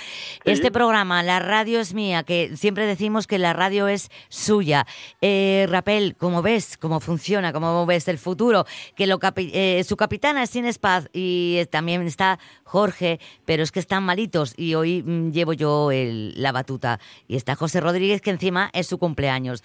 Este 0.44 0.72
programa, 0.72 1.22
La 1.22 1.40
Radio 1.40 1.80
es 1.80 1.94
mía, 1.94 2.24
que 2.24 2.58
siempre 2.58 2.88
decimos 2.88 3.28
que 3.28 3.38
la 3.38 3.54
radio 3.54 3.88
es 3.88 4.10
suya. 4.30 4.88
Eh, 5.22 5.68
Rapel, 5.70 6.16
¿cómo 6.18 6.42
ves 6.42 6.78
cómo 6.78 7.00
funciona? 7.00 7.54
¿Cómo 7.54 7.86
ves 7.86 8.08
el 8.08 8.18
futuro? 8.18 8.66
Que 8.96 9.06
lo 9.06 9.20
capi- 9.20 9.52
eh, 9.54 9.84
su 9.88 9.98
capitana 9.98 10.42
es 10.42 10.56
Inés 10.56 10.80
Paz 10.80 11.08
y 11.14 11.64
también 11.70 12.02
está 12.08 12.40
Jorge, 12.64 13.20
pero 13.46 13.62
es 13.62 13.72
que 13.72 13.80
están 13.80 14.04
malitos 14.04 14.54
y 14.58 14.74
hoy 14.74 15.04
mm, 15.04 15.32
llevo 15.32 15.54
yo 15.54 15.92
el- 15.92 16.34
la 16.42 16.52
batuta. 16.52 17.00
Y 17.28 17.36
está 17.36 17.54
José 17.56 17.82
Rodríguez, 17.82 18.20
que 18.20 18.32
encima 18.32 18.72
es 18.74 18.88
su 18.88 18.98
cumpleaños. 18.98 19.64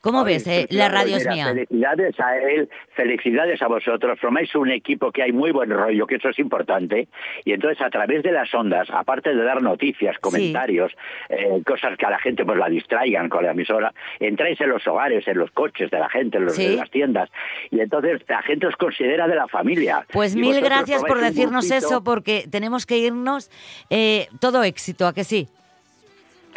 ¿Cómo 0.00 0.24
ves? 0.24 0.46
eh? 0.46 0.66
La 0.70 0.88
radio 0.88 1.16
es 1.16 1.26
mía. 1.26 1.48
Felicidades 1.48 2.18
a 2.20 2.36
él, 2.38 2.68
felicidades 2.94 3.60
a 3.60 3.68
vosotros. 3.68 4.18
Formáis 4.18 4.54
un 4.54 4.70
equipo 4.70 5.12
que 5.12 5.22
hay 5.22 5.32
muy 5.32 5.50
buen 5.52 5.70
rollo, 5.70 6.06
que 6.06 6.14
eso 6.16 6.30
es 6.30 6.38
importante. 6.38 7.08
Y 7.44 7.52
entonces, 7.52 7.80
a 7.82 7.90
través 7.90 8.22
de 8.22 8.32
las 8.32 8.52
ondas, 8.54 8.88
aparte 8.90 9.34
de 9.34 9.42
dar 9.44 9.62
noticias, 9.62 10.16
comentarios, 10.18 10.92
eh, 11.28 11.60
cosas 11.66 11.98
que 11.98 12.06
a 12.06 12.10
la 12.10 12.18
gente 12.18 12.44
pues 12.44 12.58
la 12.58 12.68
distraigan 12.68 13.28
con 13.28 13.44
la 13.44 13.50
emisora, 13.50 13.92
entráis 14.18 14.60
en 14.60 14.70
los 14.70 14.86
hogares, 14.86 15.26
en 15.28 15.38
los 15.38 15.50
coches 15.50 15.90
de 15.90 15.98
la 15.98 16.08
gente, 16.08 16.38
en, 16.38 16.44
los, 16.46 16.54
Sí. 16.54 16.64
en 16.66 16.76
las 16.76 16.90
tiendas. 16.90 17.28
Y 17.70 17.80
entonces 17.80 18.22
la 18.28 18.40
gente 18.42 18.66
os 18.66 18.76
considera 18.76 19.28
de 19.28 19.34
la 19.34 19.48
familia. 19.48 20.06
Pues 20.12 20.34
Y 20.34 20.40
mil 20.40 20.60
gracias 20.62 21.04
por 21.04 21.20
decirnos 21.20 21.70
eso, 21.70 22.02
porque 22.02 22.44
tenemos 22.50 22.86
que 22.86 22.96
irnos. 22.98 23.50
Eh, 23.90 24.28
todo 24.40 24.62
éxito, 24.64 25.06
¿a 25.06 25.12
que 25.12 25.24
sí? 25.24 25.48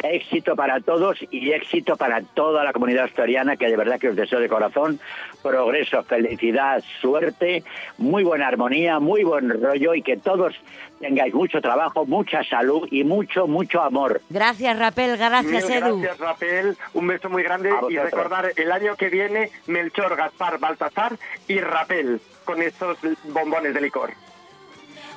Éxito 0.02 0.54
para 0.54 0.80
todos 0.80 1.18
y 1.30 1.52
éxito 1.52 1.96
para 1.96 2.22
toda 2.22 2.62
la 2.62 2.72
comunidad 2.72 3.04
asturiana, 3.04 3.56
que 3.56 3.68
de 3.68 3.76
verdad 3.76 3.98
que 3.98 4.08
os 4.08 4.16
deseo 4.16 4.40
de 4.40 4.48
corazón 4.48 5.00
progreso, 5.42 6.02
felicidad, 6.02 6.82
suerte, 7.00 7.64
muy 7.98 8.24
buena 8.24 8.48
armonía, 8.48 8.98
muy 8.98 9.24
buen 9.24 9.48
rollo 9.62 9.94
y 9.94 10.02
que 10.02 10.16
todos 10.16 10.54
tengáis 11.00 11.34
mucho 11.34 11.60
trabajo, 11.60 12.06
mucha 12.06 12.42
salud 12.44 12.88
y 12.90 13.04
mucho, 13.04 13.46
mucho 13.46 13.82
amor. 13.82 14.20
Gracias, 14.30 14.78
Rapel, 14.78 15.16
gracias, 15.16 15.68
Mil 15.68 15.76
Edu. 15.76 16.00
gracias, 16.00 16.18
Rapel. 16.18 16.76
Un 16.94 17.06
beso 17.06 17.28
muy 17.28 17.42
grande 17.42 17.70
A 17.70 17.80
y 17.90 17.98
recordar 17.98 18.52
el 18.56 18.72
año 18.72 18.96
que 18.96 19.08
viene 19.08 19.50
Melchor, 19.66 20.16
Gaspar, 20.16 20.58
Baltasar 20.58 21.16
y 21.48 21.60
Rapel 21.60 22.20
con 22.44 22.62
estos 22.62 22.98
bombones 23.24 23.74
de 23.74 23.80
licor. 23.80 24.10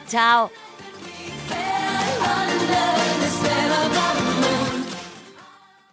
Chao. 0.08 0.50